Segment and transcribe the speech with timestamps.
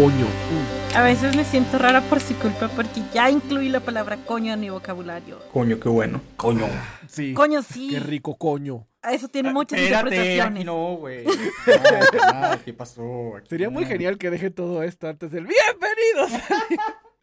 [0.00, 0.26] coño.
[0.94, 4.60] A veces me siento rara por su culpa porque ya incluí la palabra coño en
[4.60, 5.38] mi vocabulario.
[5.52, 6.22] Coño, qué bueno.
[6.38, 6.66] Coño.
[7.06, 7.34] Sí.
[7.34, 7.90] Coño, sí.
[7.90, 8.86] Qué rico coño.
[9.02, 10.64] Eso tiene muchas Espérate, interpretaciones.
[10.64, 11.26] no, güey.
[11.26, 11.32] No,
[12.32, 13.36] nada, ¿Qué pasó?
[13.36, 16.42] Aquí Sería muy genial que deje todo esto antes del ¡Bienvenidos!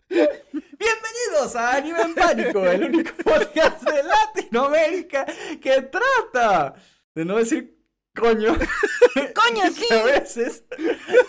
[0.77, 5.25] Bienvenidos a Anime en Pánico, el único podcast de Latinoamérica
[5.59, 6.75] que trata
[7.15, 7.76] de no decir
[8.17, 8.53] coño.
[8.53, 9.85] Coño, sí.
[9.87, 10.63] que a veces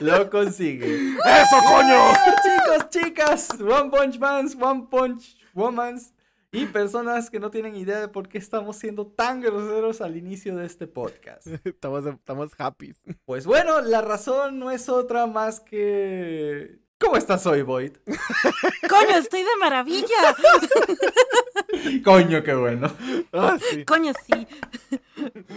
[0.00, 0.86] lo consigue.
[1.26, 2.12] ¡Eso, coño!
[2.42, 6.12] Chicos, chicas, One Punch Mans, One Punch Womans
[6.50, 10.56] y personas que no tienen idea de por qué estamos siendo tan groseros al inicio
[10.56, 11.46] de este podcast.
[11.64, 12.94] Estamos, estamos happy.
[13.24, 16.78] Pues bueno, la razón no es otra más que...
[17.00, 17.92] ¿Cómo estás hoy, Void?
[18.88, 20.06] Coño, estoy de maravilla.
[22.04, 22.92] Coño, qué bueno.
[23.32, 23.84] Ah, sí.
[23.84, 24.46] Coño, sí.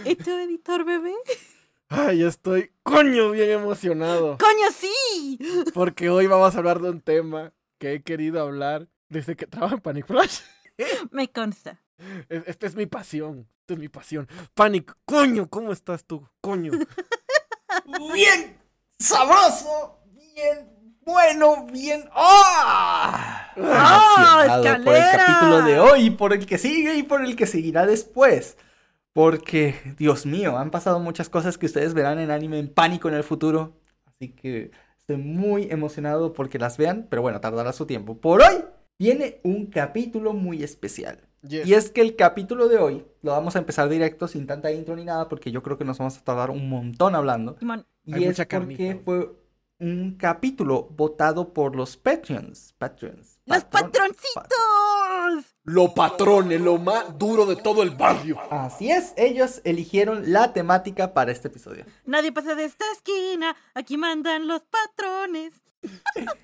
[0.04, 1.14] ¿Y tu editor bebé?
[1.88, 4.38] Ay, estoy coño bien emocionado.
[4.38, 5.38] Coño, sí.
[5.74, 9.74] Porque hoy vamos a hablar de un tema que he querido hablar desde que trabajo
[9.74, 10.40] en Panic Flash.
[11.10, 11.82] Me consta.
[12.28, 13.48] Es- Esta es mi pasión.
[13.60, 14.28] Esta es mi pasión.
[14.54, 16.26] Panic, coño, ¿cómo estás tú?
[16.40, 16.72] Coño.
[18.14, 18.58] Bien
[18.98, 20.70] sabroso, bien
[21.04, 22.04] bueno, bien...
[22.12, 23.50] ¡Ah!
[23.56, 27.46] ¡Ah, Emocionado por el capítulo de hoy, por el que sigue y por el que
[27.46, 28.56] seguirá después.
[29.12, 33.14] Porque, Dios mío, han pasado muchas cosas que ustedes verán en anime en pánico en
[33.14, 33.74] el futuro.
[34.06, 38.18] Así que estoy muy emocionado porque las vean, pero bueno, tardará su tiempo.
[38.18, 38.64] Por hoy
[38.98, 41.20] viene un capítulo muy especial.
[41.42, 41.66] Yes.
[41.66, 44.94] Y es que el capítulo de hoy lo vamos a empezar directo sin tanta intro
[44.94, 47.56] ni nada porque yo creo que nos vamos a tardar un montón hablando.
[48.04, 49.04] Y Hay es mucha porque carnita.
[49.04, 49.30] fue
[49.82, 52.74] un capítulo votado por los Patreons.
[52.78, 53.40] Patreons.
[53.46, 55.54] ¡Los patron- patroncitos!
[55.64, 58.38] Lo patrones, lo más duro de todo el barrio.
[58.50, 61.84] Así es, ellos eligieron la temática para este episodio.
[62.04, 63.56] Nadie pasa de esta esquina.
[63.74, 65.52] Aquí mandan los patrones.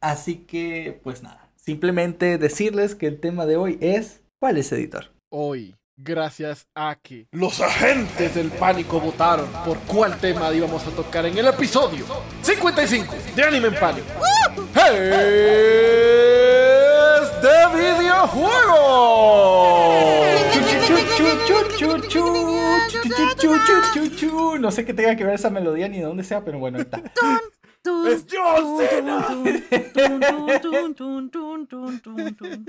[0.00, 5.12] Así que, pues nada, simplemente decirles que el tema de hoy es ¿cuál es editor?
[5.30, 11.24] Hoy, gracias a que los agentes del pánico votaron por cuál tema íbamos a tocar
[11.26, 12.04] en el episodio
[12.42, 14.06] 55 de Anime en Pánico.
[14.74, 14.82] ¡Es
[17.42, 19.96] de videojuegos!
[24.60, 27.02] No sé qué tenga que ver esa melodía ni de dónde sea, pero bueno, está.
[28.06, 29.26] ¡Es John Cena!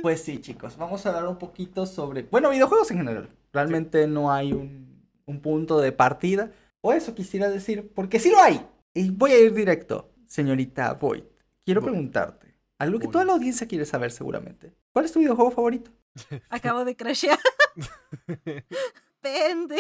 [0.02, 3.30] Pues sí, chicos, vamos a hablar un poquito sobre, bueno, videojuegos en general.
[3.54, 6.52] Realmente no hay un, un punto de partida,
[6.82, 8.66] o eso quisiera decir, porque sí lo hay.
[8.94, 11.24] Y voy a ir directo, señorita Void.
[11.66, 11.92] Quiero Void.
[11.92, 13.14] preguntarte, algo que Void.
[13.14, 14.74] toda la audiencia quiere saber seguramente.
[14.94, 15.92] ¿Cuál es tu videojuego favorito?
[16.50, 17.40] Acabo de crashear.
[19.22, 19.78] Pende.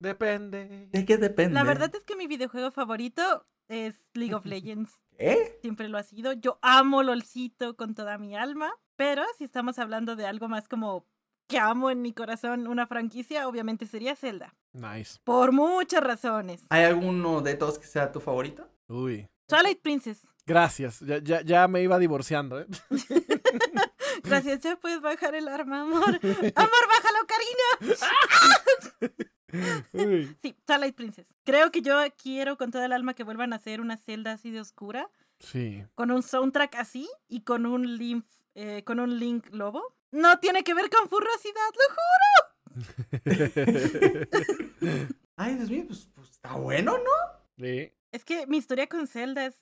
[0.00, 0.88] Depende.
[0.90, 1.54] ¿De qué depende?
[1.54, 4.90] La verdad es que mi videojuego favorito es League of Legends.
[5.18, 5.58] ¿Eh?
[5.60, 6.32] Siempre lo ha sido.
[6.32, 8.72] Yo amo LOLcito con toda mi alma.
[8.96, 11.06] Pero si estamos hablando de algo más como
[11.46, 14.54] que amo en mi corazón una franquicia, obviamente sería Zelda.
[14.72, 15.18] Nice.
[15.24, 16.62] Por muchas razones.
[16.70, 18.68] ¿Hay alguno de todos que sea tu favorito?
[18.88, 19.28] Uy.
[19.46, 20.20] Twilight Princess.
[20.46, 21.00] Gracias.
[21.00, 22.66] Ya, ya, ya me iba divorciando, ¿eh?
[24.22, 26.02] Gracias, ya puedes bajar el arma, amor.
[26.54, 29.10] Amor, bájalo, Karina.
[30.42, 31.26] Sí, Twilight Princess.
[31.44, 34.50] Creo que yo quiero con toda el alma que vuelvan a hacer una Zelda así
[34.50, 35.84] de oscura, Sí.
[35.94, 38.24] con un soundtrack así y con un Link,
[38.54, 39.82] eh, con un Link lobo.
[40.12, 43.24] No tiene que ver con furrosidad, lo juro.
[45.36, 47.64] Ay, Dios mío, pues, pues, está bueno, ¿no?
[47.64, 47.92] Sí.
[48.12, 49.54] Es que mi historia con Zelda es...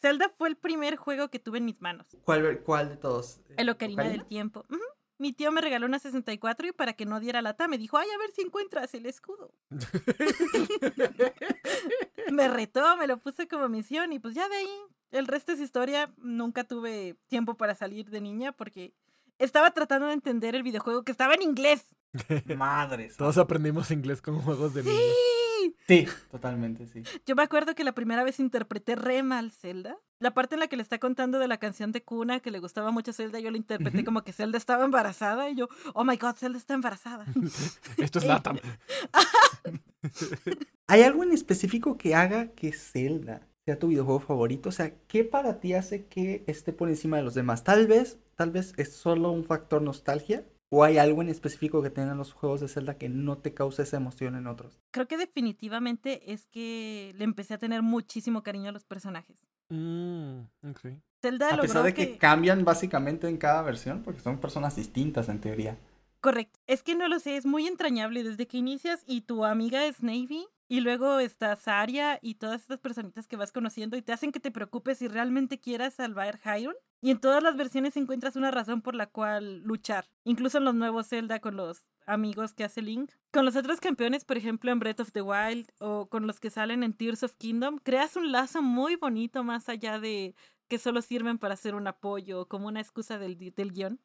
[0.00, 2.06] Zelda fue el primer juego que tuve en mis manos.
[2.24, 3.40] ¿Cuál, cuál de todos?
[3.56, 4.22] El Ocarina ¿Ocarina?
[4.22, 4.64] del Tiempo.
[4.68, 4.80] Ujú.
[5.22, 8.08] Mi tío me regaló una 64 y para que no diera lata me dijo, ay,
[8.12, 9.54] a ver si encuentras el escudo.
[12.32, 14.80] me retó, me lo puse como misión y pues ya de ahí,
[15.12, 16.12] el resto es historia.
[16.16, 18.94] Nunca tuve tiempo para salir de niña porque
[19.38, 21.94] estaba tratando de entender el videojuego que estaba en inglés.
[22.56, 23.16] Madres.
[23.16, 24.98] Todos aprendimos inglés con juegos de niños.
[24.98, 25.41] Sí.
[25.86, 27.02] Sí, totalmente, sí.
[27.26, 29.98] Yo me acuerdo que la primera vez interpreté re mal Zelda.
[30.18, 32.60] La parte en la que le está contando de la canción de cuna que le
[32.60, 36.16] gustaba mucho Zelda, yo la interpreté como que Zelda estaba embarazada y yo, oh my
[36.16, 37.26] god, Zelda está embarazada.
[37.96, 38.58] Esto es Latam.
[40.86, 44.68] ¿Hay algo en específico que haga que Zelda sea tu videojuego favorito?
[44.68, 47.64] O sea, ¿qué para ti hace que esté por encima de los demás?
[47.64, 50.44] Tal vez, tal vez es solo un factor nostalgia.
[50.74, 53.82] ¿O hay algo en específico que tengan los juegos de Zelda que no te causa
[53.82, 54.80] esa emoción en otros?
[54.90, 59.46] Creo que definitivamente es que le empecé a tener muchísimo cariño a los personajes.
[59.68, 60.40] Mm,
[60.70, 60.80] ok.
[61.20, 62.18] Zelda A pesar de que que...
[62.18, 65.76] cambian básicamente en cada versión, porque son personas distintas en teoría.
[66.22, 66.58] Correcto.
[66.66, 70.02] Es que no lo sé, es muy entrañable desde que inicias y tu amiga es
[70.02, 70.46] Navy.
[70.68, 74.40] Y luego está Saria y todas estas personitas que vas conociendo y te hacen que
[74.40, 76.78] te preocupes si realmente quieras salvar Hyrule.
[77.02, 80.08] Y en todas las versiones encuentras una razón por la cual luchar.
[80.24, 83.10] Incluso en los nuevos Zelda con los amigos que hace Link.
[83.32, 86.50] Con los otros campeones, por ejemplo, en Breath of the Wild o con los que
[86.50, 90.34] salen en Tears of Kingdom, creas un lazo muy bonito más allá de
[90.68, 94.00] que solo sirven para hacer un apoyo o como una excusa del, del guion.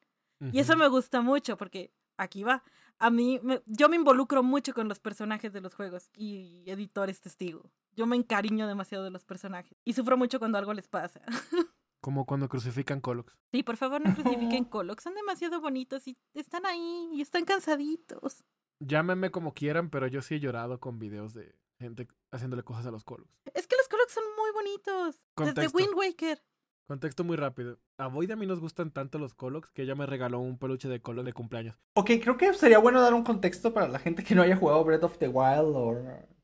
[0.52, 2.64] Y eso me gusta mucho porque aquí va.
[3.00, 7.22] A mí, me- yo me involucro mucho con los personajes de los juegos y editores
[7.22, 7.70] testigo.
[7.96, 11.22] Yo me encariño demasiado de los personajes y sufro mucho cuando algo les pasa.
[12.02, 13.36] Como cuando crucifican Colox.
[13.52, 18.44] Sí, por favor no crucifiquen Colox, son demasiado bonitos y están ahí y están cansaditos.
[18.80, 22.92] Llámenme como quieran, pero yo sí he llorado con videos de gente haciéndole cosas a
[22.92, 23.30] los Colox.
[23.56, 25.20] Es que los Colox son muy bonitos.
[25.56, 25.76] Desde.
[25.76, 26.44] Wind Waker.
[26.88, 27.80] Contexto muy rápido.
[27.98, 30.88] A Void a mí nos gustan tanto los Colox que ella me regaló un peluche
[30.88, 31.76] de Colox de cumpleaños.
[31.96, 34.84] Ok, creo que sería bueno dar un contexto para la gente que no haya jugado
[34.86, 35.98] Breath of the Wild o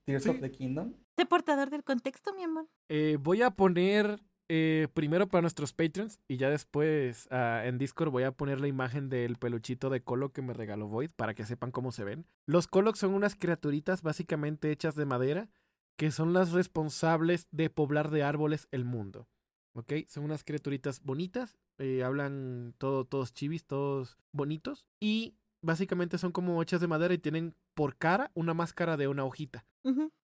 [0.06, 0.30] Tears Sí.
[0.30, 0.94] of the Kingdom.
[1.18, 2.68] Sé portador del contexto, mi amor.
[2.90, 4.20] Eh, voy a poner
[4.50, 8.68] eh, primero para nuestros patrons y ya después ah, en Discord voy a poner la
[8.68, 12.26] imagen del peluchito de Colo que me regaló Void para que sepan cómo se ven.
[12.46, 15.50] Los Colox son unas criaturitas básicamente hechas de madera
[15.98, 19.30] que son las responsables de poblar de árboles el mundo.
[19.76, 19.94] ¿Ok?
[20.08, 26.62] Son unas criaturitas bonitas, eh, hablan todo, todos chivis, todos bonitos y básicamente son como
[26.62, 29.66] hechas de madera y tienen por cara una máscara de una hojita.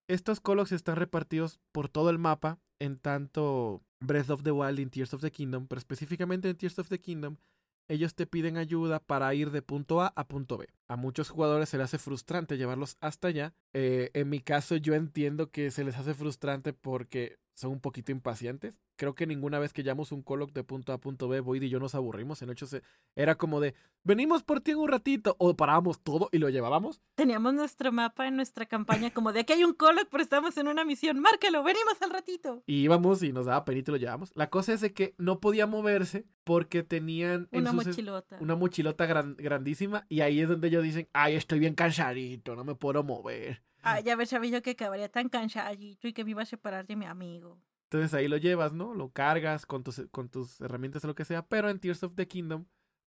[0.08, 4.86] Estos Colox están repartidos por todo el mapa, en tanto Breath of the Wild y
[4.86, 7.36] Tears of the Kingdom, pero específicamente en Tears of the Kingdom,
[7.90, 10.68] ellos te piden ayuda para ir de punto A a punto B.
[10.88, 13.54] A muchos jugadores se les hace frustrante llevarlos hasta allá.
[13.74, 18.12] Eh, en mi caso, yo entiendo que se les hace frustrante porque son un poquito
[18.14, 18.80] impacientes.
[18.96, 21.62] Creo que ninguna vez que llevamos un Coloc de punto A a punto B, Void
[21.64, 22.42] y yo nos aburrimos.
[22.42, 22.82] En hecho, se-
[23.16, 23.74] era como de,
[24.04, 27.02] venimos por ti en un ratito, o parábamos todo y lo llevábamos.
[27.16, 30.68] Teníamos nuestro mapa en nuestra campaña como de aquí hay un Coloc, pero estamos en
[30.70, 31.20] una misión.
[31.20, 32.64] Márcalo, venimos al ratito.
[32.66, 34.32] Y íbamos y nos daba penito y lo llevamos.
[34.36, 38.38] La cosa es de que no podía moverse porque tenían en Una sus- mochilota.
[38.40, 42.64] una mochilota gran- grandísima y ahí es donde ellos dicen, ay, estoy bien cansadito, no
[42.64, 43.64] me puedo mover.
[43.82, 46.96] Ay, ya sabía yo que acabaría tan cansadito y que me iba a separar de
[46.96, 47.60] mi amigo.
[47.86, 48.94] Entonces ahí lo llevas, ¿no?
[48.94, 51.48] Lo cargas con tus, con tus herramientas o lo que sea.
[51.48, 52.66] Pero en Tears of the Kingdom,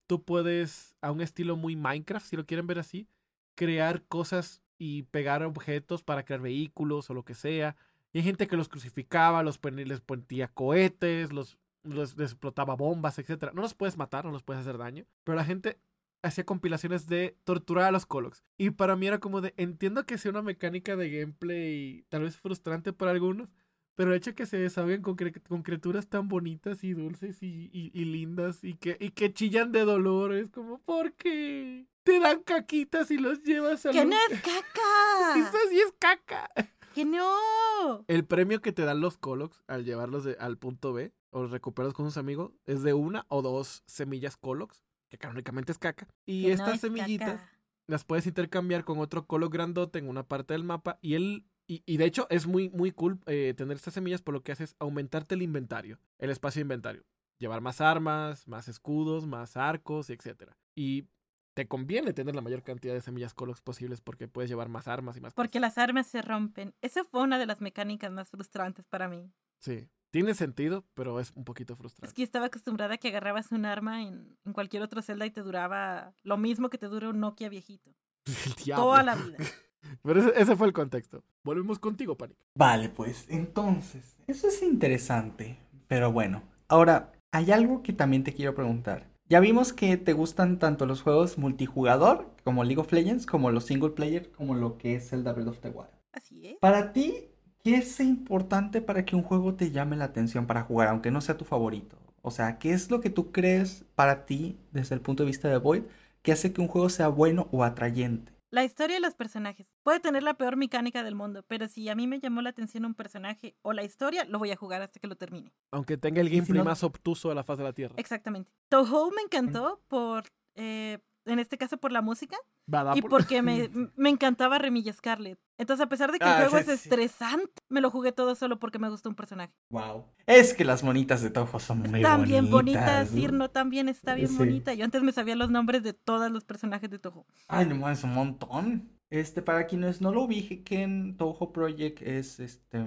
[0.05, 3.07] tú puedes, a un estilo muy Minecraft, si lo quieren ver así,
[3.55, 7.77] crear cosas y pegar objetos para crear vehículos o lo que sea.
[8.11, 13.17] Y hay gente que los crucificaba, los les ponía cohetes, los, los les explotaba bombas,
[13.17, 13.53] etc.
[13.53, 15.05] No los puedes matar, no los puedes hacer daño.
[15.23, 15.79] Pero la gente
[16.25, 18.43] hacía compilaciones de torturar a los Colox.
[18.57, 22.37] Y para mí era como de, entiendo que sea una mecánica de gameplay tal vez
[22.37, 23.49] frustrante para algunos,
[23.95, 25.15] pero el hecho de que se desahoguen con,
[25.47, 29.71] con criaturas tan bonitas y dulces y, y- y lindas y que, y que chillan
[29.71, 31.85] de dolor, es como, ¿por qué?
[32.03, 35.37] Te dan caquitas y los llevas a ¡Que no es caca!
[35.39, 36.49] Eso sí es caca.
[36.93, 38.03] ¡Que no!
[38.07, 41.93] El premio que te dan los Colox al llevarlos de- al punto B o recuperarlos
[41.93, 44.84] con sus amigos es de una o dos semillas Colox,
[45.17, 46.07] que canónicamente es caca.
[46.25, 47.59] Y Que no estas es semillitas caca.
[47.87, 51.81] las puedes intercambiar con otro colo grandote en una parte del mapa y él y,
[51.85, 54.63] y de hecho es muy muy cool eh, tener estas semillas por lo que hace
[54.65, 57.03] es aumentarte el inventario el espacio de inventario
[57.39, 61.07] llevar más armas más escudos más arcos etcétera y
[61.55, 65.15] te conviene tener la mayor cantidad de semillas colox posibles porque puedes llevar más armas
[65.17, 66.73] y más Porque las armas se rompen.
[66.81, 69.31] Esa fue una de las mecánicas más frustrantes para mí.
[69.61, 73.51] sí tiene sentido pero es un poquito Es frustrante que estaba acostumbrada a que agarrabas
[73.51, 77.09] un arma en, en cualquier otro celda y te duraba lo mismo que te dura
[77.09, 77.91] un Nokia viejito.
[78.45, 78.85] el diablo.
[78.85, 79.37] Toda la vida.
[80.03, 85.57] pero ese, ese fue el contexto volvemos contigo Panic Vale, pues entonces, eso es interesante.
[85.87, 89.09] Pero bueno, ahora, hay algo que también te quiero preguntar.
[89.27, 93.65] Ya vimos que te gustan tanto los juegos multijugador como League of Legends, como los
[93.65, 95.89] single player, como lo que es Zelda Breath of the Wild.
[96.13, 96.57] Así es.
[96.59, 97.29] Para ti,
[97.65, 101.19] ¿qué es importante para que un juego te llame la atención para jugar, aunque no
[101.19, 101.97] sea tu favorito?
[102.21, 105.49] O sea, ¿qué es lo que tú crees para ti, desde el punto de vista
[105.49, 105.83] de Void,
[106.21, 108.31] que hace que un juego sea bueno o atrayente?
[108.51, 109.67] La historia y los personajes.
[109.83, 112.85] Puede tener la peor mecánica del mundo, pero si a mí me llamó la atención
[112.85, 115.51] un personaje o la historia, lo voy a jugar hasta que lo termine.
[115.71, 118.51] aunque tenga el si gameplay no- más obtuso de la faz de la tierra Exactamente.
[118.69, 120.23] Toho me encantó por,
[120.55, 122.37] eh, en este caso, por la música
[122.73, 125.39] Va, y por- porque me, me encantaba Remilla Scarlet.
[125.57, 126.71] Entonces, a pesar de que el Ah, juego es sí.
[126.71, 129.53] estresante, me lo jugué todo solo porque me gustó un personaje.
[129.69, 130.05] Wow.
[130.25, 132.27] Es que las monitas de Toho son muy Están bonitas.
[132.27, 133.17] bien bonitas, ¿no?
[133.19, 134.37] Cirno también está bien Sí.
[134.37, 134.73] bonita.
[134.73, 137.25] Yo antes me sabía los nombres de todos los personajes de Toho.
[137.47, 138.89] Ay, no mames, un montón.
[139.09, 142.85] Este, para quienes no lo ubiquen, Toho Project es este.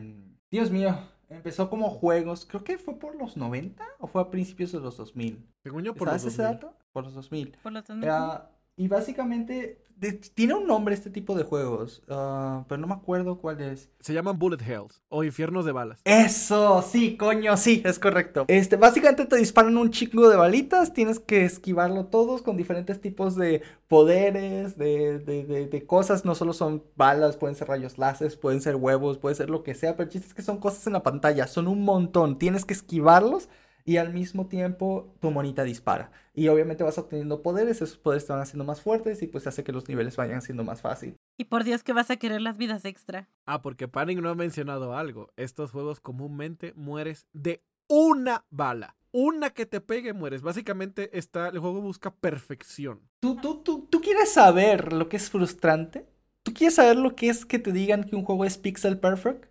[0.51, 2.47] Dios mío, empezó como juegos.
[2.47, 5.47] Creo que fue por los 90 o fue a principios de los 2000.
[5.63, 6.61] según yo por los ¿Sabes ese 2000.
[6.61, 6.77] dato?
[6.93, 7.57] Por los 2000.
[7.63, 12.65] Por los dos Ah, y básicamente de- tiene un nombre este tipo de juegos, ah,
[12.69, 13.89] pero no me acuerdo cuál es.
[14.01, 16.01] Se llaman Bullet Hells o Infiernos de Balas.
[16.05, 18.45] Eso, sí, coño, sí, es correcto.
[18.49, 23.35] Este, básicamente te disparan un chingo de balitas, tienes que esquivarlo todos con diferentes tipos
[23.37, 28.37] de poderes, de, de, de, de cosas, no solo son balas, pueden ser rayos láseres,
[28.37, 30.87] pueden ser huevos, puede ser lo que sea, pero el chiste es que son cosas
[30.87, 33.49] en la pantalla, son un montón, tienes que esquivarlos
[33.89, 36.11] y al mismo tiempo tu monita dispara.
[36.35, 39.65] Y obviamente vas obteniendo poderes, esos poderes te van haciendo más fuertes y pues hace
[39.65, 41.17] que los niveles vayan siendo más fácil.
[41.39, 43.31] Y por Dios que vas a querer las vidas extra.
[43.47, 45.33] Ah, porque Panic no ha mencionado algo.
[45.39, 48.95] Estos juegos comúnmente mueres de una bala.
[49.11, 50.43] Una que te pegue mueres.
[50.43, 53.01] Básicamente está, el juego busca perfección.
[53.21, 56.07] ¿Tú, tú, tú, ¿Tú quieres saber lo que es frustrante?
[56.43, 59.47] ¿Tú quieres saber lo que es que te digan que un juego es pixel perfect?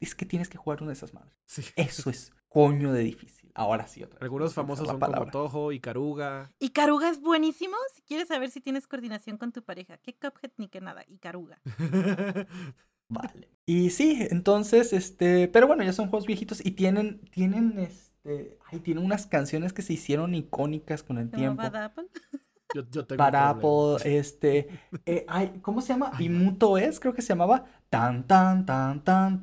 [0.00, 1.32] Es que tienes que jugar una de esas madres.
[1.46, 1.62] Sí.
[1.76, 3.50] Eso es coño de difícil.
[3.54, 4.22] Ahora sí, otra vez.
[4.22, 5.30] Algunos famosos son como palabra.
[5.30, 6.52] Toho y Karuga.
[6.58, 9.98] Y Caruga es buenísimo si quieres saber si tienes coordinación con tu pareja.
[9.98, 11.04] ¿Qué Cuphead ni qué nada?
[11.08, 11.60] Y Caruga.
[13.08, 13.50] Vale.
[13.66, 18.80] Y sí, entonces, este, pero bueno, ya son juegos viejitos y tienen, tienen, este, ay,
[18.80, 21.62] tienen unas canciones que se hicieron icónicas con el ¿Cómo tiempo.
[21.62, 22.06] Apple?
[22.74, 24.68] Yo, yo tengo para Apple, este,
[25.06, 26.12] eh, ay, ¿cómo se llama?
[26.18, 27.64] Imuto es, creo que se llamaba.
[27.88, 29.42] Tan tan tan tan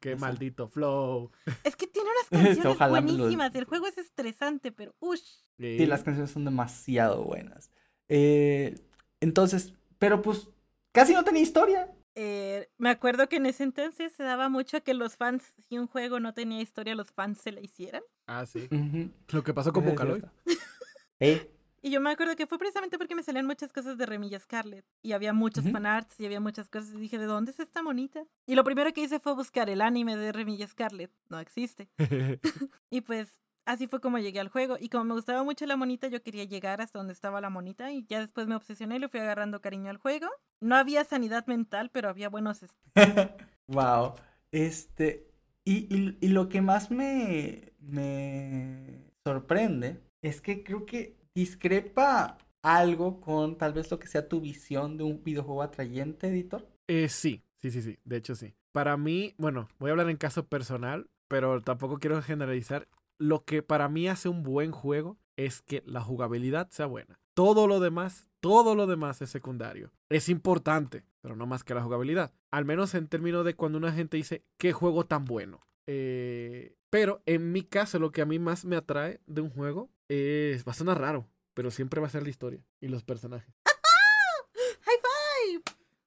[0.00, 0.20] Qué Eso.
[0.20, 1.30] maldito flow.
[1.62, 3.52] Es que tiene unas este, canciones Ojalá buenísimas.
[3.54, 3.60] Lo...
[3.60, 5.42] El juego es estresante, pero ush.
[5.58, 7.70] Sí, las canciones son demasiado buenas.
[8.08, 8.80] Eh,
[9.20, 10.48] entonces, pero pues
[10.92, 11.92] casi no tenía historia.
[12.20, 15.86] Eh, me acuerdo que en ese entonces se daba mucho que los fans, si un
[15.86, 18.02] juego no tenía historia, los fans se la hicieran.
[18.26, 18.68] Ah, sí.
[19.28, 20.24] Lo que pasó con Vocaloid.
[21.20, 21.48] Eh,
[21.80, 24.84] Y yo me acuerdo que fue precisamente porque me salían muchas cosas de Remilla Scarlet.
[25.00, 25.72] Y había muchos Ujú.
[25.74, 26.92] fanarts y había muchas cosas.
[26.92, 28.24] Y dije, ¿de dónde es esta monita?
[28.46, 31.12] Y lo primero que hice fue buscar el anime de Remilla Scarlet.
[31.28, 31.88] No existe.
[32.90, 34.76] Y pues así fue como llegué al juego.
[34.80, 37.92] Y como me gustaba mucho la monita, yo quería llegar hasta donde estaba la monita.
[37.92, 40.26] Y ya después me obsesioné y le fui agarrando cariño al juego.
[40.60, 42.60] No había sanidad mental, pero había buenos...
[43.68, 44.14] Wow.
[44.50, 45.26] Este,
[45.66, 53.20] y, y- y lo que más me, me sorprende es que creo que discrepa algo
[53.20, 56.66] con tal vez lo que sea tu visión de un videojuego atrayente, editor.
[56.88, 57.98] Eh, sí, sí, sí, sí.
[58.04, 58.54] De hecho, sí.
[58.72, 62.88] Para mí, bueno, voy a hablar en caso personal, pero tampoco quiero generalizar.
[63.18, 67.20] Lo que para mí hace un buen juego es que la jugabilidad sea buena.
[67.34, 69.92] Todo lo demás, todo lo demás es secundario.
[70.08, 72.32] Es importante, pero no más que la jugabilidad.
[72.50, 75.60] Al menos en términos de cuando una gente dice, qué juego tan bueno.
[75.86, 79.90] Eh, pero en mi caso, lo que a mí más me atrae de un juego
[80.08, 83.54] es, va a sonar raro, pero siempre va a ser la historia y los personajes.
[84.82, 85.62] ¡High five!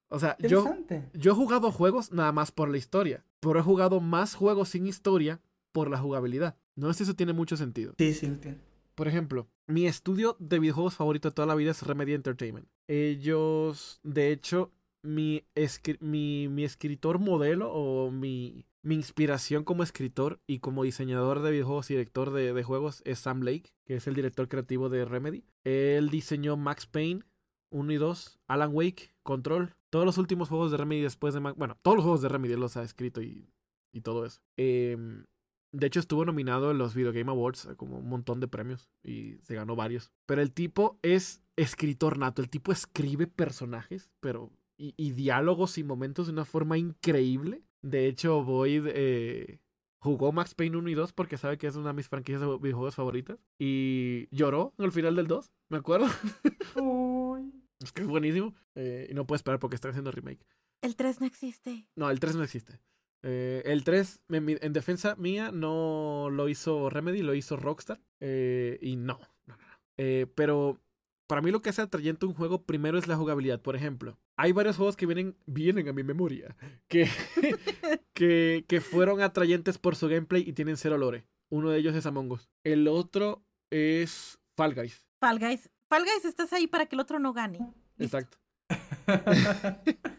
[0.08, 0.66] O sea, yo,
[1.14, 4.86] yo he jugado juegos nada más por la historia, pero he jugado más juegos sin
[4.86, 5.40] historia
[5.72, 6.56] por la jugabilidad.
[6.76, 7.94] No sé si eso tiene mucho sentido.
[7.98, 8.60] Sí, sí, entiendo.
[8.94, 12.68] Por ejemplo, mi estudio de videojuegos favorito de toda la vida es Remedy Entertainment.
[12.88, 14.70] Ellos, de hecho,
[15.02, 21.40] mi, escri- mi, mi escritor modelo o mi, mi inspiración como escritor y como diseñador
[21.42, 24.88] de videojuegos y director de, de juegos es Sam Lake, que es el director creativo
[24.88, 25.44] de Remedy.
[25.64, 27.22] Él diseñó Max Payne
[27.70, 31.40] 1 y 2, Alan Wake, Control, todos los últimos juegos de Remedy después de...
[31.40, 33.48] Ma- Bueno, todos los juegos de Remedy él los ha escrito y,
[33.94, 34.40] y todo eso.
[34.58, 35.24] Em,
[35.72, 38.90] de hecho, estuvo nominado en los Video Game Awards a como un montón de premios
[39.02, 40.12] y se ganó varios.
[40.26, 42.42] Pero el tipo es escritor nato.
[42.42, 44.52] El tipo escribe personajes, pero.
[44.76, 47.62] y, y diálogos y momentos de una forma increíble.
[47.80, 49.60] De hecho, Boyd eh,
[49.98, 52.58] jugó Max Payne 1 y 2 porque sabe que es una de mis franquicias de
[52.58, 53.38] videojuegos favoritas.
[53.58, 56.06] Y lloró al final del 2, me acuerdo.
[57.80, 58.54] es que es buenísimo.
[58.74, 60.46] Eh, y no puedo esperar porque están haciendo remake.
[60.82, 61.86] El 3 no existe.
[61.96, 62.80] No, el 3 no existe.
[63.22, 68.00] Eh, el 3, en, defensa mía, no lo hizo Remedy, lo hizo Rockstar.
[68.20, 69.64] Eh, y no, no, no.
[69.96, 70.80] Eh, pero
[71.26, 73.60] para mí lo que hace atrayente un juego primero es la jugabilidad.
[73.60, 76.56] Por ejemplo, hay varios juegos que vienen, vienen a mi memoria
[76.88, 77.08] que,
[78.12, 81.24] que, que fueron atrayentes por su gameplay y tienen cero lore.
[81.48, 82.50] Uno de ellos es Among Us.
[82.64, 85.06] El otro es Fall Guys.
[85.20, 85.70] Fall Guys.
[85.88, 87.58] Fall Guys, estás ahí para que el otro no gane.
[87.96, 88.18] Listo.
[88.18, 88.38] Exacto.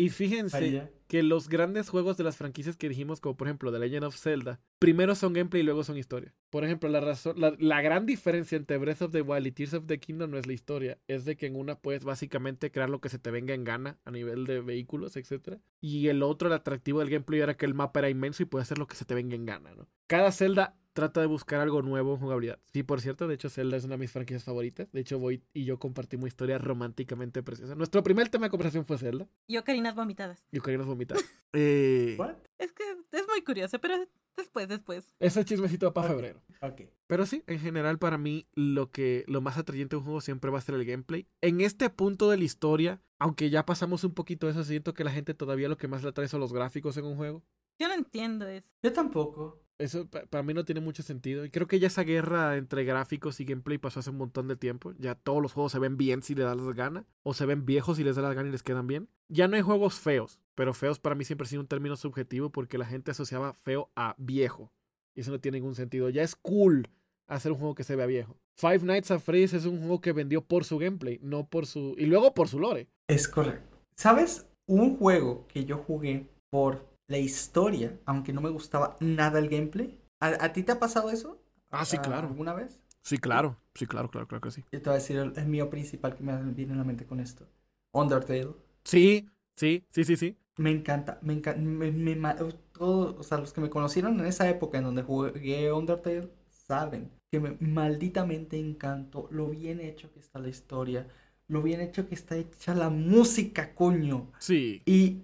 [0.00, 0.88] Y fíjense.
[1.08, 4.16] Que los grandes juegos de las franquicias que dijimos, como por ejemplo The Legend of
[4.16, 6.34] Zelda, primero son gameplay y luego son historia.
[6.50, 9.74] Por ejemplo, la, razón, la, la gran diferencia entre Breath of the Wild y Tears
[9.74, 12.90] of the Kingdom no es la historia, es de que en una puedes básicamente crear
[12.90, 15.58] lo que se te venga en gana a nivel de vehículos, etc.
[15.80, 18.68] Y el otro, el atractivo del gameplay era que el mapa era inmenso y puedes
[18.68, 19.88] hacer lo que se te venga en gana, ¿no?
[20.06, 22.58] Cada Zelda trata de buscar algo nuevo en jugabilidad.
[22.72, 24.90] Sí, por cierto, de hecho Zelda es una de mis franquicias favoritas.
[24.90, 27.74] De hecho, Voy y yo compartimos una historia románticamente preciosa.
[27.76, 29.28] Nuestro primer tema de conversación fue Zelda.
[29.46, 30.46] Yo, Carinas vomitadas.
[30.50, 31.18] Y Ocarina of Vomitar.
[31.52, 32.34] Eh, What?
[32.58, 33.94] Es que es muy curioso, pero
[34.36, 35.10] después, después.
[35.18, 36.14] Ese chismecito va para Ok.
[36.16, 36.42] febrero.
[36.60, 36.82] Ok.
[37.06, 40.50] Pero sí, en general para mí lo que lo más atrayente de un juego siempre
[40.50, 41.26] va a ser el gameplay.
[41.40, 45.04] En este punto de la historia, aunque ya pasamos un poquito de eso, siento que
[45.04, 47.42] la gente todavía lo que más le atrae son los gráficos en un juego.
[47.78, 48.66] Yo no entiendo eso.
[48.82, 49.62] Yo tampoco.
[49.78, 51.44] Eso pa- para mí no tiene mucho sentido.
[51.44, 54.56] Y creo que ya esa guerra entre gráficos y gameplay pasó hace un montón de
[54.56, 54.92] tiempo.
[54.98, 57.04] Ya todos los juegos se ven bien si le das las ganas.
[57.22, 59.08] O se ven viejos si les da las ganas y les quedan bien.
[59.28, 60.40] Ya no hay juegos feos.
[60.56, 63.90] Pero feos para mí siempre ha sido un término subjetivo porque la gente asociaba feo
[63.94, 64.72] a viejo.
[65.14, 66.08] Y eso no tiene ningún sentido.
[66.10, 66.88] Ya es cool
[67.28, 68.36] hacer un juego que se vea viejo.
[68.56, 71.94] Five Nights at Freddy's es un juego que vendió por su gameplay, no por su...
[71.96, 72.88] Y luego por su lore.
[73.08, 73.78] Es correcto.
[73.96, 74.48] ¿Sabes?
[74.66, 79.98] Un juego que yo jugué por la historia, aunque no me gustaba nada el gameplay.
[80.20, 81.40] ¿A, a ti te ha pasado eso?
[81.70, 82.28] Ah, sí, ¿A- claro.
[82.28, 82.80] ¿Alguna vez?
[83.02, 83.56] Sí, claro.
[83.74, 84.64] Sí, claro, claro, claro que sí.
[84.72, 87.06] Yo te voy a decir el, el mío principal que me viene a la mente
[87.06, 87.46] con esto.
[87.92, 88.48] Undertale.
[88.84, 90.36] Sí, sí, sí, sí, sí.
[90.56, 92.36] Me encanta, me encanta, me, me ma-
[92.72, 97.10] todo- o sea, los que me conocieron en esa época en donde jugué Undertale saben
[97.30, 101.06] que me malditamente encantó lo bien hecho que está la historia,
[101.46, 104.32] lo bien hecho que está hecha la música, coño.
[104.38, 104.82] Sí.
[104.86, 105.22] Y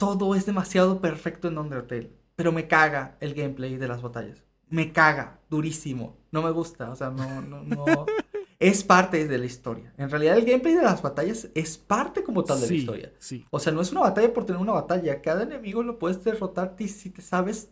[0.00, 4.42] todo es demasiado perfecto en Undertale, pero me caga el gameplay de las batallas.
[4.70, 6.16] Me caga, durísimo.
[6.32, 8.06] No me gusta, o sea, no, no, no.
[8.58, 9.92] Es parte de la historia.
[9.96, 13.12] En realidad el gameplay de las batallas es parte como tal de la historia.
[13.18, 13.46] Sí.
[13.50, 15.22] O sea, no es una batalla por tener una batalla.
[15.22, 17.70] Cada enemigo lo puedes derrotar si te sabes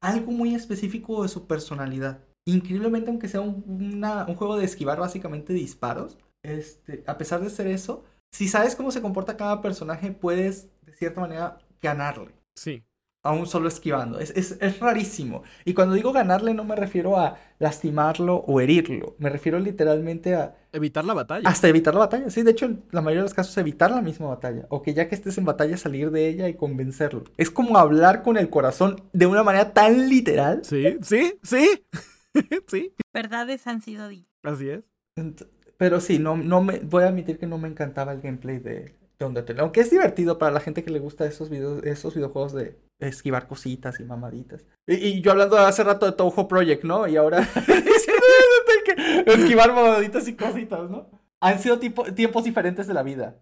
[0.00, 2.20] algo muy específico de su personalidad.
[2.46, 7.50] Increíblemente, aunque sea un, una- un juego de esquivar básicamente disparos, este, a pesar de
[7.50, 12.32] ser eso, si sabes cómo se comporta cada personaje, puedes de cierta manera ganarle.
[12.54, 12.84] Sí.
[13.22, 14.18] Aún solo esquivando.
[14.18, 15.42] Es, es, es rarísimo.
[15.66, 19.14] Y cuando digo ganarle no me refiero a lastimarlo o herirlo.
[19.18, 21.46] Me refiero literalmente a Evitar la batalla.
[21.46, 22.30] hasta evitar la batalla.
[22.30, 24.64] Sí, de hecho, en la mayoría de los casos evitar la misma batalla.
[24.70, 27.24] O que ya que estés en batalla salir de ella y convencerlo.
[27.36, 30.60] Es como hablar con el corazón de una manera tan literal.
[30.64, 31.68] Sí, sí, sí.
[32.68, 32.94] sí.
[33.12, 34.30] Verdades han sido dichas.
[34.44, 34.82] Así es.
[35.76, 38.94] Pero sí, no, no me, voy a admitir que no me encantaba el gameplay de,
[39.20, 39.60] de Undertale.
[39.60, 43.46] Aunque es divertido para la gente que le gusta esos, videos, esos videojuegos de esquivar
[43.46, 44.64] cositas y mamaditas.
[44.86, 47.06] Y, y yo hablando hace rato de Touhou Project, ¿no?
[47.06, 47.46] Y ahora
[48.84, 51.08] que esquivar mamaditas y cositas, ¿no?
[51.40, 53.38] Han sido tipo- tiempos diferentes de la vida.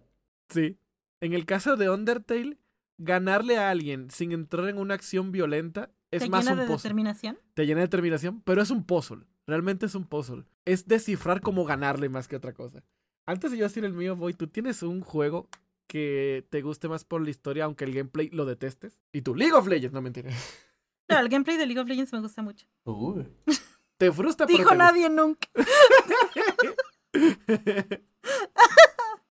[0.49, 0.77] Sí.
[1.21, 2.57] En el caso de Undertale,
[2.97, 6.65] ganarle a alguien sin entrar en una acción violenta es ¿Te más llena un de
[6.65, 6.77] puzzle.
[6.89, 7.39] determinación?
[7.53, 9.25] Te llena de determinación, pero es un puzzle.
[9.47, 10.45] Realmente es un puzzle.
[10.65, 12.83] Es descifrar cómo ganarle más que otra cosa.
[13.27, 15.49] Antes de yo decir el mío, voy, tú tienes un juego
[15.89, 18.97] que te guste más por la historia, aunque el gameplay lo detestes.
[19.11, 20.31] Y tú, League of Legends, no mentira.
[21.11, 22.67] No, el gameplay de League of Legends me gusta mucho.
[22.83, 23.23] Uh.
[23.97, 24.83] Te frustra pero Dijo gusta.
[24.85, 25.49] nadie nunca.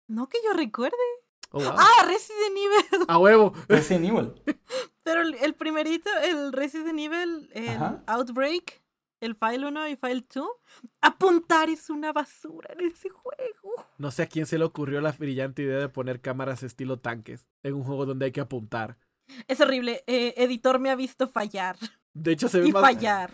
[0.08, 0.96] No que yo recuerde.
[1.50, 1.72] Oh, wow.
[1.76, 3.04] Ah, Resident Evil.
[3.08, 3.52] A huevo.
[3.68, 4.32] Resident Evil.
[5.02, 8.02] Pero el, el primerito, el Resident Evil, el Ajá.
[8.06, 8.82] Outbreak,
[9.20, 10.46] el File 1 y File 2,
[11.00, 13.86] apuntar es una basura en ese juego.
[13.98, 17.46] No sé a quién se le ocurrió la brillante idea de poner cámaras estilo tanques
[17.62, 18.98] en un juego donde hay que apuntar.
[19.48, 20.04] Es horrible.
[20.06, 21.76] eh, editor me ha visto fallar
[22.14, 22.82] De hecho, se ve y más.
[22.82, 23.32] fallar.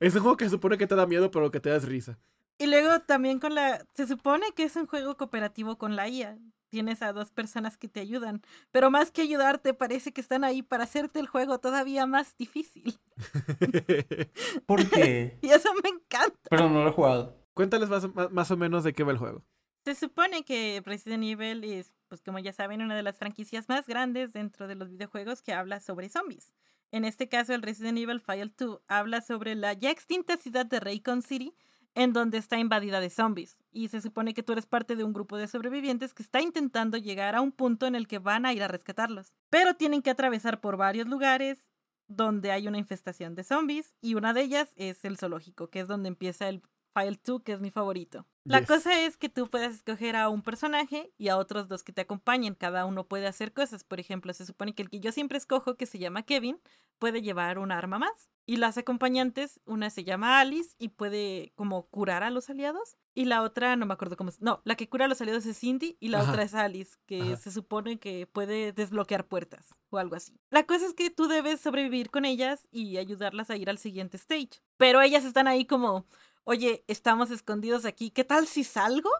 [0.00, 2.18] Es un juego que se supone que te da miedo, pero que te das risa.
[2.58, 3.84] Y luego también con la...
[3.94, 6.38] Se supone que es un juego cooperativo con la IA.
[6.70, 8.42] Tienes a dos personas que te ayudan.
[8.70, 12.98] Pero más que ayudarte, parece que están ahí para hacerte el juego todavía más difícil.
[14.66, 15.38] ¿Por qué?
[15.42, 16.38] Y eso me encanta.
[16.50, 17.36] Pero no lo he jugado.
[17.54, 19.42] Cuéntales más, más- más o menos de qué va el juego.
[19.84, 23.86] Se supone que Resident Evil es, pues como ya saben, una de las franquicias más
[23.86, 26.52] grandes dentro de los videojuegos que habla sobre zombies.
[26.90, 30.80] En este caso, el Resident Evil File 2 habla sobre la ya extinta ciudad de
[30.80, 31.54] Raycon City,
[31.98, 33.58] en donde está invadida de zombies.
[33.72, 36.96] Y se supone que tú eres parte de un grupo de sobrevivientes que está intentando
[36.96, 39.32] llegar a un punto en el que van a ir a rescatarlos.
[39.50, 41.68] Pero tienen que atravesar por varios lugares
[42.06, 45.88] donde hay una infestación de zombies, y una de ellas es el zoológico, que es
[45.88, 46.62] donde empieza el
[46.94, 48.26] File 2, que es mi favorito.
[48.48, 48.68] La Yes.
[48.68, 52.00] cosa es que tú puedes escoger a un personaje y a otros dos que te
[52.00, 52.54] acompañen.
[52.54, 53.84] Cada uno puede hacer cosas.
[53.84, 56.58] Por ejemplo, se supone que el que yo siempre escojo, que se llama Kevin,
[56.98, 58.30] puede llevar un arma más.
[58.46, 62.96] Y las acompañantes, una se llama Alice y puede como curar a los aliados.
[63.14, 64.40] Y la otra, no me acuerdo cómo es.
[64.40, 66.30] No, la que cura a los aliados es Cindy y la Ajá.
[66.30, 67.36] otra es Alice, que Ajá.
[67.36, 70.40] se supone que puede desbloquear puertas o algo así.
[70.50, 74.16] La cosa es que tú debes sobrevivir con ellas y ayudarlas a ir al siguiente
[74.16, 74.62] stage.
[74.78, 76.06] Pero ellas están ahí como,
[76.48, 79.10] oye, estamos escondidos aquí, ¿qué tal si salgo?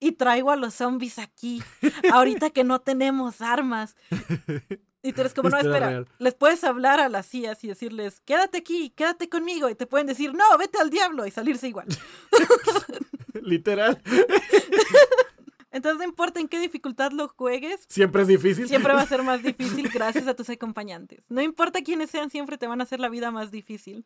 [0.00, 1.62] Y traigo a los zombies aquí,
[2.10, 3.96] ahorita que no tenemos armas.
[5.02, 8.58] Y tú eres como, no, espera, les puedes hablar a las CIAs y decirles, quédate
[8.58, 9.70] aquí, quédate conmigo.
[9.70, 11.86] Y te pueden decir, no, vete al diablo y salirse igual.
[13.42, 13.98] Literal.
[15.70, 18.68] Entonces no importa en qué dificultad lo juegues, Siempre es difícil.
[18.68, 21.24] siempre va a ser más difícil gracias a tus acompañantes.
[21.30, 24.04] No importa quiénes sean, siempre te van a hacer la vida más difícil.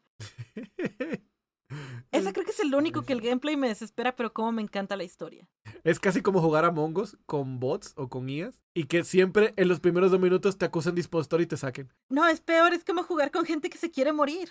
[2.14, 4.96] Ese creo que es el único que el gameplay me desespera, pero como me encanta
[4.96, 5.48] la historia.
[5.82, 9.68] Es casi como jugar a Mongos con bots o con IAs y que siempre en
[9.68, 11.92] los primeros dos minutos te acusen de impostor y te saquen.
[12.08, 14.50] No, es peor, es como jugar con gente que se quiere morir.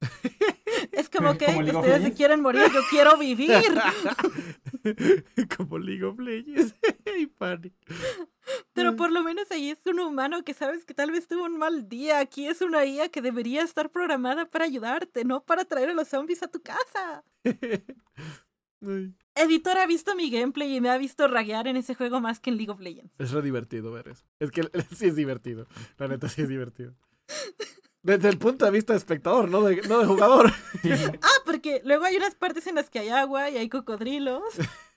[0.90, 3.52] Es como que Como ustedes se quieren morir, yo quiero vivir.
[5.56, 6.74] como League of Legends
[7.18, 7.74] y Panic.
[8.72, 11.58] Pero por lo menos ahí es un humano que sabes que tal vez tuvo un
[11.58, 12.18] mal día.
[12.18, 16.08] Aquí es una IA que debería estar programada para ayudarte, no para traer a los
[16.08, 17.24] zombies a tu casa.
[19.34, 22.50] Editor ha visto mi gameplay y me ha visto raguear en ese juego más que
[22.50, 23.12] en League of Legends.
[23.18, 24.24] Es re divertido ver eso.
[24.40, 24.62] Es que
[24.96, 25.66] sí es divertido.
[25.98, 26.94] La neta sí es divertido.
[28.02, 30.50] Desde el punto de vista de espectador, no de, no de jugador.
[31.22, 34.42] Ah, porque luego hay unas partes en las que hay agua y hay cocodrilos.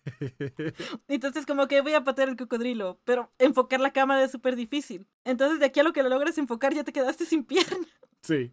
[1.08, 5.08] Entonces como que voy a patear el cocodrilo, pero enfocar la cámara es súper difícil.
[5.24, 7.86] Entonces de aquí a lo que lo logres enfocar ya te quedaste sin pierna.
[8.22, 8.52] Sí.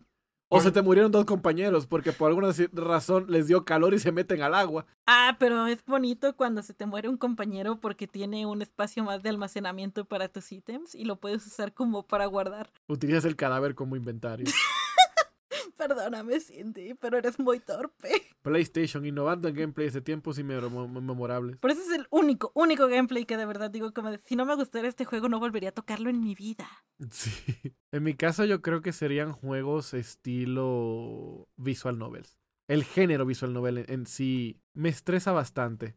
[0.55, 4.13] O se te murieron dos compañeros porque por alguna razón les dio calor y se
[4.13, 4.85] meten al agua.
[5.07, 9.23] Ah, pero es bonito cuando se te muere un compañero porque tiene un espacio más
[9.23, 12.71] de almacenamiento para tus ítems y lo puedes usar como para guardar.
[12.87, 14.45] Utilizas el cadáver como inventario.
[15.79, 18.11] Perdóname, Cindy, pero eres muy torpe.
[18.43, 21.57] PlayStation innovando en gameplays de tiempos y memo- memorables.
[21.59, 24.45] Por eso es el único, único gameplay que de verdad digo como de, si no
[24.45, 26.69] me gustara este juego no volvería a tocarlo en mi vida.
[27.11, 27.31] Sí.
[27.93, 32.39] En mi caso yo creo que serían juegos estilo visual novels.
[32.69, 35.95] El género visual novel en, en sí me estresa bastante.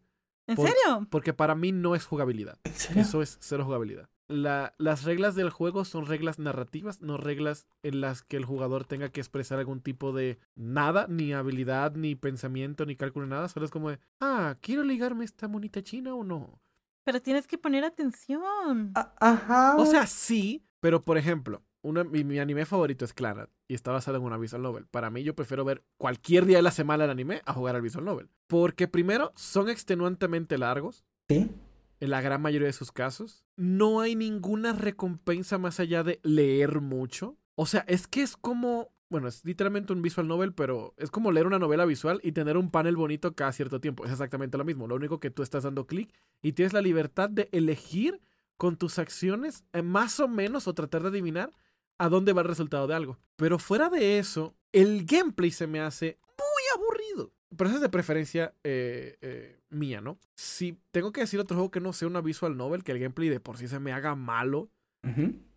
[0.47, 1.07] ¿En Por- serio?
[1.09, 2.59] Porque para mí no es jugabilidad.
[2.65, 3.01] ¿En serio?
[3.01, 4.09] Eso es cero jugabilidad.
[4.27, 8.85] La- las reglas del juego son reglas narrativas, no reglas en las que el jugador
[8.85, 13.47] tenga que expresar algún tipo de nada, ni habilidad, ni pensamiento, ni cálculo, nada.
[13.49, 16.59] Solo es como de, ah, ¿quiero ligarme a esta monita china o no?
[17.03, 18.91] Pero tienes que poner atención.
[18.95, 19.75] A- Ajá.
[19.77, 23.91] O sea, sí, pero por ejemplo, una, mi, mi anime favorito es Clannad y está
[23.91, 24.87] basado en una visual novel.
[24.87, 27.83] Para mí, yo prefiero ver cualquier día de la semana el anime a jugar al
[27.83, 28.29] visual novel.
[28.47, 31.05] Porque primero, son extenuantemente largos.
[31.29, 31.51] Sí.
[31.99, 36.81] En la gran mayoría de sus casos, no hay ninguna recompensa más allá de leer
[36.81, 37.37] mucho.
[37.55, 38.93] O sea, es que es como.
[39.07, 42.57] Bueno, es literalmente un visual novel, pero es como leer una novela visual y tener
[42.57, 44.03] un panel bonito cada cierto tiempo.
[44.03, 44.87] Es exactamente lo mismo.
[44.87, 48.19] Lo único que tú estás dando clic y tienes la libertad de elegir
[48.57, 51.53] con tus acciones, eh, más o menos, o tratar de adivinar
[51.97, 53.19] a dónde va el resultado de algo.
[53.35, 57.31] Pero fuera de eso, el gameplay se me hace muy aburrido.
[57.57, 60.17] Pero eso es de preferencia eh, eh, mía, ¿no?
[60.35, 63.29] Si tengo que decir otro juego que no sea una visual novel, que el gameplay
[63.29, 64.69] de por sí se me haga malo,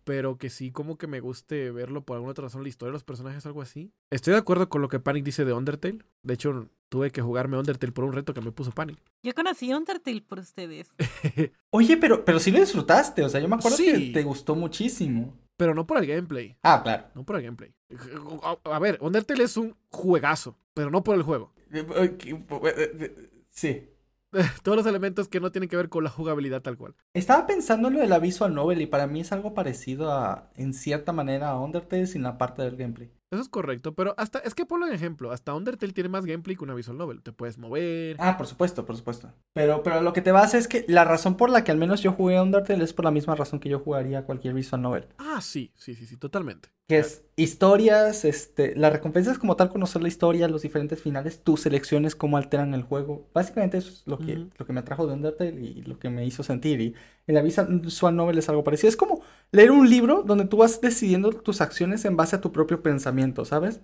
[0.03, 2.93] pero que sí como que me guste verlo por alguna otra razón, la historia de
[2.93, 3.91] los personajes, algo así.
[4.11, 5.99] Estoy de acuerdo con lo que Panic dice de Undertale.
[6.23, 8.99] De hecho, tuve que jugarme Undertale por un reto que me puso Panic.
[9.23, 10.91] Yo conocí Undertale por ustedes.
[11.71, 13.23] Oye, pero, pero sí lo disfrutaste.
[13.23, 14.11] O sea, yo me acuerdo que Sí.
[14.13, 15.37] te gustó muchísimo.
[15.59, 16.57] Pero no por el gameplay.
[16.63, 17.07] Ah, claro.
[17.13, 17.75] No por el gameplay.
[18.63, 21.53] A, ver, Undertale es un juegazo, pero no por el juego.
[23.49, 23.89] Sí.
[24.63, 26.95] Todos los elementos que no tienen que ver con la jugabilidad tal cual.
[27.13, 30.49] Estaba pensando en lo de la visual novel y para mí es algo parecido a,
[30.55, 33.11] en cierta manera, a Undertale sin la parte del gameplay.
[33.31, 36.55] Eso es correcto, pero hasta, es que ponlo en ejemplo, hasta Undertale tiene más gameplay
[36.55, 37.21] que una visual novel.
[37.21, 38.15] Te puedes mover.
[38.19, 39.31] Ah, por supuesto, por supuesto.
[39.53, 42.01] Pero, pero lo que te basa es que la razón por la que al menos
[42.01, 45.05] yo jugué a Undertale es por la misma razón que yo jugaría cualquier visual novel.
[45.19, 46.69] Ah, sí, sí, sí, sí, totalmente.
[46.87, 51.43] Que es historias, este, la recompensa es como tal conocer la historia, los diferentes finales,
[51.43, 53.29] tus selecciones, cómo alteran el juego.
[53.31, 56.25] Básicamente eso es lo que, lo que me atrajo de Undertale y lo que me
[56.25, 56.81] hizo sentir.
[56.81, 56.95] Y
[57.29, 58.89] en la visual novel es algo parecido.
[58.89, 62.51] Es como leer un libro donde tú vas decidiendo tus acciones en base a tu
[62.51, 63.81] propio pensamiento, ¿sabes?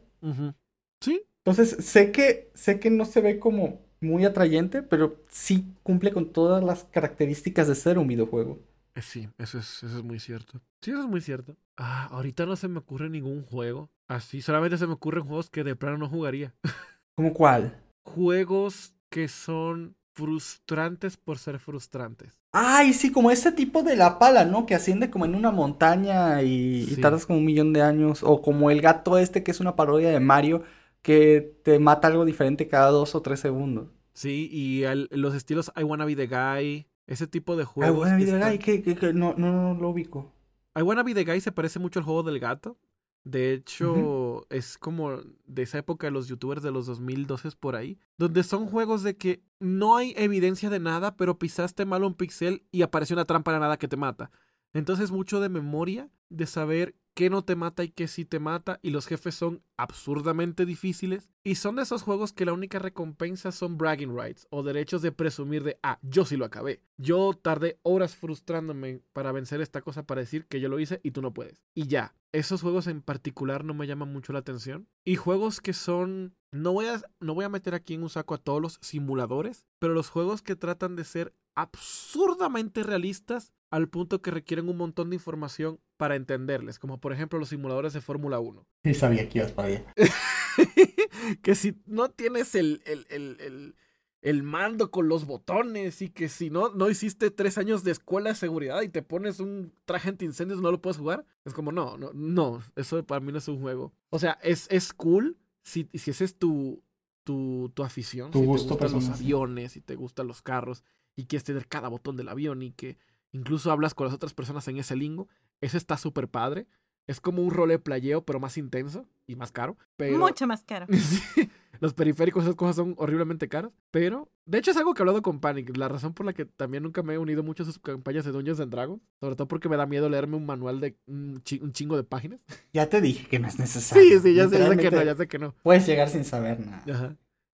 [1.01, 6.11] Sí, Entonces, sé que, sé que no se ve como muy atrayente, pero sí cumple
[6.11, 8.59] con todas las características de ser un videojuego.
[8.95, 10.61] eh, sí, eso es, eso es muy cierto.
[10.81, 11.55] Sí, eso es muy cierto.
[11.77, 13.89] Ah, ahorita no se me ocurre ningún juego.
[14.07, 16.55] Así, solamente se me ocurren juegos que de plano no jugaría.
[17.15, 17.81] ¿Cómo cuál?
[18.03, 22.39] Juegos que son frustrantes por ser frustrantes.
[22.51, 24.65] Ay, sí, como ese tipo de la pala, ¿no?
[24.65, 28.21] Que asciende como en una montaña y, tardas como un millón de años.
[28.23, 30.63] O como el gato este que es una parodia de Mario
[31.01, 33.89] que te mata algo diferente cada dos o tres segundos.
[34.13, 38.05] Sí, y el- los estilos I Wanna Be the Guy, ese tipo de juegos.
[38.15, 40.31] vida, están- ay, que, que- que no, no, no lo ubico.
[40.77, 42.77] I Wanna Be the Guy se parece mucho al juego del gato.
[43.25, 47.97] De hecho, es como de esa época de los youtubers de los 2012 por ahí,
[48.19, 52.63] donde son juegos de que no hay evidencia de nada, pero pisaste mal un pixel
[52.71, 54.29] y apareció una trampa de nada que te mata.
[54.73, 58.79] Entonces mucho de memoria, de saber qué no te mata y qué sí te mata,
[58.83, 63.51] y los jefes son absurdamente difíciles, y son de esos juegos que la única recompensa
[63.51, 66.83] son bragging rights, o derechos de presumir de, ah, yo sí lo acabé.
[66.97, 71.11] Yo tardé horas frustrándome para vencer esta cosa, para decir que yo lo hice y
[71.11, 71.63] tú no puedes.
[71.73, 74.87] Y ya, esos juegos en particular no me llaman mucho la atención.
[75.05, 76.35] Y juegos que son...
[76.51, 79.65] No voy a, no voy a meter aquí en un saco a todos los simuladores,
[79.79, 85.09] pero los juegos que tratan de ser absurdamente realistas al punto que requieren un montón
[85.09, 88.65] de información para entenderles, como por ejemplo los simuladores de Fórmula 1.
[88.83, 89.93] Sí, sabía que ibas para allá.
[91.41, 93.75] que si no tienes el, el, el,
[94.21, 98.29] el, mando con los botones y que si no, no hiciste tres años de escuela
[98.29, 101.97] de seguridad y te pones un traje antiincendios no lo puedes jugar, es como no,
[101.97, 103.93] no, no, eso para mí no es un juego.
[104.09, 106.83] O sea, es, es cool si, si ese es tu,
[107.23, 110.83] tu, tu afición, tu si gusto te gustan los aviones, y te gustan los carros
[111.15, 112.97] y quieres tener cada botón del avión y que
[113.35, 115.27] incluso hablas con las otras personas en ese lingo,
[115.61, 116.67] eso está súper padre.
[117.07, 119.77] Es como un roleplayeo, pero más intenso y más caro.
[119.95, 120.17] Pero...
[120.17, 120.87] Mucho más caro.
[120.95, 121.49] Sí,
[121.81, 123.71] los periféricos, esas cosas son horriblemente caras.
[123.91, 125.75] Pero, de hecho, es algo que he hablado con Panic.
[125.77, 128.31] La razón por la que también nunca me he unido mucho a sus campañas de
[128.31, 129.01] Dungeons and Dragons.
[129.19, 132.05] Sobre todo porque me da miedo leerme un manual de un, chi- un chingo de
[132.05, 132.39] páginas.
[132.73, 134.01] Ya te dije que no es necesario.
[134.03, 135.53] Sí, sí, ya sé, ya sé que no, ya sé que no.
[135.63, 136.83] Puedes llegar sin saber nada.
[136.89, 137.15] Ajá.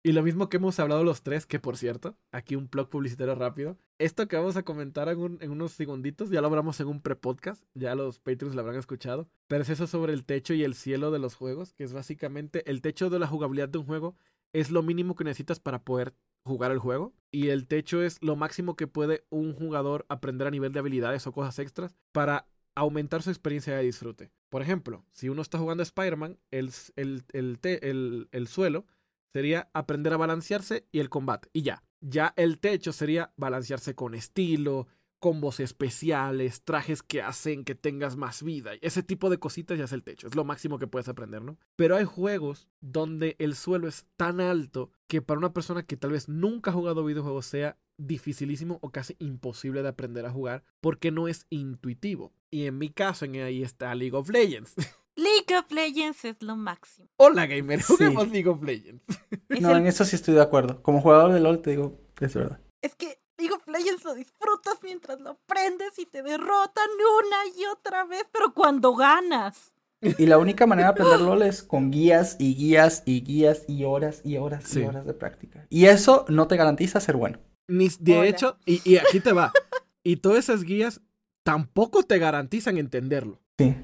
[0.06, 3.34] Y lo mismo que hemos hablado los tres, que por cierto, aquí un blog publicitario
[3.34, 3.76] rápido.
[3.98, 7.02] Esto que vamos a comentar en, un- en unos segunditos, ya lo hablamos en un
[7.02, 9.28] pre-podcast, ya los Patreons lo habrán escuchado.
[9.48, 12.70] Pero es eso sobre el techo y el cielo de los juegos, que es básicamente
[12.70, 14.16] el techo de la jugabilidad de un juego
[14.54, 16.14] es lo mínimo que necesitas para poder
[16.44, 17.16] jugar el juego.
[17.32, 21.26] Y el techo es lo máximo que puede un jugador aprender a nivel de habilidades
[21.26, 24.30] o cosas extras para aumentar su experiencia de disfrute.
[24.50, 28.86] Por ejemplo, si uno está jugando Spider-Man, el, el, el, el suelo
[29.36, 31.50] sería aprender a balancearse y el combate.
[31.52, 31.84] Y ya.
[32.00, 34.88] Ya el techo sería balancearse con estilo,
[35.20, 38.72] combos especiales, trajes que hacen que tengas más vida.
[38.80, 40.28] Ese tipo de cositas ya es el techo.
[40.28, 41.58] Es lo máximo que puedes aprender, ¿no?
[41.76, 46.12] Pero hay juegos donde el suelo es tan alto que para una persona que tal
[46.12, 51.12] vez nunca ha jugado videojuegos sea dificilísimo o casi imposible de aprender a jugar porque
[51.12, 52.32] no es intuitivo.
[52.52, 54.76] Y en mi caso, en ahí está League of Legends.
[55.16, 57.08] League of Legends es lo máximo.
[57.18, 57.94] Hola gamer, Sí.
[57.94, 59.04] juguemos League of Legends.
[59.50, 60.82] Es, No, el- en eso sí estoy de acuerdo.
[60.82, 62.60] Como jugador de LOL te digo, es verdad.
[62.82, 66.88] es que League of Legends lo disfrutas mientras lo aprendes y te derrotan
[67.20, 69.74] una y otra vez, pero cuando ganas.
[70.02, 73.84] Y la única manera de aprender LOL es con guías y guías y guías y
[73.86, 74.82] horas y horas Sí.
[74.82, 75.66] y horas de práctica.
[75.70, 77.40] Y eso no te garantiza ser bueno.
[77.68, 78.28] Ni, de Hola.
[78.30, 79.52] hecho, y, y aquí te va.
[80.04, 81.02] y todas esas guías
[81.44, 83.40] tampoco te garantizan entenderlo.
[83.58, 83.76] Sí.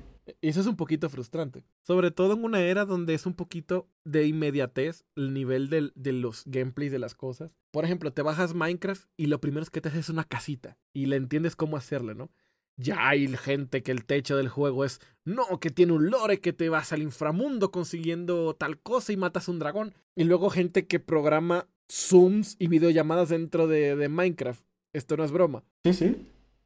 [0.42, 1.64] Eso es un poquito frustrante.
[1.82, 6.14] Sobre todo en una era donde es un poquito de inmediatez el nivel del- de
[6.14, 7.52] los gameplays de las cosas.
[7.72, 11.06] Por ejemplo, te bajas Minecraft y lo primero es que te haces una casita y
[11.08, 12.30] le entiendes cómo hacerle, ¿no?
[12.78, 16.54] Ya hay gente que el techo del juego es, no, que tiene un lore que
[16.54, 19.94] te vas al inframundo consiguiendo tal cosa y matas un dragón.
[20.16, 24.64] Y luego gente que programa Zooms y videollamadas dentro de, de Minecraft.
[24.94, 26.18] Esto no es broma Sí, sí.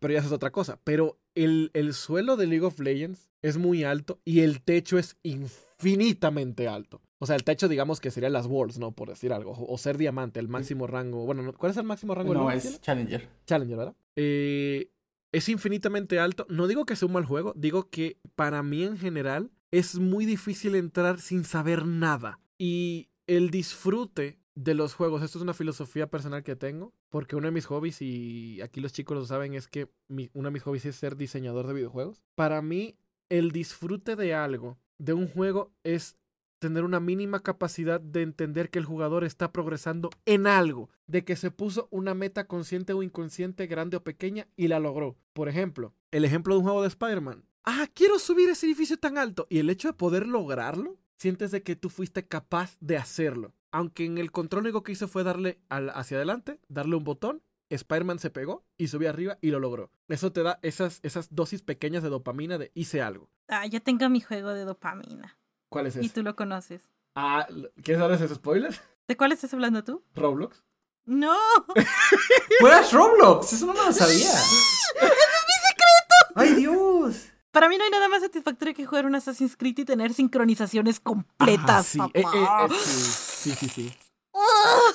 [0.06, 0.80] Pero ya eso es otra cosa.
[0.84, 5.18] Pero el, el suelo de League of Legends es muy alto y el techo es
[5.24, 7.02] infinitamente alto.
[7.18, 8.92] O sea, el techo, digamos que serían las Worlds, ¿no?
[8.92, 9.56] Por decir algo.
[9.68, 11.26] O ser diamante, el máximo rango.
[11.26, 12.80] Bueno, no- ¿cuál es el máximo rango No, es?
[12.82, 13.28] Challenger.
[13.48, 13.96] Challenger, ¿verdad?
[14.16, 14.92] Eh,
[15.32, 16.46] es infinitamente alto.
[16.50, 20.26] No digo que sea un mal juego, digo que para mí en general es muy
[20.26, 22.40] difícil entrar sin saber nada.
[22.60, 27.48] Y el disfrute de los juegos, esto es una filosofía personal que tengo, porque uno
[27.48, 30.86] de mis hobbies, y aquí los chicos lo saben, es que uno de mis hobbies
[30.86, 32.24] es ser diseñador de videojuegos.
[32.36, 32.96] Para mí,
[33.30, 36.18] el disfrute de algo, de un juego, es
[36.60, 41.36] tener una mínima capacidad de entender que el jugador está progresando en algo, de que
[41.36, 45.18] se puso una meta consciente o inconsciente, grande o pequeña, y la logró.
[45.34, 47.44] Por ejemplo, el ejemplo de un juego de Spider-Man.
[47.66, 49.48] Ah, quiero subir ese edificio tan alto.
[49.50, 53.54] Y el hecho de poder lograrlo, sientes de que tú fuiste capaz de hacerlo.
[53.76, 57.04] Aunque en el control lo único que hizo fue darle al- hacia adelante, darle un
[57.04, 59.92] botón, Spider-Man se pegó y subió arriba y lo logró.
[60.08, 63.30] Eso te da esas, esas dosis pequeñas de dopamina de hice algo.
[63.50, 65.38] Ah, yo tengo mi juego de dopamina.
[65.68, 66.14] ¿Cuál es Y ese?
[66.14, 66.90] tú lo conoces.
[67.16, 67.48] Ah,
[67.84, 68.74] ¿quieres darles ese spoiler?
[69.10, 70.06] ¿De cuál estás hablando tú?
[70.16, 70.64] Roblox.
[71.06, 71.36] No.
[72.62, 73.52] ¡Juegas Roblox!
[73.52, 74.30] Eso no me lo sabía.
[76.36, 77.30] ¡Ay, Dios!
[77.56, 81.00] Para mí no hay nada más satisfactorio que jugar un Assassin's Creed y tener sincronizaciones
[81.00, 82.00] completas, Ajá, sí.
[82.14, 82.66] Eh, eh, papá.
[82.66, 83.94] eh, sí, sí, sí, sí.
[84.34, 84.92] Ah.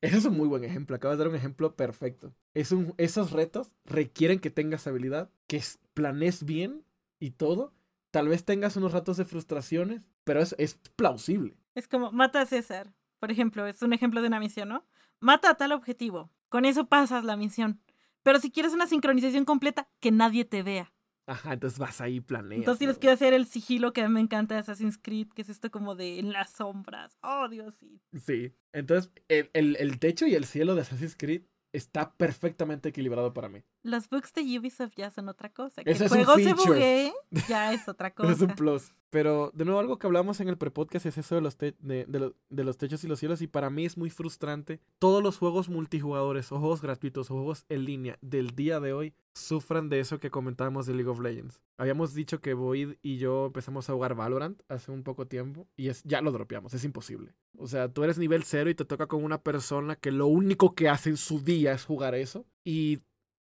[0.00, 0.96] Ese es un muy buen ejemplo.
[0.96, 2.34] Acabas de dar un ejemplo perfecto.
[2.54, 6.84] Es un, esos retos requieren que tengas habilidad, que es- planees bien
[7.20, 7.72] y todo.
[8.10, 11.54] Tal vez tengas unos ratos de frustraciones, pero es, es plausible.
[11.76, 12.92] Es como, mata a César.
[13.20, 14.84] Por ejemplo, es un ejemplo de una misión, ¿no?
[15.20, 16.32] Mata a tal objetivo.
[16.48, 17.80] Con eso pasas la misión.
[18.24, 20.92] Pero si quieres una sincronización completa, que nadie te vea.
[21.26, 22.56] Ajá, entonces vas ahí planeando.
[22.56, 25.42] Entonces tienes que hacer el sigilo que a mí me encanta de Assassin's Creed, que
[25.42, 27.16] es esto como de en las sombras.
[27.22, 28.00] Oh, Dios, sí.
[28.18, 28.52] Sí.
[28.72, 33.48] Entonces, el, el, el techo y el cielo de Assassin's Creed está perfectamente equilibrado para
[33.48, 33.62] mí.
[33.82, 35.82] Los bugs de Ubisoft ya son otra cosa.
[35.82, 37.12] Que Eso el juego se buguee
[37.48, 38.30] ya es otra cosa.
[38.32, 38.92] Es un plus.
[39.10, 42.06] Pero, de nuevo, algo que hablamos en el prepodcast es eso de los, te- de,
[42.06, 43.42] de lo- de los techos y los cielos.
[43.42, 44.80] Y para mí es muy frustrante.
[44.98, 49.14] Todos los juegos multijugadores o juegos gratuitos o juegos en línea del día de hoy
[49.34, 51.60] sufran de eso que comentábamos de League of Legends.
[51.76, 55.66] Habíamos dicho que Void y yo empezamos a jugar Valorant hace un poco tiempo.
[55.76, 56.72] Y es, ya lo dropeamos.
[56.72, 57.34] Es imposible.
[57.58, 60.74] O sea, tú eres nivel cero y te toca con una persona que lo único
[60.74, 62.46] que hace en su día es jugar eso.
[62.64, 63.00] Y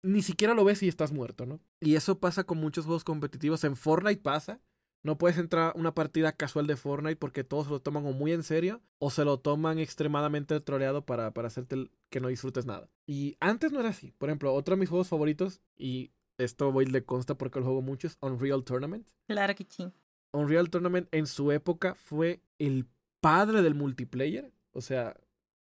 [0.08, 1.60] ni siquiera lo ves y estás muerto, ¿no?
[1.80, 3.64] Y eso pasa con muchos juegos competitivos.
[3.64, 4.60] En Fortnite pasa.
[5.04, 8.14] No puedes entrar a una partida casual de Fortnite porque todos se lo toman o
[8.14, 12.66] muy en serio o se lo toman extremadamente troleado para, para hacerte que no disfrutes
[12.66, 12.90] nada.
[13.06, 14.12] Y antes no era así.
[14.18, 17.82] Por ejemplo, otro de mis juegos favoritos, y esto voy le consta porque lo juego
[17.82, 19.08] mucho, es Unreal Tournament.
[19.28, 19.94] Claro que sí.
[20.34, 22.88] Unreal Tournament en su época fue el
[23.22, 24.52] padre del multiplayer.
[24.72, 25.16] O sea,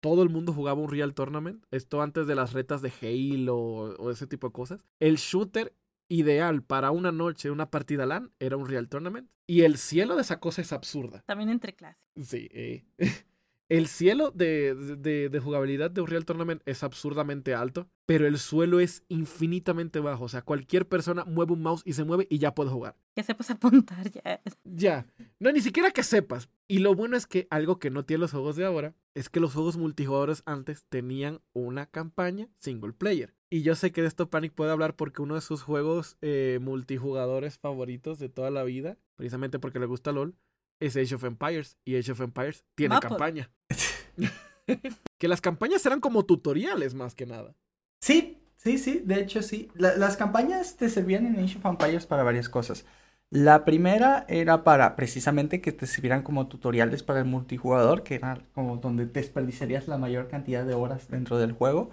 [0.06, 1.64] todo el mundo jugaba Unreal Tournament.
[1.72, 4.86] Esto antes de las retas de Halo o, o ese tipo de cosas.
[5.00, 5.74] El shooter
[6.10, 9.28] ideal para una noche, una partida LAN, era Unreal Tournament.
[9.48, 11.24] Y el cielo de esa cosa es absurda.
[11.26, 12.08] También entre clases.
[12.16, 12.48] Sí.
[12.52, 12.86] eh.
[13.68, 18.80] El cielo de, de, de jugabilidad de Unreal Tournament es absurdamente alto, pero el suelo
[18.80, 20.26] es infinitamente bajo.
[20.26, 22.96] O sea, cualquier persona mueve un mouse y se mueve y ya puede jugar.
[23.16, 24.42] Que sepas apuntar ya.
[24.64, 25.08] Ya.
[25.40, 26.50] No, ni siquiera que sepas.
[26.68, 29.40] Y lo bueno es que algo que no tienen los juegos de ahora es que
[29.40, 33.34] los juegos multijugadores antes tenían una campaña single player.
[33.50, 36.60] Y yo sé que de esto Panic puede hablar porque uno de sus juegos eh,
[36.62, 40.36] multijugadores favoritos de toda la vida, precisamente porque le gusta LOL,
[40.80, 41.78] es Age of Empires.
[41.86, 43.52] Y Age of Empires tiene campaña.
[45.18, 47.56] que las campañas eran como tutoriales más que nada.
[48.02, 49.70] Sí, sí, sí, de hecho sí.
[49.76, 52.86] La- las campañas te servían en Age of Empires para varias cosas.
[53.32, 58.40] La primera era para precisamente que te sirvieran como tutoriales para el multijugador, que era
[58.54, 61.90] como donde desperdiciarías la mayor cantidad de horas dentro del juego.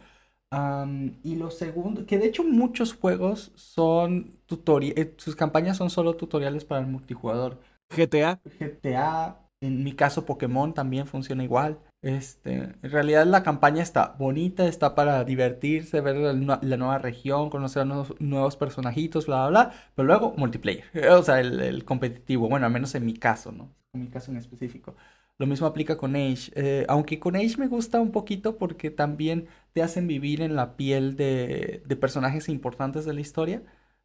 [1.22, 6.64] Y lo segundo, que de hecho muchos juegos son tutoriales, sus campañas son solo tutoriales
[6.66, 7.58] para el multijugador.
[7.96, 8.40] GTA.
[8.58, 11.78] GTA, en mi caso Pokémon también funciona igual.
[12.02, 17.48] Este, en realidad la campaña está bonita, está para divertirse, ver la, la nueva región,
[17.48, 19.74] conocer a nuevos, nuevos personajitos, bla, bla, bla.
[19.94, 23.72] Pero luego multiplayer, o sea, el, el competitivo, bueno, al menos en mi caso, ¿no?
[23.92, 24.96] En mi caso en específico.
[25.38, 29.48] Lo mismo aplica con Age, eh, aunque con Age me gusta un poquito porque también
[29.72, 33.62] te hacen vivir en la piel de, de personajes importantes de la historia.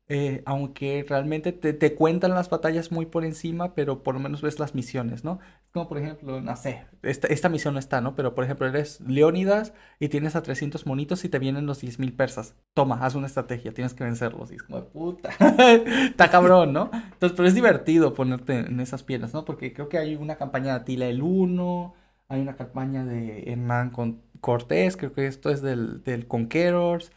[0.10, 4.42] Eh, aunque realmente te, te cuentan las batallas muy por encima, pero por lo menos
[4.42, 5.40] ves las misiones, ¿no?
[5.74, 8.16] Como por ejemplo, no sé, esta, esta misión no está, ¿no?
[8.16, 12.16] Pero por ejemplo, eres Leónidas y tienes a 300 monitos y te vienen los 10.000
[12.16, 12.56] persas.
[12.74, 14.50] Toma, haz una estrategia, tienes que vencerlos.
[14.52, 15.30] Y es como, puta,
[16.06, 16.90] está cabrón, ¿no?
[16.94, 19.44] Entonces, pero es divertido ponerte en esas piedras, ¿no?
[19.44, 21.94] Porque creo que hay una campaña de Atila el 1,
[22.30, 23.92] hay una campaña de Hernán
[24.40, 27.12] Cortés, creo que esto es del, del Conquerors,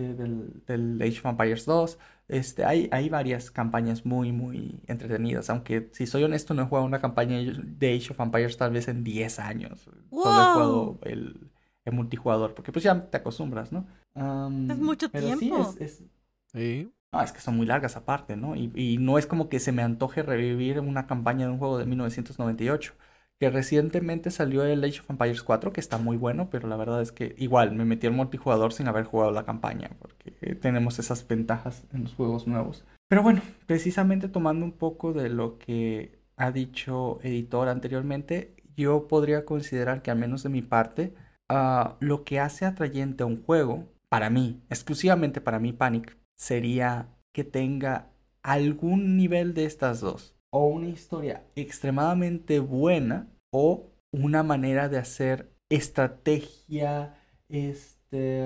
[0.00, 1.98] este, del, del Age of Empires 2.
[2.28, 5.50] Este, hay, hay varias campañas muy, muy entretenidas.
[5.50, 8.88] Aunque, si soy honesto, no he jugado una campaña de Age of Empires tal vez
[8.88, 9.88] en 10 años.
[10.16, 10.98] Solo he jugado ¡Wow!
[11.02, 11.50] el,
[11.84, 12.54] el multijugador.
[12.54, 13.86] Porque pues ya te acostumbras, ¿no?
[14.14, 15.76] Es mucho pero sí, tiempo.
[15.78, 16.04] es- es,
[16.52, 16.92] Sí.
[17.12, 18.56] no, es que son muy largas aparte, ¿no?
[18.56, 21.78] Y, y no es como que se me antoje revivir una campaña de un juego
[21.78, 22.94] de 1998.
[23.40, 27.00] Que recientemente salió el Age of Empires 4, que está muy bueno, pero la verdad
[27.00, 31.26] es que igual me metí al multijugador sin haber jugado la campaña, porque tenemos esas
[31.26, 32.84] ventajas en los juegos nuevos.
[33.08, 39.44] Pero bueno, precisamente tomando un poco de lo que ha dicho Editor anteriormente, yo podría
[39.44, 41.14] considerar que al menos de mi parte,
[41.48, 47.08] ah, lo que hace atrayente a un juego, para mí, exclusivamente para mí, Panic, sería
[47.32, 48.10] que tenga
[48.42, 50.34] algún nivel de estas dos.
[50.52, 57.14] O una historia extremadamente buena o una manera de hacer estrategia
[57.48, 58.42] este,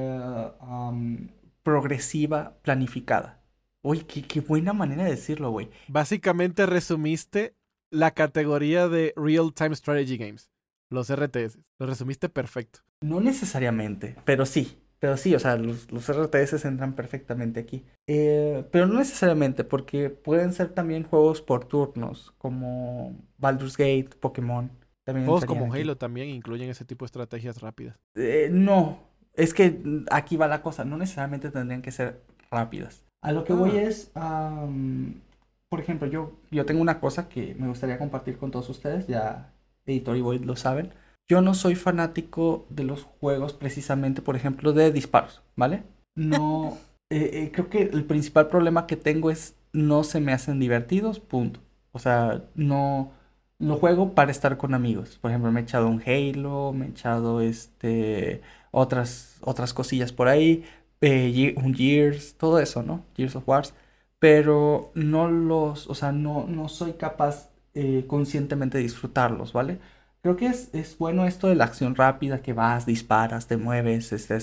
[1.62, 3.42] progresiva planificada.
[3.82, 5.70] Uy, qué, qué buena manera de decirlo, güey.
[5.88, 7.54] Básicamente resumiste
[7.90, 10.50] la categoría de Real Time Strategy Games,
[10.90, 11.58] los RTS.
[11.78, 12.80] Lo resumiste perfecto.
[13.02, 14.83] No necesariamente, pero sí.
[15.04, 17.85] Pero sí, o sea, los, los RTS entran perfectamente aquí.
[18.06, 24.70] Eh, pero no necesariamente, porque pueden ser también juegos por turnos, como Baldur's Gate, Pokémon.
[25.04, 25.83] También Juegos como aquí.
[25.83, 27.98] Halo también incluyen ese tipo de estrategias rápidas.
[28.14, 28.98] Eh, no,
[29.35, 29.79] es que
[30.10, 33.04] aquí va la cosa, no necesariamente tendrían que ser rápidas.
[33.20, 33.83] A lo que voy Ah.
[33.83, 35.20] es, am,
[35.68, 39.52] por ejemplo, yo, yo tengo una cosa que me gustaría compartir con todos ustedes, ya
[39.85, 40.94] Editor y Void lo saben.
[41.29, 45.85] Yo no soy fanático de los juegos precisamente, por ejemplo, de disparos, ¿vale?
[46.14, 46.79] No,
[47.10, 51.20] eh, eh, creo que el principal problema que tengo es no se me hacen divertidos,
[51.20, 51.60] punto.
[51.92, 53.12] O sea, no
[53.58, 55.18] lo juego para estar con amigos.
[55.20, 60.29] Por ejemplo, me he echado un Halo, me he echado este otras otras cosillas por
[60.29, 60.64] ahí,
[61.00, 63.04] eh, un Gears, todo eso, ¿no?
[63.16, 63.75] Gears of Wars,
[64.18, 69.79] pero no los, o sea, no no soy capaz eh, conscientemente de disfrutarlos, ¿vale?
[70.25, 74.10] Creo que es, es, bueno esto de la acción rápida, que vas, disparas, te mueves,
[74.10, 74.38] este,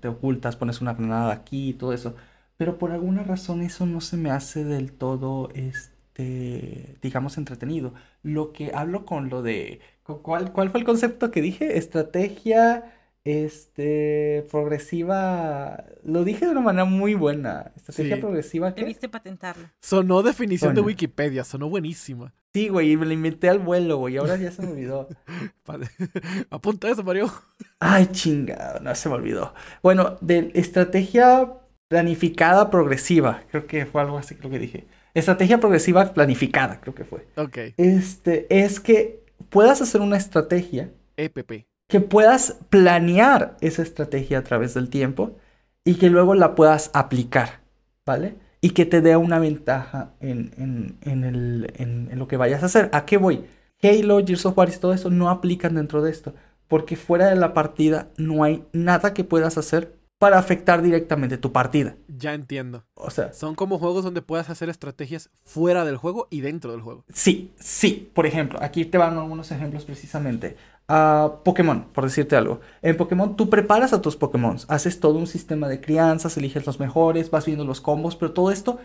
[0.00, 2.14] te ocultas, pones una granada aquí y todo eso.
[2.56, 7.92] Pero por alguna razón eso no se me hace del todo, este, digamos, entretenido.
[8.22, 9.80] Lo que hablo con lo de...
[10.04, 11.76] ¿Cuál, cuál fue el concepto que dije?
[11.76, 12.84] Estrategia
[13.24, 17.72] este, progresiva, lo dije de una manera muy buena.
[17.76, 18.74] Estrategia progresiva.
[18.74, 18.82] ¿qué?
[18.82, 19.68] Debiste patentarlo.
[19.80, 22.32] Sonó definición de Wikipedia, sonó buenísima.
[22.52, 25.08] Sí, güey, me la inventé al vuelo, güey, ahora ya se me olvidó.
[26.50, 27.32] Apunta eso, Mario.
[27.78, 29.54] Ay, chinga, no se me olvidó.
[29.82, 31.52] Bueno, de estrategia
[31.88, 34.86] planificada progresiva, creo que fue algo así, creo que dije.
[35.12, 37.26] Estrategia progresiva planificada, creo que fue.
[37.36, 37.58] Ok.
[37.76, 40.90] Este, es que puedas hacer una estrategia.
[41.16, 45.36] EPP que puedas planear esa estrategia a través del tiempo
[45.84, 47.60] y que luego la puedas aplicar,
[48.06, 48.36] ¿vale?
[48.60, 50.52] Y que te dé una ventaja en,
[51.02, 52.90] en, lo que vayas a hacer.
[52.92, 53.44] ¿A qué voy?
[53.82, 56.34] Halo, Gears of War y todo eso no aplican dentro de esto,
[56.68, 61.50] porque fuera de la partida no hay nada que puedas hacer para afectar directamente tu
[61.50, 61.96] partida.
[62.06, 62.84] Ya entiendo.
[62.94, 66.82] O sea, son como juegos donde puedas hacer estrategias fuera del juego y dentro del
[66.82, 67.06] juego.
[67.12, 68.10] Sí, sí.
[68.12, 70.58] Por ejemplo, aquí te van algunos ejemplos precisamente.
[70.90, 72.60] Uh, Pokémon, por decirte algo.
[72.82, 76.80] En Pokémon tú preparas a tus Pokémon, haces todo un sistema de crianzas, eliges los
[76.80, 78.80] mejores, vas viendo los combos, pero todo esto,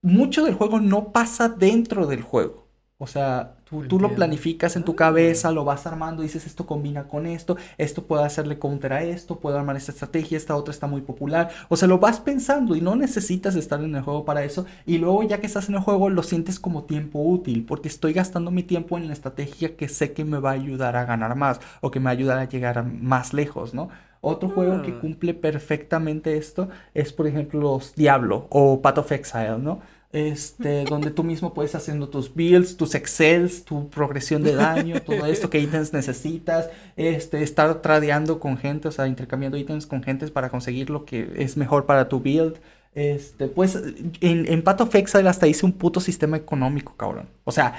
[0.00, 2.68] mucho del juego no pasa dentro del juego.
[2.96, 3.56] O sea,
[3.88, 8.04] tú, lo planificas en tu cabeza, lo vas armando, dices esto combina con esto, esto
[8.04, 11.50] puede hacerle counter a esto, puedo armar esta estrategia, esta otra está muy popular.
[11.68, 14.66] O sea, lo vas pensando y no necesitas estar en el juego para eso.
[14.86, 18.12] Y luego ya que estás en el juego lo sientes como tiempo útil, porque estoy
[18.12, 21.34] gastando mi tiempo en la estrategia que sé que me va a ayudar a ganar
[21.36, 23.88] más o que me va a ayudar a llegar más lejos, ¿no?
[24.24, 24.98] Otro juego que ah.
[25.00, 29.80] cumple perfectamente esto es, por ejemplo, los Diablo o Path of Exile, ¿no?
[30.12, 35.26] Este, donde tú mismo puedes haciendo tus builds, tus excels, tu progresión de daño, todo
[35.26, 40.28] esto, qué ítems necesitas, este, estar tradeando con gente, o sea, intercambiando ítems con gente
[40.28, 42.58] para conseguir lo que es mejor para tu build.
[42.94, 43.74] Este, pues
[44.20, 47.28] en, en Path of Exile hasta hice un puto sistema económico, cabrón.
[47.44, 47.74] O sea,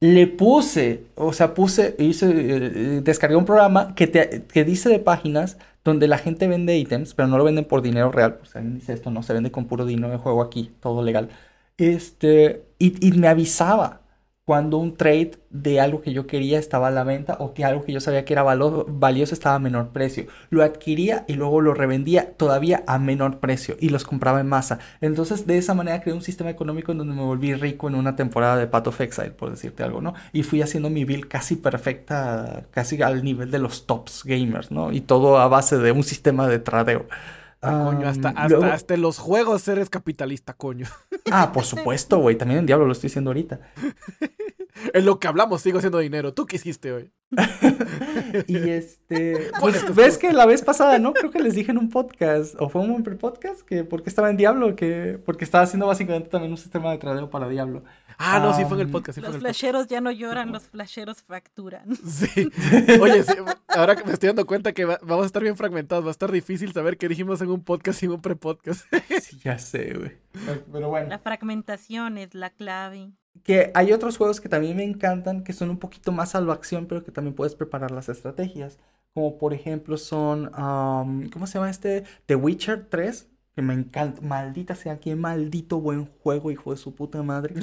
[0.00, 4.98] le puse, o sea, puse, hice, eh, descargué un programa que, te, que dice de
[4.98, 8.74] páginas donde la gente vende ítems, pero no lo venden por dinero real, pues alguien
[8.74, 11.28] dice esto, no, se vende con puro dinero de juego aquí, todo legal.
[11.76, 14.02] Este, y, me avisaba
[14.44, 17.82] cuando un trade de algo que yo quería estaba a la venta o que algo
[17.82, 20.26] que yo sabía que era valioso estaba a menor precio.
[20.50, 24.78] Lo adquiría y luego lo revendía todavía a menor precio y los compraba en masa.
[25.00, 28.16] Entonces de esa manera creé un sistema económico en donde me volví rico en una
[28.16, 30.12] temporada de Path of Exile, por decirte algo, ¿no?
[30.32, 34.92] Y fui haciendo mi build casi perfecta, casi al nivel de los tops gamers, ¿no?
[34.92, 37.06] Y todo a base de un sistema de tradeo.
[37.64, 40.86] Ah, coño, hasta, hasta, los juegos eres capitalista, coño.
[41.32, 42.36] Ah, por supuesto, güey.
[42.36, 43.60] También en Diablo lo estoy diciendo ahorita.
[44.92, 46.34] en lo que hablamos sigo haciendo dinero.
[46.34, 47.12] ¿Tú qué hiciste hoy?
[48.46, 49.50] y este.
[49.58, 51.14] Pues ves que la vez pasada, ¿no?
[51.14, 54.36] Creo que les dije en un podcast, o fue un podcast, que porque estaba en
[54.36, 57.84] Diablo, que porque estaba haciendo básicamente también un sistema de tradeo para Diablo.
[58.18, 59.18] Ah, no, sí fue en el podcast.
[59.18, 61.84] los flasheros ya no lloran, los flasheros facturan.
[62.04, 62.48] Sí.
[63.00, 63.24] Oye,
[63.68, 66.30] ahora que me estoy dando cuenta que vamos a estar bien fragmentados, va a estar
[66.30, 68.84] difícil saber qué dijimos en un podcast y en un pre-podcast.
[69.20, 70.12] sí, ya sé, güey.
[70.72, 71.08] Pero bueno.
[71.08, 73.12] La fragmentación es la clave.
[73.42, 76.86] Que hay otros juegos que también me encantan, que son un poquito más salvo acción,
[76.86, 78.78] pero que también puedes preparar las estrategias.
[79.12, 80.50] Como por ejemplo son,
[81.32, 82.04] ¿cómo se llama este?
[82.26, 84.20] The Witcher 3 que me encanta.
[84.20, 87.54] Maldita sea, qué maldito buen juego, hijo de su puta madre.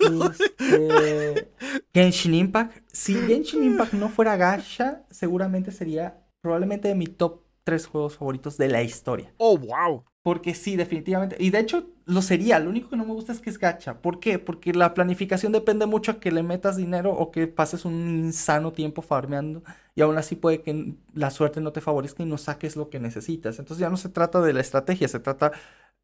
[0.00, 1.52] este,
[1.94, 2.78] Genshin Impact.
[2.92, 8.56] Si Genshin Impact no fuera gacha, seguramente sería probablemente de mi top tres juegos favoritos
[8.56, 9.32] de la historia.
[9.38, 10.04] Oh, wow.
[10.26, 11.36] Porque sí, definitivamente.
[11.38, 12.58] Y de hecho, lo sería.
[12.58, 14.02] Lo único que no me gusta es que es gacha.
[14.02, 14.40] ¿Por qué?
[14.40, 18.72] Porque la planificación depende mucho a que le metas dinero o que pases un insano
[18.72, 19.62] tiempo farmeando.
[19.94, 22.98] Y aún así puede que la suerte no te favorezca y no saques lo que
[22.98, 23.60] necesitas.
[23.60, 25.52] Entonces ya no se trata de la estrategia, se trata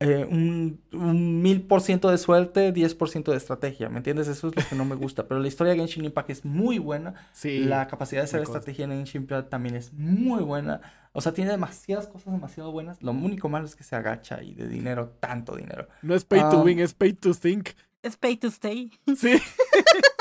[0.03, 4.28] eh, un, mil por ciento de suerte, 10% de estrategia, ¿me entiendes?
[4.28, 6.78] Eso es lo que no me gusta, pero la historia de Genshin Impact es muy
[6.78, 10.80] buena, sí, la capacidad de hacer estrategia en Genshin Impact también es muy buena,
[11.12, 14.55] o sea, tiene demasiadas cosas demasiado buenas, lo único malo es que se agacha y
[14.55, 15.88] de dinero, tanto dinero.
[16.03, 17.70] No es pay to win, es pay to think.
[18.03, 18.90] Es pay to stay.
[19.16, 19.40] Sí.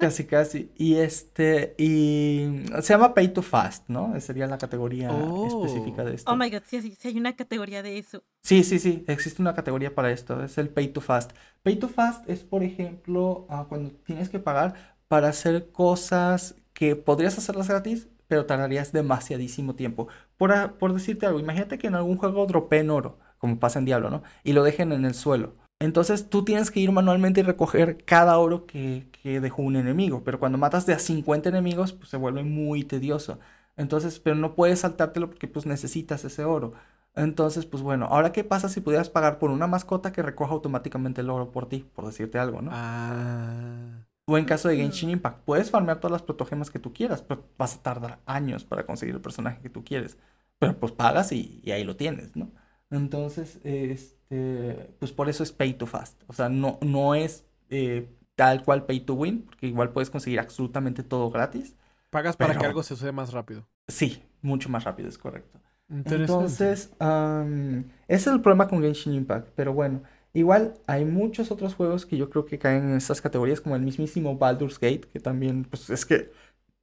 [0.00, 0.72] Casi, casi.
[0.76, 4.18] Y este, y se llama Pay to Fast, ¿no?
[4.18, 5.10] Sería la categoría
[5.46, 6.32] específica de esto.
[6.32, 8.24] Oh my god, sí, sí, sí, hay una categoría de eso.
[8.42, 11.32] Sí, sí, sí, existe una categoría para esto, es el Pay to Fast.
[11.62, 16.96] Pay to Fast es, por ejemplo, ah, cuando tienes que pagar para hacer cosas que
[16.96, 20.08] podrías hacerlas gratis, pero tardarías demasiadísimo tiempo.
[20.38, 24.08] Por, por decirte algo, imagínate que en algún juego dropeen oro, como pasa en Diablo,
[24.08, 24.22] ¿no?
[24.44, 25.56] Y lo dejen en el suelo.
[25.80, 30.22] Entonces tú tienes que ir manualmente y recoger cada oro que, dejó un enemigo.
[30.24, 33.38] Pero cuando matas de a 50 enemigos, pues se vuelve muy tedioso.
[33.76, 36.74] Entonces, pero no puedes saltártelo porque pues necesitas ese oro.
[37.14, 41.22] Entonces, pues bueno, ahora qué pasa si pudieras pagar por una mascota que recoja automáticamente
[41.22, 42.70] el oro por ti, por decirte algo, ¿no?
[42.72, 44.06] Ah.
[44.26, 47.44] O en caso de Genshin Impact, puedes farmear todas las protogemas que tú quieras, pero
[47.58, 50.18] vas a tardar años para conseguir el personaje que tú quieres.
[50.58, 52.52] Pero pues pagas y, y ahí lo tienes, ¿no?
[52.90, 56.22] Entonces, este este, pues por eso es pay to fast.
[56.28, 60.38] O sea, no, no es eh, tal cual pay to win, porque igual puedes conseguir
[60.38, 61.76] absolutamente todo gratis.
[62.10, 63.66] Pagas para que algo se suceda más rápido.
[63.88, 65.60] Sí, mucho más rápido, es correcto.
[65.88, 69.48] Entonces, ese es el problema con Genshin Impact.
[69.56, 70.02] Pero bueno,
[70.32, 73.82] igual hay muchos otros juegos que yo creo que caen en estas categorías, como el
[73.82, 76.30] mismísimo Baldur's Gate, que también, pues es que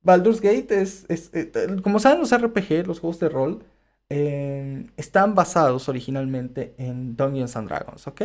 [0.01, 3.63] Baldur's Gate es, es eh, como saben los RPG, los juegos de rol,
[4.09, 8.21] están basados originalmente en Dungeons and Dragons, ¿ok?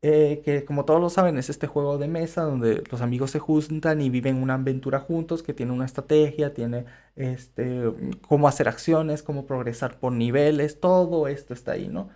[0.00, 3.40] Eh, que como todos lo saben es este juego de mesa donde los amigos se
[3.40, 6.84] juntan y viven una aventura juntos que tiene una estrategia, tiene
[7.16, 7.82] este,
[8.28, 12.10] cómo hacer acciones, cómo progresar por niveles, todo esto está ahí, ¿no?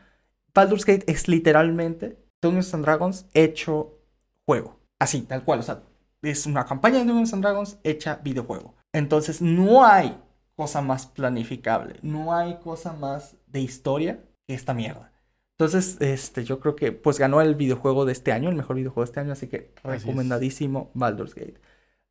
[0.54, 3.98] Baldur's Gate es literalmente Dungeons and Dragons hecho
[4.46, 5.82] juego, así, tal cual, o sea,
[6.22, 8.74] es una campaña de Dungeons and Dragons hecha videojuego.
[8.92, 10.21] Entonces no hay
[10.56, 11.96] cosa más planificable.
[12.02, 15.12] No hay cosa más de historia que esta mierda.
[15.58, 19.04] Entonces, este, yo creo que pues ganó el videojuego de este año, el mejor videojuego
[19.04, 21.60] de este año, así que recomendadísimo Baldur's Gate.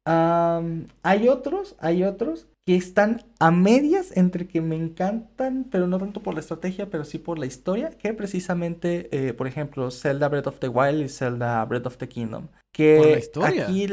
[0.06, 6.22] hay otros, hay otros que están a medias entre que me encantan, pero no tanto
[6.22, 10.48] por la estrategia, pero sí por la historia, que precisamente, eh, por ejemplo, Zelda Breath
[10.48, 12.48] of the Wild y Zelda Breath of the Kingdom.
[12.72, 13.64] Que ¿Por la historia?
[13.64, 13.88] Aquí,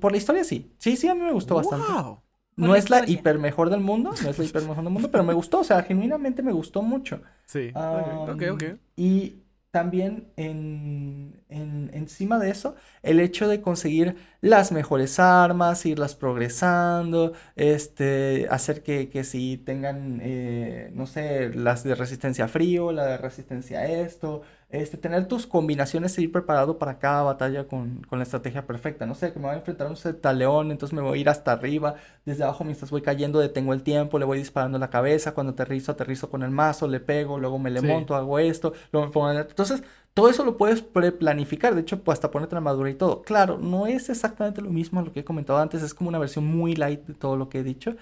[0.00, 0.72] por la historia sí.
[0.78, 1.62] Sí, sí, a mí me gustó wow.
[1.62, 2.27] bastante.
[2.58, 5.24] No es la hiper mejor del mundo, no es la hiper mejor del mundo, pero
[5.24, 7.22] me gustó, o sea, genuinamente me gustó mucho.
[7.46, 8.64] Sí, ok, ok.
[8.96, 9.36] Y
[9.70, 17.32] también en, en, encima de eso, el hecho de conseguir las mejores armas, irlas progresando,
[17.54, 23.06] este, hacer que, que si tengan, eh, no sé, las de resistencia a frío, la
[23.06, 28.02] de resistencia a esto, este, tener tus combinaciones e ir preparado para cada batalla con,
[28.08, 29.06] con, la estrategia perfecta.
[29.06, 31.28] No sé, que me voy a enfrentar a un Z-León, entonces me voy a ir
[31.30, 31.94] hasta arriba,
[32.26, 35.52] desde abajo mientras voy cayendo detengo el tiempo, le voy disparando en la cabeza, cuando
[35.52, 39.12] aterrizo, aterrizo con el mazo, le pego, luego me le monto, hago esto, luego me
[39.12, 39.30] pongo...
[39.30, 43.22] Entonces, todo eso lo puedes preplanificar, de hecho, pues hasta ponerte la madura y todo.
[43.22, 46.18] Claro, no es exactamente lo mismo a lo que he comentado antes, es como una
[46.18, 47.96] versión muy light de todo lo que he dicho,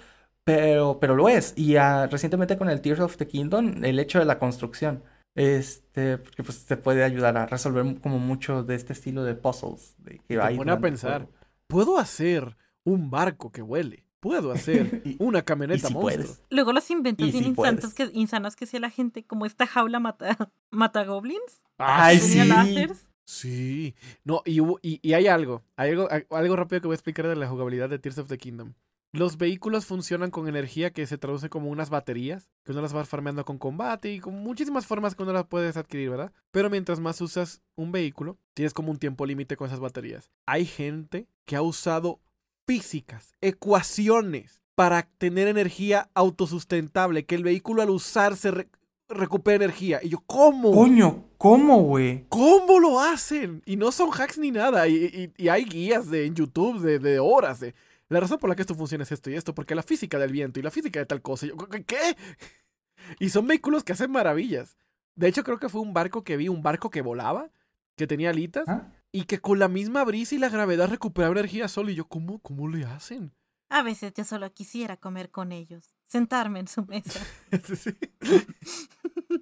[0.44, 1.54] pero, pero lo es.
[1.56, 5.02] Y uh, recientemente con el Tears of the Kingdom, el hecho de la construcción.
[5.36, 9.94] Este, porque pues te puede ayudar a resolver como mucho de este estilo de puzzles.
[9.98, 11.28] De que te pone a pensar,
[11.66, 14.06] ¿puedo hacer un barco que huele?
[14.18, 16.34] ¿Puedo hacer una camioneta monstruo?
[16.48, 20.36] Luego los inventos bien insanos que, insanos que sea la gente, como esta jaula mata,
[20.70, 21.62] mata goblins.
[21.76, 22.88] ¡Ay, sí!
[23.26, 23.94] Sí.
[24.24, 27.36] No, y, y, y, hay algo, hay algo, algo rápido que voy a explicar de
[27.36, 28.72] la jugabilidad de Tears of the Kingdom.
[29.16, 33.02] Los vehículos funcionan con energía que se traduce como unas baterías, que uno las va
[33.06, 36.32] farmeando con combate y con muchísimas formas que uno las puedes adquirir, ¿verdad?
[36.50, 40.30] Pero mientras más usas un vehículo, tienes como un tiempo límite con esas baterías.
[40.44, 42.20] Hay gente que ha usado
[42.66, 48.68] físicas, ecuaciones para tener energía autosustentable, que el vehículo al usarse
[49.08, 49.98] recupera energía.
[50.02, 50.72] Y yo, ¿cómo?
[50.72, 52.26] Coño, ¿cómo, güey?
[52.28, 53.62] ¿Cómo lo hacen?
[53.64, 54.86] Y no son hacks ni nada.
[54.88, 57.74] Y, hay guías de, en YouTube de, de horas de
[58.08, 60.32] la razón por la que esto funciona es esto y esto, porque la física del
[60.32, 61.46] viento y la física de tal cosa.
[61.46, 62.16] yo, ¿Qué?
[63.20, 64.76] Y son vehículos que hacen maravillas.
[65.14, 67.50] De hecho, creo que fue un barco que vi, un barco que volaba,
[67.96, 68.92] que tenía alitas, ¿Ah?
[69.12, 71.90] y que con la misma brisa y la gravedad recuperaba energía solo.
[71.90, 73.32] Y yo, ¿cómo, cómo le hacen?
[73.68, 77.20] A veces yo solo quisiera comer con ellos, sentarme en su mesa.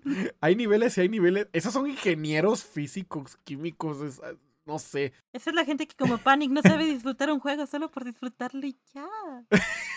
[0.40, 1.48] hay niveles y hay niveles.
[1.52, 4.20] Esos son ingenieros físicos, químicos
[4.66, 5.12] no sé.
[5.32, 8.66] Esa es la gente que como Panic no sabe disfrutar un juego solo por disfrutarlo
[8.66, 9.06] y ya.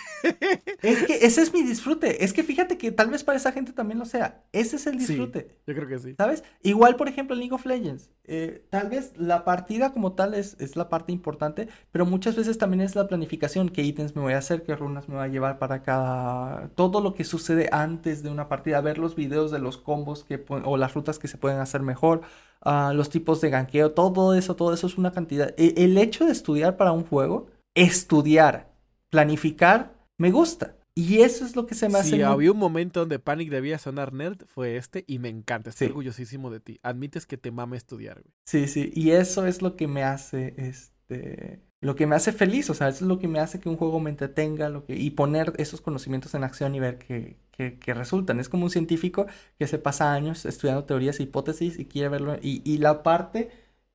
[0.81, 2.23] es que ese es mi disfrute.
[2.23, 4.43] Es que fíjate que tal vez para esa gente también lo sea.
[4.51, 5.59] Ese es el disfrute.
[5.65, 6.15] yo creo que sí.
[6.17, 6.43] ¿Sabes?
[6.63, 8.09] Igual, por ejemplo, en League of Legends.
[8.25, 12.57] Eh, tal vez la partida como tal es, es, la parte importante, pero muchas veces
[12.57, 13.69] también es la planificación.
[13.69, 14.63] ¿Qué ítems me voy a hacer?
[14.63, 16.69] ¿Qué runas me voy a llevar para cada...
[16.75, 18.81] Todo lo que sucede antes de una partida.
[18.81, 22.21] Ver los videos de los combos que o las rutas que se pueden hacer mejor.
[22.65, 23.91] Uh, los tipos de ganqueo.
[23.91, 25.53] Todo eso, todo eso es una cantidad.
[25.57, 27.47] E, el hecho de estudiar para un juego
[27.77, 28.73] estudiar,
[29.11, 30.75] planificar, me gusta.
[30.95, 32.15] Y eso es lo que se me hace.
[32.17, 35.69] Si había un momento donde Panic debía sonar nerd, fue este y me encanta.
[35.69, 35.91] Estoy Sí.
[35.91, 36.79] orgullosísimo de ti.
[36.81, 38.33] Admites que te mame estudiar, güey.
[38.45, 38.91] Sí, sí.
[38.95, 42.69] Y eso es lo que me hace, este, lo que me hace feliz.
[42.71, 44.95] O sea, eso es lo que me hace que un juego me entretenga, lo que,
[44.95, 48.39] y poner esos conocimientos en acción y ver que, que, que resultan.
[48.39, 49.27] Es como un científico
[49.59, 52.37] que se pasa años estudiando teorías e hipótesis y quiere verlo.
[52.41, 53.51] Y, y la parte,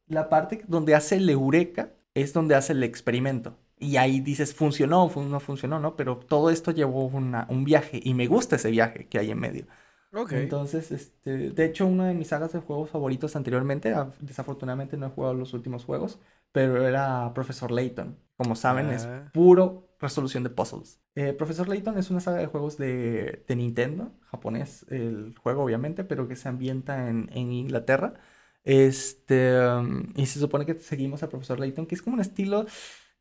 [0.07, 3.59] la parte donde hace el eureka es donde hace el experimento.
[3.83, 5.97] Y ahí dices, funcionó, fun- no funcionó, ¿no?
[5.97, 9.41] Pero todo esto llevó una- un viaje y me gusta ese viaje que hay en
[9.41, 9.67] medio.
[10.15, 10.33] Ok.
[10.33, 15.07] Entonces, este, de hecho, una de mis sagas de juegos favoritos anteriormente, ah, desafortunadamente no
[15.07, 16.21] he jugado los últimos juegos,
[16.53, 18.19] pero era Profesor Layton.
[18.37, 19.31] Como saben, es Ah.
[19.33, 21.01] puro resolución de puzzles.
[21.15, 26.05] Eh, Profesor Layton es una saga de juegos de, de Nintendo, japonés el juego obviamente,
[26.05, 28.15] pero que se ambienta en, en Inglaterra.
[28.65, 32.67] Este, um, y se supone que seguimos a Profesor Layton, que es como un estilo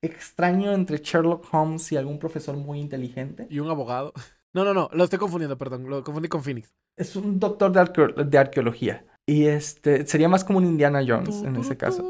[0.02, 3.48] extraño entre Sherlock Holmes y algún profesor muy inteligente.
[3.50, 4.14] Y un abogado.
[4.54, 4.90] No, no, no.
[4.92, 5.90] Lo estoy confundiendo, perdón.
[5.90, 6.74] Lo confundí con Phoenix.
[6.98, 9.06] Es un doctor de, arqueo- de arqueología.
[9.26, 12.04] Y este sería más como un Indiana Jones en ese caso.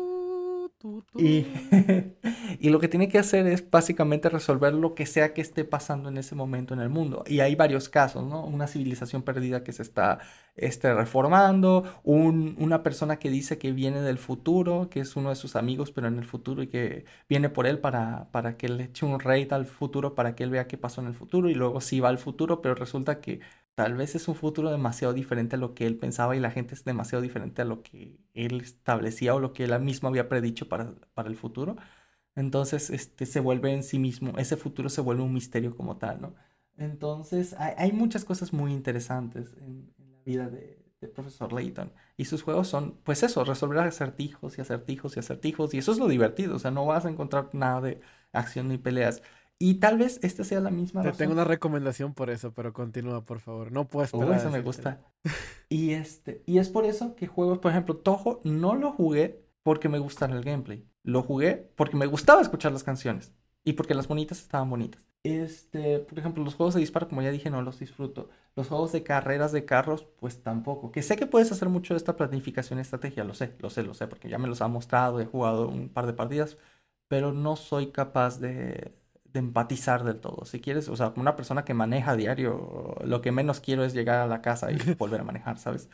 [1.13, 1.45] Y,
[2.59, 6.09] y lo que tiene que hacer es básicamente resolver lo que sea que esté pasando
[6.09, 7.23] en ese momento en el mundo.
[7.27, 8.45] Y hay varios casos, ¿no?
[8.45, 10.19] Una civilización perdida que se está
[10.55, 15.35] este, reformando, un- una persona que dice que viene del futuro, que es uno de
[15.35, 18.85] sus amigos, pero en el futuro y que viene por él para, para que le
[18.85, 21.55] eche un raid al futuro, para que él vea qué pasó en el futuro y
[21.55, 23.39] luego sí va al futuro, pero resulta que
[23.83, 26.75] tal vez es un futuro demasiado diferente a lo que él pensaba y la gente
[26.75, 30.69] es demasiado diferente a lo que él establecía o lo que él mismo había predicho
[30.69, 31.75] para, para el futuro.
[32.35, 36.21] Entonces, este se vuelve en sí mismo, ese futuro se vuelve un misterio como tal,
[36.21, 36.35] ¿no?
[36.77, 41.91] Entonces, hay, hay muchas cosas muy interesantes en, la vida de, de Profesor Layton.
[42.17, 45.73] Y sus juegos son, pues eso, resolver acertijos y acertijos y acertijos.
[45.73, 48.01] Y eso es lo divertido, o sea, no vas a encontrar nada de
[48.31, 49.21] acción ni peleas.
[49.61, 51.17] Y tal vez esta sea la misma Te razón.
[51.17, 53.71] tengo una recomendación por eso, pero continúa, por favor.
[53.71, 54.33] No puedo Uh, esperar.
[54.33, 55.01] a eso me gusta.
[55.69, 59.89] Y este, y es por eso que juegos, por ejemplo, Toho no lo jugué porque
[59.89, 60.85] me gustara el gameplay.
[61.03, 63.33] Lo jugué porque me gustaba escuchar las canciones
[63.63, 65.07] y porque las bonitas estaban bonitas.
[65.23, 68.29] Este, por ejemplo, los juegos de disparo, como ya dije, no los disfruto.
[68.55, 70.91] Los juegos de carreras de carros, pues tampoco.
[70.91, 73.83] Que sé que puedes hacer mucho de esta planificación y estrategia, lo sé, lo sé,
[73.83, 76.57] lo sé, porque ya me los ha mostrado, he jugado un par de partidas,
[77.07, 78.91] pero no soy capaz de,
[79.33, 80.45] de empatizar del todo.
[80.45, 83.83] Si quieres, o sea, como una persona que maneja a diario, lo que menos quiero
[83.85, 85.89] es llegar a la casa y volver a manejar, ¿sabes?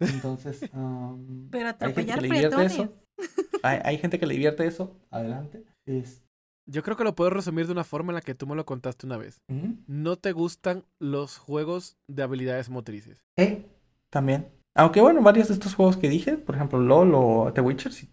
[0.00, 2.92] Entonces, um, Pero hay gente atropellar que le divierte eso.
[3.64, 5.62] Hay, hay gente que le divierte eso, adelante.
[5.86, 6.24] Es-
[6.66, 8.66] Yo creo que lo puedo resumir de una forma en la que tú me lo
[8.66, 9.40] contaste una vez.
[9.86, 13.22] No te gustan los juegos de habilidades motrices.
[13.36, 13.64] Eh,
[14.10, 14.48] también.
[14.74, 18.11] Aunque bueno, varios de estos juegos que dije, por ejemplo, LOL o The Witcher, sí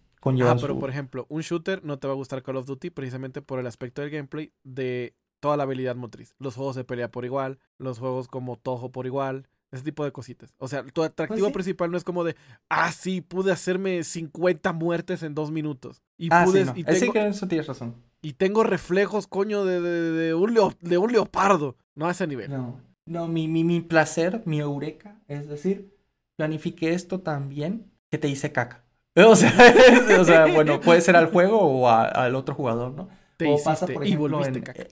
[0.53, 2.89] Ah, pero su- por ejemplo, un shooter no te va a gustar Call of Duty
[2.89, 6.35] precisamente por el aspecto del gameplay de toda la habilidad motriz.
[6.39, 10.11] Los juegos de pelea por igual, los juegos como Toho por igual, ese tipo de
[10.11, 10.53] cositas.
[10.57, 11.53] O sea, tu atractivo sí.
[11.53, 12.35] principal no es como de,
[12.69, 16.01] ah, sí, pude hacerme 50 muertes en dos minutos.
[16.17, 16.73] Y Ah, pude, sí, no.
[16.75, 17.95] y, Eh, sí tengo, que eso tienes razón.
[18.21, 21.77] y tengo reflejos, coño, de, de- de un, leo- de un leopardo.
[21.95, 22.49] No a ese nivel.
[22.49, 25.95] No, no mi, mi, mi placer, mi eureka, es decir,
[26.35, 28.83] planifiqué esto tan bien que te hice caca.
[29.15, 29.51] O sea,
[30.19, 33.09] o sea, bueno, puede ser al juego o a- al otro jugador, ¿no?
[33.37, 34.87] Te O hiciste pasa, por y ejemplo, volviste en- caca.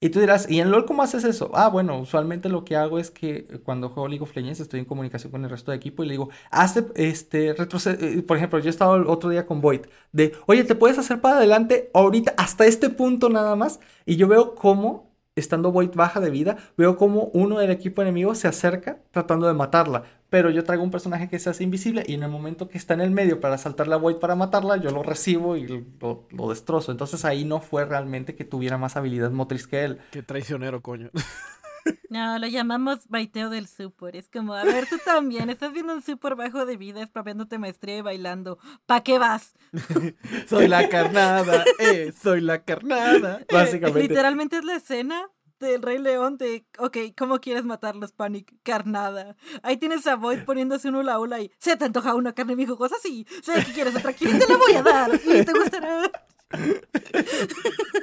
[0.00, 1.50] Y tú dirás, ¿y en LOL cómo haces eso?
[1.54, 4.80] Ah, bueno, usualmente lo que hago es que eh, cuando juego League of Legends estoy
[4.80, 8.22] en comunicación con el resto del equipo y le digo, hazte, este, retrocede.
[8.22, 11.38] Por ejemplo, yo estaba el otro día con Void, de, oye, ¿te puedes hacer para
[11.38, 13.80] adelante ahorita, hasta este punto nada más?
[14.04, 18.34] Y yo veo cómo, estando Void baja de vida, veo cómo uno del equipo enemigo
[18.34, 20.04] se acerca tratando de matarla.
[20.34, 22.92] Pero yo traigo un personaje que se hace invisible y en el momento que está
[22.94, 25.64] en el medio para saltarle a Void para matarla, yo lo recibo y
[26.00, 26.90] lo, lo destrozo.
[26.90, 30.00] Entonces ahí no fue realmente que tuviera más habilidad motriz que él.
[30.10, 31.12] Qué traicionero, coño.
[32.08, 34.16] No, lo llamamos baiteo del super.
[34.16, 37.98] Es como, a ver, tú también, estás viendo un super bajo de vida, espabeándote maestría
[37.98, 38.58] y bailando.
[38.86, 39.54] ¿Pa' qué vas?
[40.48, 43.40] soy la carnada, eh, soy la carnada.
[43.42, 43.46] eh.
[43.52, 44.08] Básicamente.
[44.08, 45.28] Literalmente es la escena
[45.60, 48.54] del Rey León de, ok, ¿cómo quieres matarlos, Panic?
[48.62, 49.36] Carnada.
[49.62, 52.66] Ahí tienes a Void poniéndose un hula hula y, ¿se te antoja una carne, mi
[52.66, 52.96] jugosa?
[53.02, 53.26] Sí.
[53.42, 55.14] Sé que quieres otra, ¿quién te la voy a dar?
[55.14, 56.10] ¿Y te gustará?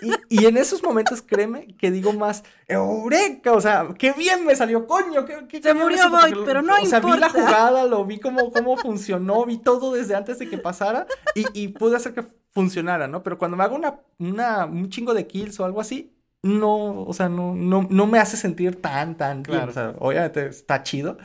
[0.02, 3.54] Y, y en esos momentos, créeme, que digo más, ¡Eureka!
[3.54, 5.26] O sea, ¡qué bien me salió, coño!
[5.26, 7.30] ¿Qué, qué Se murió Void, pero no O sea, vi la importa.
[7.30, 11.70] jugada, lo vi cómo, cómo funcionó, vi todo desde antes de que pasara y, y
[11.70, 13.24] pude hacer que funcionara, ¿no?
[13.24, 16.14] Pero cuando me hago una, una, un chingo de kills o algo así,
[16.44, 19.58] no, o sea, no, no, no me hace sentir tan, tan bien.
[19.58, 19.72] Claro.
[19.72, 21.18] O sea, obviamente está chido,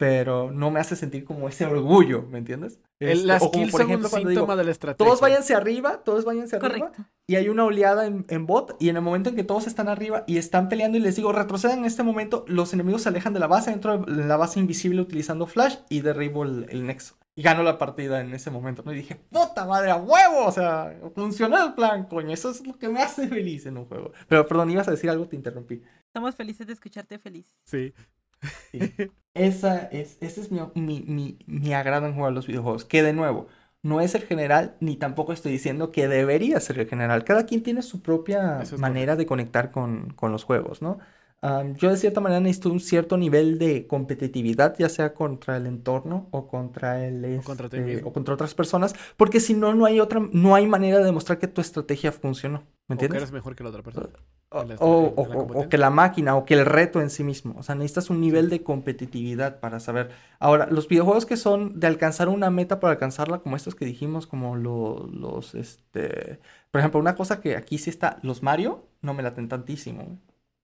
[0.00, 2.80] pero no me hace sentir como ese orgullo, ¿me entiendes?
[3.00, 5.06] El, Este, las o como, son un cuando síntoma digo, de la estrategia.
[5.06, 7.04] todos váyanse arriba, todos váyanse arriba, Correcto.
[7.26, 9.88] y hay una oleada en, en bot, y en el momento en que todos están
[9.88, 13.34] arriba y están peleando y les digo, retrocedan en este momento, los enemigos se alejan
[13.34, 17.16] de la base, dentro de la base invisible utilizando flash, y derribo el, el nexo.
[17.36, 18.92] Y gano la partida en ese momento, ¿no?
[18.94, 22.78] Y dije, puta madre, a huevo, o sea, funcionó el plan, coño, eso es lo
[22.78, 24.12] que me hace feliz en un juego.
[24.28, 25.82] Pero perdón, ibas a decir algo, te interrumpí.
[26.06, 27.54] Estamos felices de escucharte feliz.
[27.64, 27.92] Sí.
[28.72, 28.96] Sí.
[29.34, 32.84] Esa es, ese es mi, mi, mi, mi agrado en jugar los videojuegos.
[32.84, 33.46] Que de nuevo,
[33.82, 37.24] no es el general, ni tampoco estoy diciendo que debería ser el general.
[37.24, 40.98] Cada quien tiene su propia es manera de conectar con, con los juegos, ¿no?
[41.42, 45.66] Am, yo de cierta manera necesito un cierto nivel de competitividad, ya sea contra el
[45.66, 50.20] entorno o contra el este, o contra otras personas, porque si no, no hay otra,
[50.32, 52.58] no hay manera de demostrar que tu estrategia funcionó.
[52.88, 53.22] ¿Me O que entiendes?
[53.22, 54.08] eres mejor que la otra persona.
[54.50, 57.54] O, la- que la máquina o que el reto en sí mismo.
[57.58, 60.10] O sea, necesitas un nivel de competitividad para saber.
[60.40, 64.26] Ahora, los videojuegos que son de alcanzar una meta para alcanzarla, como estos que dijimos,
[64.26, 66.40] como lo- los, este...
[66.70, 70.18] Por ejemplo, una cosa que aquí sí está, los Mario, no me laten tantísimo.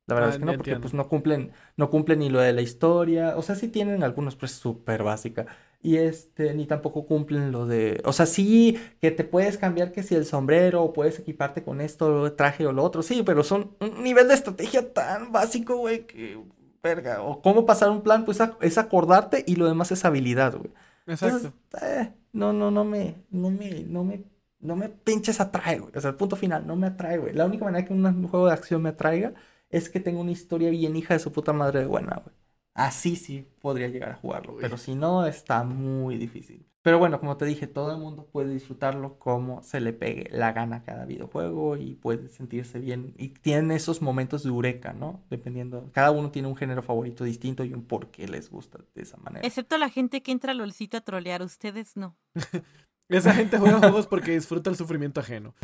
[0.06, 0.80] La verdad Ah, es que no, porque entiendo.
[0.80, 3.36] pues no cumplen, no cumplen ni lo de la historia.
[3.36, 5.46] O sea, sí tienen algunos, pero es súper básica.
[5.82, 8.00] Y este, ni tampoco cumplen lo de.
[8.04, 11.80] O sea, sí que te puedes cambiar que si el sombrero, o puedes equiparte con
[11.80, 13.02] esto, traje o lo otro.
[13.02, 16.38] Sí, pero son un nivel de estrategia tan básico, güey, que.
[16.82, 17.22] Verga.
[17.22, 20.70] O cómo pasar un plan, pues a- es acordarte y lo demás es habilidad, güey.
[21.06, 21.48] Exacto.
[21.48, 21.52] Entonces,
[21.82, 24.24] eh, no, no, no me, no me, no me,
[24.60, 25.92] no me pinches atrae, güey.
[25.96, 27.32] O sea, el punto final, no me atrae, güey.
[27.34, 29.34] La única manera que un juego de acción me atraiga
[29.70, 32.34] es que tenga una historia bien hija de su puta madre de buena, güey.
[32.74, 34.58] Así sí podría llegar a jugarlo, Uy.
[34.60, 36.66] pero si no, está muy difícil.
[36.82, 40.52] Pero bueno, como te dije, todo el mundo puede disfrutarlo como se le pegue la
[40.52, 43.12] gana a cada videojuego y puede sentirse bien.
[43.18, 45.24] Y tienen esos momentos de eureka, ¿no?
[45.28, 49.02] Dependiendo, cada uno tiene un género favorito distinto y un por qué les gusta de
[49.02, 49.44] esa manera.
[49.44, 52.16] Excepto la gente que entra a LOLcito a trolear, ustedes no.
[53.08, 55.54] Esa gente juega juegos porque disfruta el sufrimiento ajeno.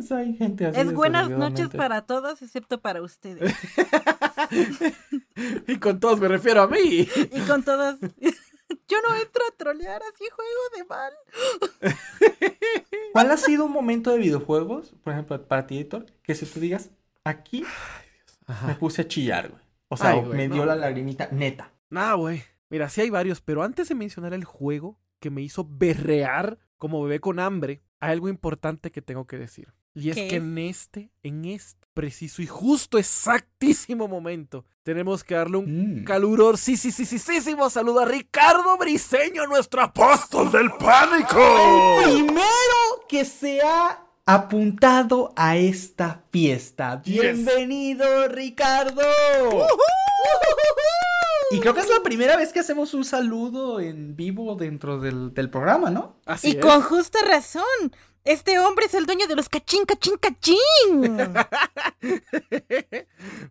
[0.00, 3.54] Sí, hay gente así Es buenas noches para todos, excepto para ustedes.
[5.68, 7.08] y con todos me refiero a mí.
[7.30, 7.98] Y con todos.
[8.88, 11.12] Yo no entro a trolear, así juego de mal.
[13.12, 16.58] ¿Cuál ha sido un momento de videojuegos, por ejemplo, para ti, Héctor, que si tú
[16.58, 16.90] digas,
[17.24, 17.64] aquí
[18.66, 19.62] me puse a chillar, güey?
[19.88, 20.54] O sea, Ay, o güey, me no.
[20.54, 21.70] dio la lagrimita, neta.
[21.90, 22.42] Nah, güey.
[22.70, 27.02] Mira, sí hay varios, pero antes de mencionar el juego que me hizo berrear como
[27.02, 29.72] bebé con hambre, hay algo importante que tengo que decir.
[29.94, 30.42] Y es ¿Qué que es?
[30.42, 36.04] en este, en este preciso y justo exactísimo momento, tenemos que darle un Mm.
[36.04, 41.38] calurosísimo saludo a Ricardo Briseño, nuestro apóstol del pánico.
[42.02, 47.00] Primero que se ha apuntado a esta fiesta.
[47.04, 47.20] Yes.
[47.20, 49.02] Bienvenido, Ricardo.
[51.52, 55.34] Y creo que es la primera vez que hacemos un saludo en vivo dentro del,
[55.34, 56.16] del programa, ¿no?
[56.24, 56.56] Así y es.
[56.58, 57.62] con justa razón.
[58.24, 60.56] Este hombre es el dueño de los cachín, cachín, cachín.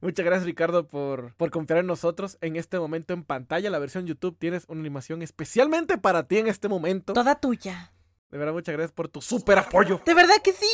[0.01, 2.37] Muchas gracias Ricardo por, por confiar en nosotros.
[2.39, 6.47] En este momento en pantalla, la versión YouTube, tienes una animación especialmente para ti en
[6.47, 7.11] este momento.
[7.11, 7.91] Toda tuya.
[8.29, 10.01] De verdad, muchas gracias por tu súper apoyo.
[10.05, 10.65] De verdad que sí.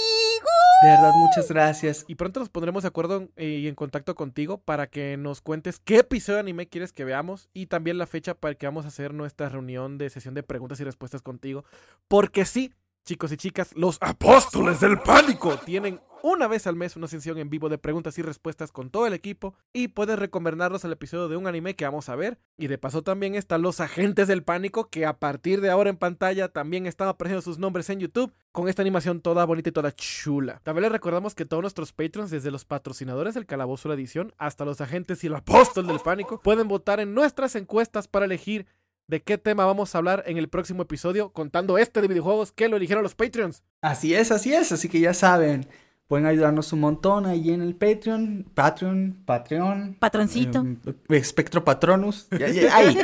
[0.84, 2.06] De verdad, muchas gracias.
[2.08, 5.80] Y pronto nos pondremos de acuerdo eh, y en contacto contigo para que nos cuentes
[5.80, 8.90] qué episodio de anime quieres que veamos y también la fecha para que vamos a
[8.90, 11.66] hacer nuestra reunión de sesión de preguntas y respuestas contigo.
[12.08, 12.74] Porque sí,
[13.08, 17.50] chicos y chicas, los apóstoles del pánico tienen una vez al mes una sesión en
[17.50, 21.38] vivo de preguntas y respuestas con todo el equipo y puedes recomendarnos el episodio de
[21.38, 22.38] un anime que vamos a ver.
[22.58, 25.96] Y de paso también están los agentes del pánico que a partir de ahora en
[25.96, 29.94] pantalla también están apareciendo sus nombres en YouTube con esta animación toda bonita y toda
[29.94, 30.60] chula.
[30.64, 34.34] También les recordamos que todos nuestros patrons, desde los patrocinadores del Calabozo de la Edición
[34.38, 38.66] hasta los agentes y el apóstol del pánico, pueden votar en nuestras encuestas para elegir
[39.08, 42.68] de qué tema vamos a hablar en el próximo episodio, contando este de videojuegos que
[42.68, 43.64] lo eligieron los Patreons.
[43.82, 44.72] Así es, así es.
[44.72, 45.66] Así que ya saben,
[46.08, 48.46] pueden ayudarnos un montón ahí en el Patreon.
[48.54, 49.96] Patreon, Patreon.
[50.00, 50.66] Patroncito.
[50.86, 52.28] eh, Espectro Patronus.
[52.38, 52.98] Ya, ya, ahí.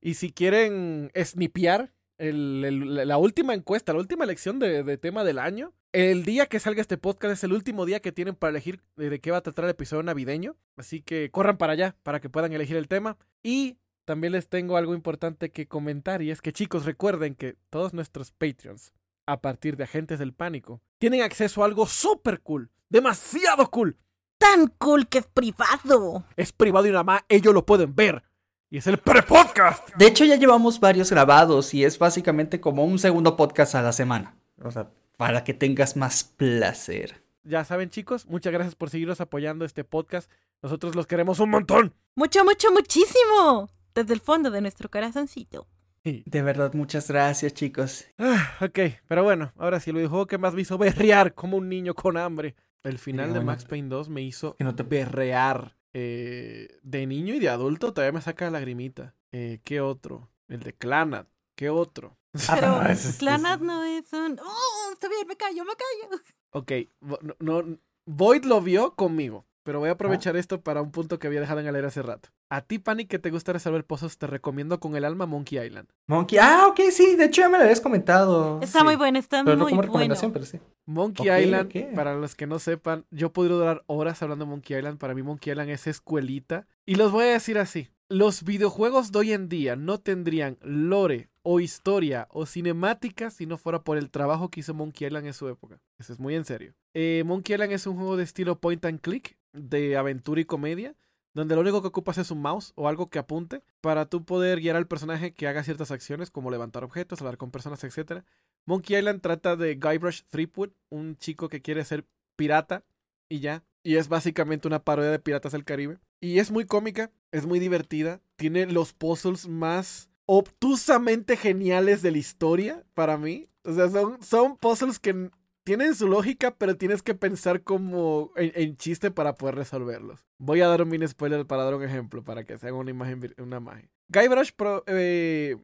[0.00, 5.24] Y si quieren snipear el- el- la última encuesta, la última elección de, de tema
[5.24, 8.50] del año, el día que salga este podcast es el último día que tienen para
[8.50, 10.56] elegir de, de qué va a tratar el episodio navideño.
[10.76, 13.16] Así que corran para allá para que puedan elegir el tema.
[13.44, 17.94] Y también les tengo algo importante que comentar y es que chicos recuerden que todos
[17.94, 18.92] nuestros Patreons,
[19.24, 23.96] a partir de Agentes del Pánico, tienen acceso a algo súper cool, demasiado cool.
[24.36, 26.24] Tan cool que es privado.
[26.36, 28.24] Es privado y nada más ellos lo pueden ver.
[28.68, 29.94] Y es el pre-podcast.
[29.94, 33.92] De hecho, ya llevamos varios grabados y es básicamente como un segundo podcast a la
[33.92, 34.34] semana.
[34.60, 37.22] O sea, para que tengas más placer.
[37.44, 40.30] ya saben chicos, muchas gracias por seguirnos apoyando este podcast.
[40.62, 41.94] Nosotros los queremos un montón.
[42.14, 43.68] Mucho, mucho, muchísimo.
[43.94, 45.66] Desde el fondo de nuestro corazoncito.
[46.04, 48.06] De verdad, muchas gracias, chicos.
[48.18, 51.68] Ah, ok, pero bueno, ahora sí, el videojuego que más me hizo berrear como un
[51.68, 52.54] niño con hambre.
[52.82, 53.46] El final de bueno.
[53.46, 55.76] Max Payne 2 me hizo Que no te berrear.
[55.94, 59.14] Eh, de niño y de adulto todavía me saca lagrimita.
[59.32, 60.28] Eh, ¿Qué otro?
[60.48, 61.26] El de Clanad.
[61.56, 62.16] ¿Qué otro?
[62.48, 64.38] Ah, Pero no, es- Clanad no es un...
[64.44, 64.92] ¡Oh!
[64.92, 66.20] Está bien, me callo, me callo.
[66.56, 69.80] Ok, no, no- Void lo vio conmigo, pero Ah.
[69.80, 72.28] voy a aprovechar esto para un punto que había dejado en aire hace rato.
[72.50, 75.88] A ti, Pani, que te gusta resolver pozos, te recomiendo con el alma Monkey Island.
[76.06, 76.38] Monkey.
[76.40, 77.16] Ah, ok, sí.
[77.16, 78.60] De hecho, ya me lo habías comentado.
[78.62, 78.84] Está Sí.
[78.84, 79.92] muy bueno, está Pero no muy como bueno.
[79.92, 80.60] recomendación, pero sí.
[80.86, 84.98] Monkey Island, para los que no sepan, yo podría durar horas hablando de Monkey Island.
[84.98, 86.66] Para mí, Monkey Island es escuelita.
[86.86, 91.30] Y los voy a decir así: los videojuegos de hoy en día no tendrían lore
[91.42, 95.34] o historia o cinemática si no fuera por el trabajo que hizo Monkey Island en
[95.34, 95.80] su época.
[95.98, 96.74] Eso es muy en serio.
[96.94, 100.94] Eh, Monkey Island es un juego de estilo point and click, de aventura y comedia.
[101.34, 104.60] Donde lo único que ocupas es un mouse o algo que apunte para tú poder
[104.60, 108.22] guiar al personaje que haga ciertas acciones como levantar objetos, hablar con personas, etc.
[108.66, 112.84] Monkey Island trata de Guybrush Threepwood, un chico que quiere ser pirata
[113.28, 113.64] y ya.
[113.82, 115.98] Y es básicamente una parodia de Piratas del Caribe.
[116.20, 122.18] Y es muy cómica, es muy divertida, tiene los puzzles más obtusamente geniales de la
[122.18, 123.48] historia para mí.
[123.64, 125.30] O sea, son, son puzzles que
[125.64, 130.24] tienen su lógica, pero tienes que pensar como en, en chiste para poder resolverlos.
[130.38, 132.90] Voy a dar un mini spoiler para dar un ejemplo, para que se haga una
[132.90, 133.90] imagen, una imagen.
[134.10, 134.52] Guybrush
[134.86, 135.56] eh,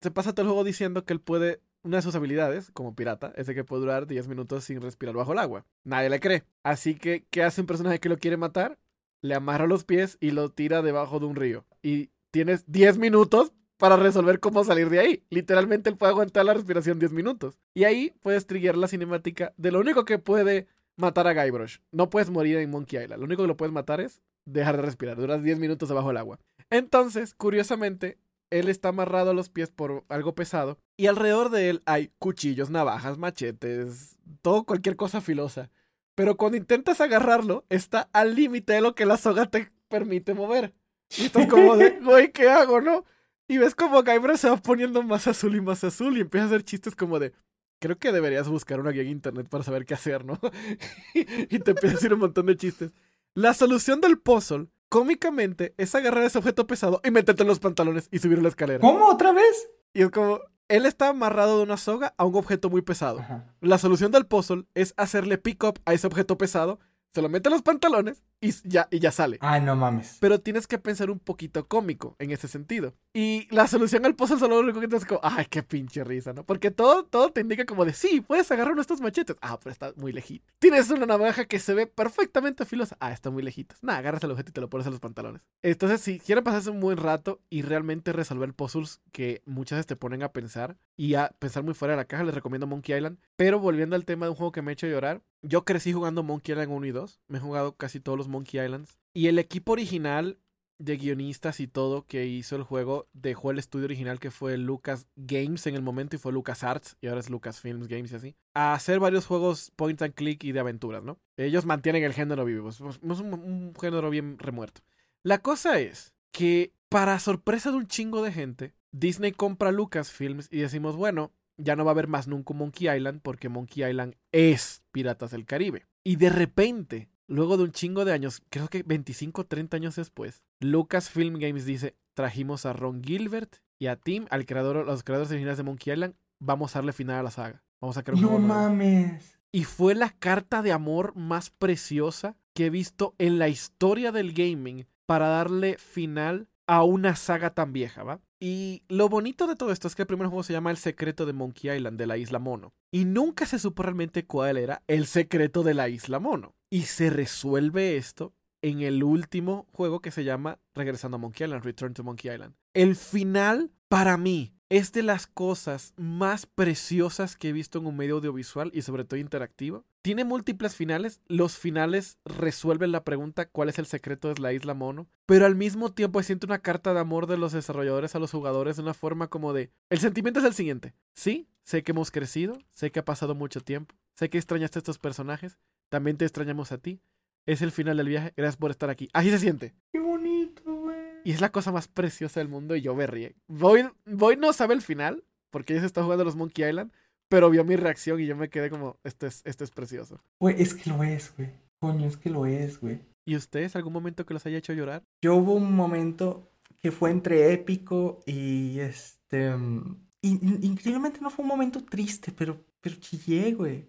[0.00, 3.32] se pasa todo el juego diciendo que él puede una de sus habilidades, como pirata,
[3.36, 5.66] es de que puede durar 10 minutos sin respirar bajo el agua.
[5.84, 6.44] Nadie le cree.
[6.64, 8.78] Así que, ¿qué hace un personaje que lo quiere matar?
[9.22, 11.64] Le amarra los pies y lo tira debajo de un río.
[11.82, 15.24] Y tienes 10 minutos para resolver cómo salir de ahí.
[15.30, 17.58] Literalmente él puede aguantar la respiración 10 minutos.
[17.74, 20.66] Y ahí puedes trigger la cinemática de lo único que puede
[20.96, 21.78] matar a Guybrush.
[21.90, 23.20] No puedes morir en Monkey Island.
[23.20, 25.16] Lo único que lo puedes matar es dejar de respirar.
[25.16, 26.38] Duras 10 minutos debajo del agua.
[26.70, 28.18] Entonces, curiosamente,
[28.52, 32.70] él está amarrado a los pies por algo pesado y alrededor de él hay cuchillos,
[32.70, 35.70] navajas, machetes, todo cualquier cosa filosa.
[36.14, 40.74] Pero cuando intentas agarrarlo, está al límite de lo que la soga te permite mover.
[41.16, 43.04] Y estás como de, güey, ¿qué hago, no?
[43.48, 46.48] Y ves como Guybrush se va poniendo más azul y más azul y empieza a
[46.48, 47.32] hacer chistes como de,
[47.80, 50.38] creo que deberías buscar una guía en internet para saber qué hacer, ¿no?
[51.14, 52.92] y te empieza a decir un montón de chistes.
[53.34, 58.08] La solución del puzzle, cómicamente, es agarrar ese objeto pesado y meterte en los pantalones
[58.10, 58.80] y subir la escalera.
[58.80, 59.68] ¿Cómo otra vez?
[59.94, 60.40] Y es como,
[60.72, 63.20] él está amarrado de una soga a un objeto muy pesado.
[63.20, 63.44] Ajá.
[63.60, 66.78] La solución del puzzle es hacerle pick up a ese objeto pesado,
[67.12, 69.38] se lo mete en los pantalones y ya, y ya sale.
[69.40, 70.18] Ay, no mames.
[70.20, 72.92] Pero tienes que pensar un poquito cómico en ese sentido.
[73.14, 76.32] Y la solución al puzzle solo lo único que tienes como, ay, qué pinche risa,
[76.32, 76.44] ¿no?
[76.44, 79.36] Porque todo, todo te indica como de, sí, puedes agarrar uno de estos machetes.
[79.40, 80.44] Ah, pero está muy lejito.
[80.58, 82.96] Tienes una navaja que se ve perfectamente filosa.
[82.98, 83.78] Ah, está muy lejitos.
[83.82, 85.42] Nada, agarras el objeto y te lo pones en los pantalones.
[85.62, 89.96] Entonces, si quieren pasarse un buen rato y realmente resolver puzzles que muchas veces te
[89.96, 93.18] ponen a pensar y a pensar muy fuera de la caja, les recomiendo Monkey Island.
[93.36, 96.22] Pero volviendo al tema de un juego que me ha hecho llorar, yo crecí jugando
[96.22, 97.20] Monkey Island 1 y 2.
[97.28, 98.98] Me he jugado casi todos los Monkey Islands.
[99.14, 100.38] Y el equipo original
[100.78, 105.06] de guionistas y todo que hizo el juego dejó el estudio original que fue Lucas
[105.14, 108.16] Games en el momento y fue Lucas Arts y ahora es Lucas Films Games y
[108.16, 111.18] así a hacer varios juegos point and click y de aventuras, ¿no?
[111.36, 114.82] Ellos mantienen el género vivo, es un, un género bien remuerto.
[115.22, 120.58] La cosa es que para sorpresa de un chingo de gente, Disney compra Lucasfilms y
[120.58, 124.16] decimos, bueno, ya no va a haber más nunca un Monkey Island porque Monkey Island
[124.32, 125.86] es Piratas del Caribe.
[126.04, 129.96] Y de repente, luego de un chingo de años, creo que 25 o 30 años
[129.96, 135.30] después, Lucasfilm Games dice, trajimos a Ron Gilbert y a Tim, al creador, los creadores
[135.30, 137.62] originales de Monkey Island, vamos a darle final a la saga.
[137.80, 138.60] Vamos a crear un No juego nuevo".
[138.62, 139.38] mames.
[139.50, 144.32] Y fue la carta de amor más preciosa que he visto en la historia del
[144.32, 148.20] gaming para darle final a una saga tan vieja, ¿va?
[148.44, 151.26] Y lo bonito de todo esto es que el primer juego se llama El secreto
[151.26, 152.74] de Monkey Island, de la isla Mono.
[152.90, 156.56] Y nunca se supo realmente cuál era el secreto de la isla Mono.
[156.68, 161.62] Y se resuelve esto en el último juego que se llama Regresando a Monkey Island,
[161.62, 162.56] Return to Monkey Island.
[162.74, 167.96] El final, para mí, es de las cosas más preciosas que he visto en un
[167.96, 169.84] medio audiovisual y sobre todo interactivo.
[170.02, 171.20] Tiene múltiples finales.
[171.28, 175.08] Los finales resuelven la pregunta cuál es el secreto de la isla mono.
[175.26, 178.76] Pero al mismo tiempo siento una carta de amor de los desarrolladores a los jugadores
[178.76, 179.70] de una forma como de...
[179.90, 180.92] El sentimiento es el siguiente.
[181.14, 184.80] Sí, sé que hemos crecido, sé que ha pasado mucho tiempo, sé que extrañaste a
[184.80, 185.56] estos personajes,
[185.88, 187.00] también te extrañamos a ti.
[187.46, 189.08] Es el final del viaje, gracias por estar aquí.
[189.12, 189.72] Así se siente.
[189.92, 190.96] Qué bonito, güey.
[191.24, 193.36] Y es la cosa más preciosa del mundo y yo me ríe.
[193.46, 196.92] Voy, Voy no sabe el final, porque ella se está jugando a los Monkey Island,
[197.32, 200.20] pero vio mi reacción y yo me quedé como, esto es, esto es precioso.
[200.38, 201.48] Güey, es que lo es, güey.
[201.80, 203.00] Coño, es que lo es, güey.
[203.24, 205.02] ¿Y ustedes algún momento que los haya hecho llorar?
[205.22, 209.56] Yo hubo un momento que fue entre épico y este...
[209.56, 213.88] mm, in- in- increíblemente no fue un momento triste, pero, pero chillé, güey.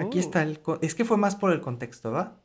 [0.00, 0.60] Aquí está el...
[0.82, 2.44] Es que fue más por el contexto, ¿va?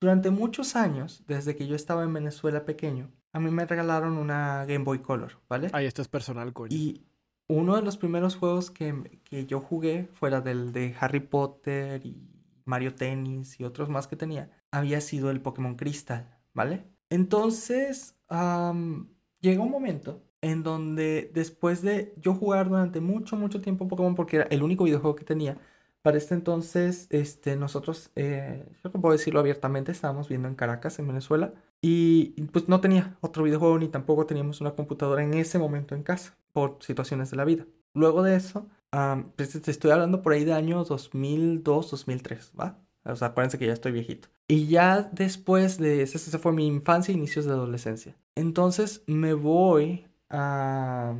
[0.00, 4.66] Durante muchos años, desde que yo estaba en Venezuela pequeño, a mí me regalaron una
[4.66, 5.68] Game Boy Color, ¿vale?
[5.72, 6.76] Ay, esto es personal, coño.
[6.76, 7.06] Y
[7.50, 12.16] uno de los primeros juegos que, que yo jugué, fuera del de Harry Potter y
[12.64, 16.84] Mario Tennis y otros más que tenía, había sido el Pokémon Crystal, ¿vale?
[17.10, 19.08] Entonces, am,
[19.40, 24.36] llegó un momento en donde después de yo jugar durante mucho, mucho tiempo Pokémon, porque
[24.36, 25.58] era el único videojuego que tenía,
[26.02, 31.08] para este entonces, este, nosotros, eh, que puedo decirlo abiertamente, estábamos viviendo en Caracas, en
[31.08, 31.52] Venezuela,
[31.82, 36.02] y pues no tenía otro videojuego ni tampoco teníamos una computadora en ese momento en
[36.02, 37.66] casa, por situaciones de la vida.
[37.94, 42.78] Luego de eso, am, pues te estoy hablando por ahí de año 2002, 2003, ¿va?
[43.04, 44.28] O sea, acuérdense que ya estoy viejito.
[44.46, 48.16] Y ya después de esa, esa fue mi infancia inicios de adolescencia.
[48.34, 51.14] Entonces me voy a,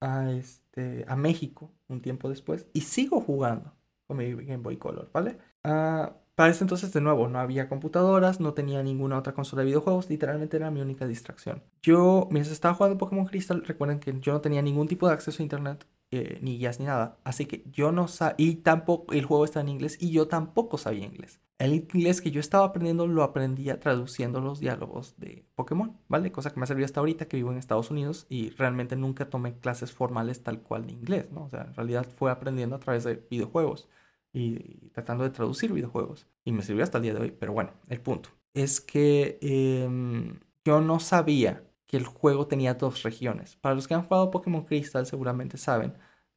[0.00, 3.74] a, este, a México un tiempo después y sigo jugando
[4.06, 5.38] con mi Game Boy Color, ¿vale?
[5.64, 9.66] Ah, para ese entonces, de nuevo, no había computadoras, no tenía ninguna otra consola de
[9.66, 11.62] videojuegos, literalmente era mi única distracción.
[11.82, 15.42] Yo, mientras estaba jugando Pokémon Crystal, recuerden que yo no tenía ningún tipo de acceso
[15.42, 19.26] a internet, eh, ni guías ni nada, así que yo no sabía, y tampoco, el
[19.26, 21.42] juego está en inglés, y yo tampoco sabía inglés.
[21.58, 26.32] El inglés que yo estaba aprendiendo lo aprendía traduciendo los diálogos de Pokémon, ¿vale?
[26.32, 29.28] Cosa que me ha servido hasta ahorita que vivo en Estados Unidos y realmente nunca
[29.28, 31.44] tomé clases formales tal cual de inglés, ¿no?
[31.44, 33.90] O sea, en realidad fue aprendiendo a través de videojuegos
[34.32, 36.26] y tratando de traducir videojuegos.
[36.44, 37.30] Y me sirvió hasta el día de hoy.
[37.30, 43.02] Pero bueno, el punto es que em, yo no sabía que el juego tenía dos
[43.02, 43.56] regiones.
[43.56, 45.94] Para los que han jugado Pokémon Crystal seguramente saben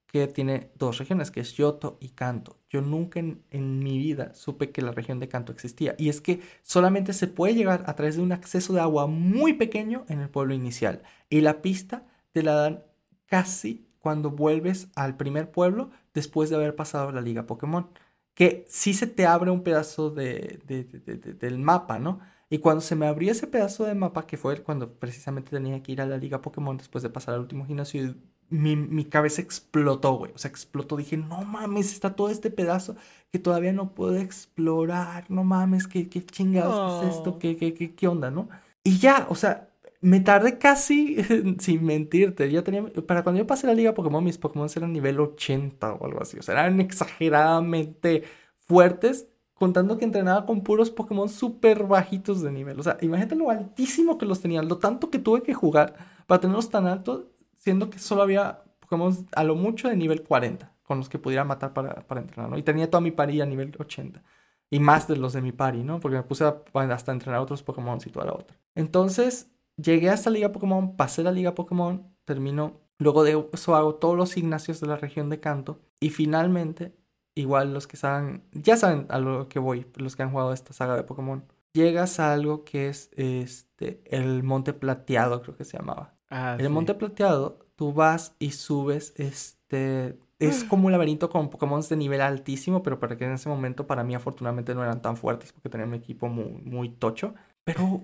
[0.08, 2.60] que tiene dos regiones, que es Yoto y Kanto.
[2.70, 5.96] Yo nunca en, en mi vida supe que la región de Kanto existía.
[5.98, 9.54] Y es que solamente se puede llegar a través de un acceso de agua muy
[9.54, 11.02] pequeño en el pueblo inicial.
[11.30, 12.84] Y la pista te la dan
[13.26, 17.90] casi cuando vuelves al primer pueblo después de haber pasado la liga Pokémon.
[18.34, 22.20] Que sí se te abre un pedazo de, de- de- de- de- del mapa, ¿no?
[22.50, 25.92] Y cuando se me abrió ese pedazo de mapa, que fue cuando precisamente tenía que
[25.92, 28.16] ir a la liga Pokémon después de pasar al último gimnasio,
[28.50, 30.32] mi, mi cabeza explotó, güey.
[30.34, 30.98] O sea, explotó.
[30.98, 32.96] Dije, no mames, está todo este pedazo
[33.32, 35.26] que todavía no puedo explorar.
[35.30, 37.32] No mames, ¿qué, qué chingados es esto?
[37.32, 37.40] Oh.
[37.40, 38.50] ¿Qué, qué, qué, qué onda, no?
[38.84, 39.70] Y ya, o sea,
[40.04, 41.18] me tardé casi,
[41.60, 45.20] sin mentirte, ya tenía, para cuando yo pasé la liga Pokémon, mis Pokémon eran nivel
[45.20, 48.24] 80 o algo así, o sea, eran exageradamente
[48.60, 53.50] fuertes, contando que entrenaba con puros Pokémon súper bajitos de nivel, o sea, imagínate lo
[53.50, 55.96] altísimo que los tenían, lo tanto que tuve que jugar
[56.28, 57.26] para tenerlos tan altos,
[57.58, 61.46] siendo que solo había Pokémon a lo mucho de nivel 40, con los que pudiera
[61.46, 62.58] matar para, para entrenar, ¿no?
[62.58, 64.22] Y tenía toda mi pari a nivel 80.
[64.70, 66.00] Y más de los de mi pari, ¿no?
[66.00, 68.58] Porque me puse a, hasta entrenar otros Pokémon y toda la otra.
[68.76, 72.82] Entonces, llegué hasta Liga Pokémon, pasé la Liga Pokémon, terminó.
[73.00, 75.80] Luego de eso hago todos los gimnasios de la región de Kanto.
[76.00, 76.96] Y finalmente,
[77.36, 80.74] igual los que saben, ya saben a lo que voy, los que han jugado esta
[80.74, 81.46] saga de Pokémon.
[81.74, 86.16] Llegas a algo que es este, el Monte Plateado, creo que se llamaba.
[86.30, 86.74] Ah, En el sí.
[86.74, 92.22] Monte Plateado, tú vas y subes, este, es como un laberinto con Pokémon de nivel
[92.22, 95.70] altísimo, pero para que en ese momento para mí afortunadamente no eran tan fuertes porque
[95.70, 97.34] tenía un equipo muy, muy tocho.
[97.64, 98.04] Pero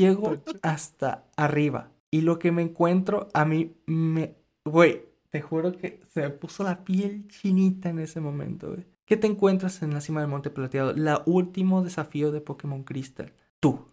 [0.00, 6.00] llego hasta arriba y lo que me encuentro a mí me, güey, te juro que
[6.12, 8.86] se me puso la piel chinita en ese momento, güey.
[9.04, 10.92] ¿Qué te encuentras en la cima del Monte Plateado?
[10.94, 13.32] La último desafío de Pokémon Crystal.
[13.58, 13.88] Tú.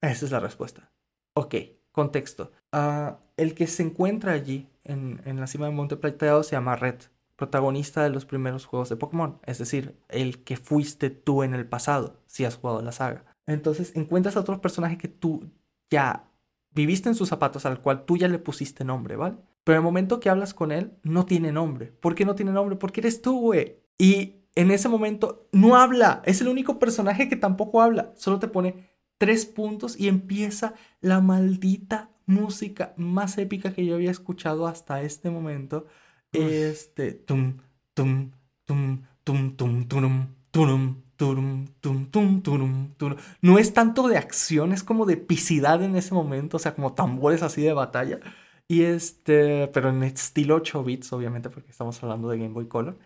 [0.00, 0.90] Esa es la respuesta.
[1.34, 1.54] Ok,
[1.92, 2.52] contexto.
[2.72, 6.76] Ah, el que se encuentra allí, en, en la cima del Monte Plateado, se llama
[6.76, 6.96] Red,
[7.36, 9.38] protagonista de los primeros juegos de Pokémon.
[9.44, 13.24] Es decir, el que fuiste tú en el pasado, si has jugado la saga.
[13.46, 15.50] Entonces, encuentras a otro personaje que tú
[15.90, 16.30] ya
[16.72, 19.36] viviste en sus zapatos, al cual tú ya le pusiste nombre, ¿vale?
[19.64, 21.86] Pero el momento que hablas con él, no tiene nombre.
[21.86, 22.76] ¿Por qué no tiene nombre?
[22.76, 23.76] Porque eres tú, güey.
[23.98, 26.22] Y en ese momento no habla.
[26.24, 28.12] Es el único personaje que tampoco habla.
[28.16, 28.88] Solo te pone
[29.18, 35.30] tres puntos y empieza la maldita música más épica que yo había escuchado hasta este
[35.30, 35.86] momento.
[36.32, 36.40] Uf.
[36.40, 37.58] Este, tum,
[37.94, 38.30] tum,
[38.64, 43.18] tum, tum, tum, turum, turum, turum, tum, tum, turum, turum.
[43.42, 46.94] No es tanto de acción, es como de epicidad en ese momento, o sea, como
[46.94, 48.20] tambores así de batalla.
[48.68, 52.98] Y este, pero en estilo 8 bits, obviamente, porque estamos hablando de Game Boy Color.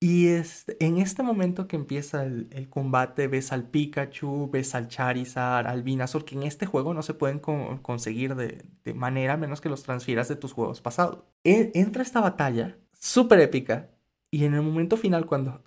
[0.00, 4.88] Y este, en este momento que empieza el, el combate, ves al Pikachu, ves al
[4.88, 9.36] Charizard, al Venusaur, que en este juego no se pueden con- conseguir de, de manera
[9.38, 11.24] menos que los transfieras de tus juegos pasados.
[11.44, 13.90] E- entra esta batalla súper épica
[14.30, 15.62] Y en el momento final, cuando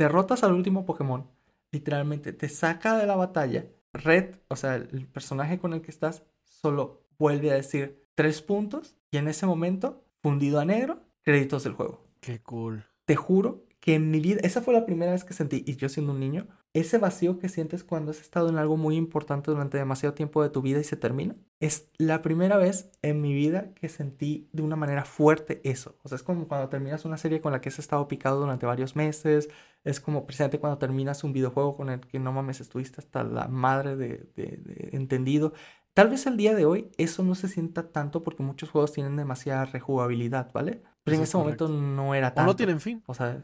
[0.00, 1.30] derrotas al último Pokémon,
[1.70, 3.66] literalmente te saca de la batalla.
[3.92, 8.96] Red, o sea, el personaje con el que estás, solo vuelve a decir tres puntos
[9.10, 12.06] y en ese momento, fundido a negro, créditos del juego.
[12.20, 12.86] Qué cool.
[13.04, 15.88] Te juro que en mi vida, esa fue la primera vez que sentí, y yo
[15.90, 19.76] siendo un niño, ese vacío que sientes cuando has estado en algo muy importante durante
[19.76, 21.34] demasiado tiempo de tu vida y se termina.
[21.58, 25.96] Es la primera vez en mi vida que sentí de una manera fuerte eso.
[26.02, 28.66] O sea, es como cuando terminas una serie con la que has estado picado durante
[28.66, 29.48] varios meses.
[29.82, 33.48] Es como precisamente cuando terminas un videojuego con el que no mames, estuviste hasta la
[33.48, 35.52] madre de, de entendido.
[35.92, 39.16] Tal vez el día de hoy eso no se sienta tanto porque muchos juegos tienen
[39.16, 40.82] demasiada rejugabilidad, ¿vale?
[41.02, 42.50] Pero en ese momento no era tanto.
[42.50, 43.02] O no tienen fin.
[43.06, 43.42] O sea,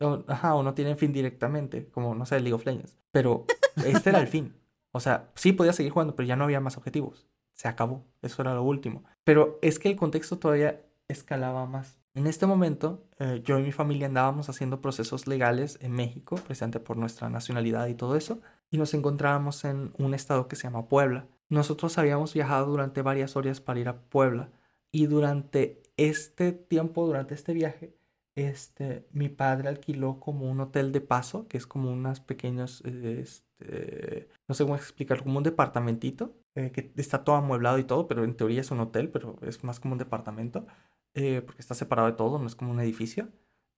[0.00, 2.96] o, ajá, o no tienen fin directamente, como, no sé, League of Legends.
[3.12, 3.46] Pero
[3.84, 4.54] este era el fin.
[4.92, 7.26] O sea, sí podía seguir jugando, pero ya no había más objetivos.
[7.52, 8.04] Se acabó.
[8.22, 9.04] Eso era lo último.
[9.24, 11.98] Pero es que el contexto todavía escalaba más.
[12.14, 16.80] En este momento, eh, yo y mi familia andábamos haciendo procesos legales en México, precisamente
[16.80, 18.40] por nuestra nacionalidad y todo eso,
[18.70, 21.26] y nos encontrábamos en un estado que se llama Puebla.
[21.50, 24.48] Nosotros habíamos viajado durante varias horas para ir a Puebla,
[24.90, 27.94] y durante este tiempo, durante este viaje,
[28.36, 34.28] este, mi padre alquiló como un hotel de paso, que es como unas pequeños, este,
[34.46, 38.24] no sé cómo explicarlo, como un departamentito, eh, que está todo amueblado y todo, pero
[38.24, 40.66] en teoría es un hotel, pero es más como un departamento,
[41.14, 43.28] eh, porque está separado de todo, no es como un edificio.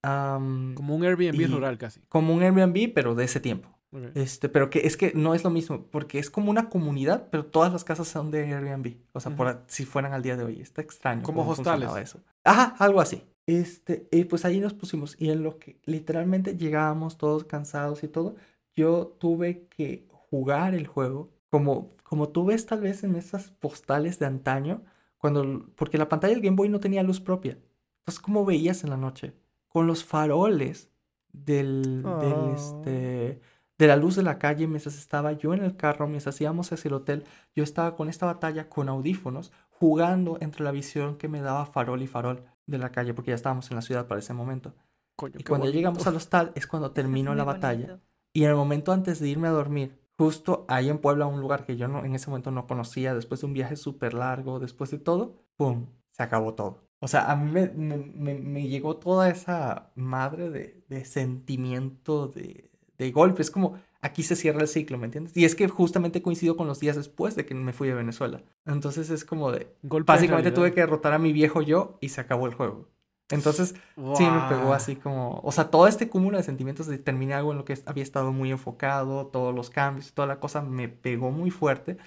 [0.02, 2.00] como un Airbnb rural casi.
[2.08, 3.78] Como un Airbnb, pero de ese tiempo.
[4.14, 7.46] Este, pero que es que no es lo mismo, porque es como una comunidad, pero
[7.46, 8.96] todas las casas son de Airbnb.
[9.12, 10.60] O sea, por, si fueran al día de hoy.
[10.60, 11.22] Está extraño.
[11.22, 11.94] Como hostales.
[11.96, 12.20] Eso.
[12.42, 13.24] Ajá, algo así.
[13.48, 15.16] Este, y pues ahí nos pusimos.
[15.18, 18.36] Y en lo que literalmente llegábamos todos cansados y todo,
[18.74, 24.18] yo tuve que jugar el juego como, como tú ves tal vez en esas postales
[24.18, 24.84] de antaño,
[25.16, 27.58] cuando, porque la pantalla del Game Boy no tenía luz propia.
[28.00, 29.32] Entonces, ¿cómo veías en la noche?
[29.68, 30.90] Con los faroles
[31.32, 33.44] del, del este Oh.
[33.78, 36.88] de la luz de la calle mientras estaba yo en el carro, mientras íbamos hacia
[36.88, 37.24] el hotel,
[37.54, 42.02] yo estaba con esta batalla con audífonos, jugando entre la visión que me daba farol
[42.02, 44.74] y farol de la calle, porque ya estábamos en la ciudad para ese momento.
[45.16, 47.86] Coño, Y cuando llegamos al hostal es cuando terminó la batalla.
[47.86, 48.00] bonito.
[48.32, 51.64] Y en el momento antes de irme a dormir, justo ahí en Puebla, un lugar
[51.66, 54.90] que yo no, en ese momento no conocía, después de un viaje súper largo, después
[54.90, 55.86] de todo, ¡pum!
[56.10, 56.82] Se acabó todo.
[57.00, 62.28] O sea, a mí me, me- me- me llegó toda esa madre de, de sentimiento
[62.28, 63.42] de, de golpe.
[63.42, 65.36] Es como, aquí se cierra el ciclo, ¿me entiendes?
[65.36, 68.42] Y es que justamente coincidió con los días después de que me fui a Venezuela.
[68.64, 72.10] Entonces es como de, Golpe de básicamente tuve que derrotar a mi viejo yo y
[72.10, 72.88] se acabó el juego.
[73.30, 73.74] Entonces,
[74.16, 77.52] Sí, me pegó así como, o sea, todo este cúmulo de sentimientos de terminé algo
[77.52, 80.88] en lo que había estado muy enfocado, todos los cambios y toda la cosa me
[80.88, 81.98] pegó muy fuerte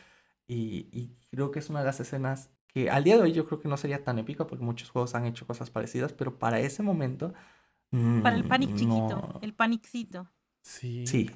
[0.47, 3.45] y, y creo que es una de las escenas que al día de hoy yo
[3.45, 6.59] creo que no sería tan épica porque muchos juegos han hecho cosas parecidas, pero para
[6.59, 7.33] ese momento...
[7.91, 9.39] Para el mm, panic chiquito, no.
[9.41, 10.29] el panicito.
[10.61, 11.05] Sí.
[11.05, 11.29] Sí,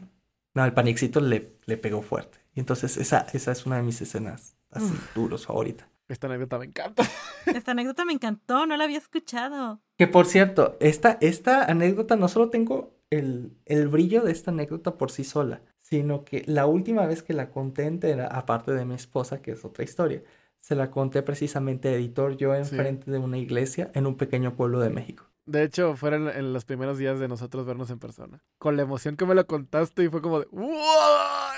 [0.56, 2.40] no, el panicito le, le pegó fuerte.
[2.56, 5.14] Y entonces esa, esa es una de mis escenas así Uf.
[5.14, 5.88] duros favorita.
[6.08, 7.04] Esta anécdota me encanta.
[7.46, 9.82] Esta anécdota me encantó, no la había escuchado.
[9.98, 14.98] Que por cierto, esta, esta anécdota no solo tengo el, el brillo de esta anécdota
[14.98, 18.96] por sí sola, sino que la última vez que la conté entera, aparte de mi
[18.96, 20.24] esposa, que es otra historia,
[20.60, 24.80] se la conté precisamente a editor yo enfrente de una iglesia en un pequeño pueblo
[24.80, 25.26] de México.
[25.48, 28.44] De hecho, fueron en los primeros días de nosotros vernos en persona.
[28.58, 30.48] Con la emoción que me lo contaste y fue como de...
[30.52, 31.54] "Uah".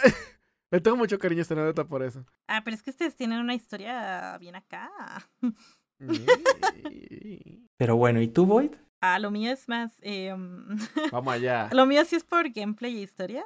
[0.71, 2.25] Le tengo mucho cariño a esta anécdota por eso.
[2.47, 4.91] Ah, pero es que ustedes tienen una historia bien acá.
[7.77, 8.71] Pero bueno, ¿y tú, Void?
[9.01, 9.93] Ah, lo mío es más.
[10.01, 10.65] em,
[11.11, 11.69] Vamos allá.
[11.71, 13.45] Lo mío sí es por gameplay e historia.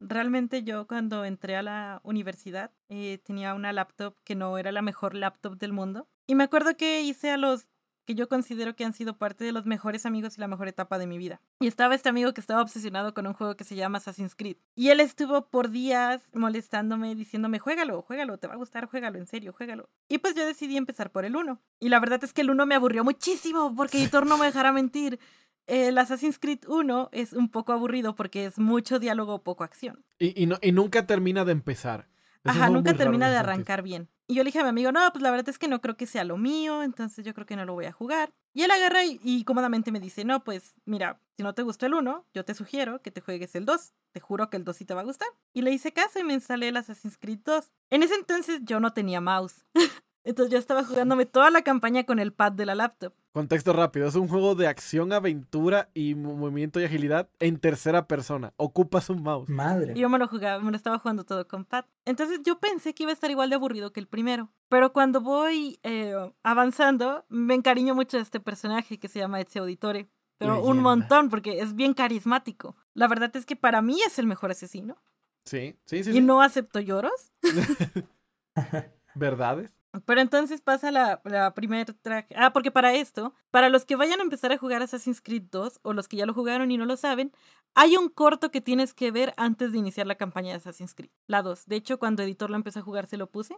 [0.00, 4.82] Realmente yo cuando entré a la universidad eh, tenía una laptop que no era la
[4.82, 6.08] mejor laptop del mundo.
[6.26, 7.68] Y me acuerdo que hice a los
[8.08, 10.98] que yo considero que han sido parte de los mejores amigos y la mejor etapa
[10.98, 11.42] de mi vida.
[11.60, 14.56] Y estaba este amigo que estaba obsesionado con un juego que se llama Assassin's Creed.
[14.74, 19.26] Y él estuvo por días molestándome, diciéndome, juégalo, juégalo, te va a gustar, juégalo, en
[19.26, 19.90] serio, juégalo.
[20.08, 21.60] Y pues yo decidí empezar por el 1.
[21.80, 24.72] Y la verdad es que el 1 me aburrió muchísimo porque Editor no me dejará
[24.72, 25.20] mentir.
[25.66, 30.02] El Assassin's Creed 1 es un poco aburrido porque es mucho diálogo, poco acción.
[30.18, 32.08] Y, y, no, y nunca termina de empezar.
[32.42, 34.08] Ajá, nunca termina de arrancar bien.
[34.30, 35.96] Y yo le dije a mi amigo, no, pues la verdad es que no creo
[35.96, 38.30] que sea lo mío, entonces yo creo que no lo voy a jugar.
[38.52, 41.94] Y él agarra y, cómodamente me dice, no, pues mira, si no te gustó el
[41.94, 43.94] 1, yo te sugiero que te juegues el 2.
[44.12, 45.28] Te juro que el 2 sí te va a gustar.
[45.54, 47.72] Y le hice caso y me instalé el Assassin's Creed 2.
[47.88, 49.64] En ese entonces yo no tenía mouse.
[50.28, 53.12] entonces yo estaba jugándome toda la campaña con el pad de la laptop.
[53.32, 54.08] Contexto rápido.
[54.08, 58.52] Es un juego de acción, aventura y mo- movimiento y agilidad en tercera persona.
[58.56, 59.48] Ocupas un mouse.
[59.48, 59.92] Madre.
[59.96, 61.84] Y yo me lo jugaba, me lo estaba jugando todo con pad.
[62.04, 64.50] Entonces yo pensé que iba a estar igual de aburrido que el primero.
[64.68, 69.62] Pero cuando voy eh, avanzando, me encariño mucho de este personaje que se llama Ezio
[69.62, 70.08] Auditore.
[70.38, 72.76] Pero un montón, porque es bien carismático.
[72.94, 74.96] La verdad es que para mí es el mejor asesino.
[75.44, 76.10] Sí, sí, sí.
[76.10, 76.20] y sí.
[76.20, 77.32] no acepto lloros.
[79.14, 79.74] ¿Verdades?
[80.04, 82.32] Pero entonces pasa la, la primer track.
[82.36, 85.80] Ah, porque para esto, para los que vayan a empezar a jugar Assassin's Creed 2
[85.82, 87.32] o los que ya lo jugaron y no lo saben,
[87.74, 91.10] hay un corto que tienes que ver antes de iniciar la campaña de Assassin's Creed,
[91.26, 91.66] la 2.
[91.66, 93.56] De hecho, cuando editor lo empezó a jugar se lo puse,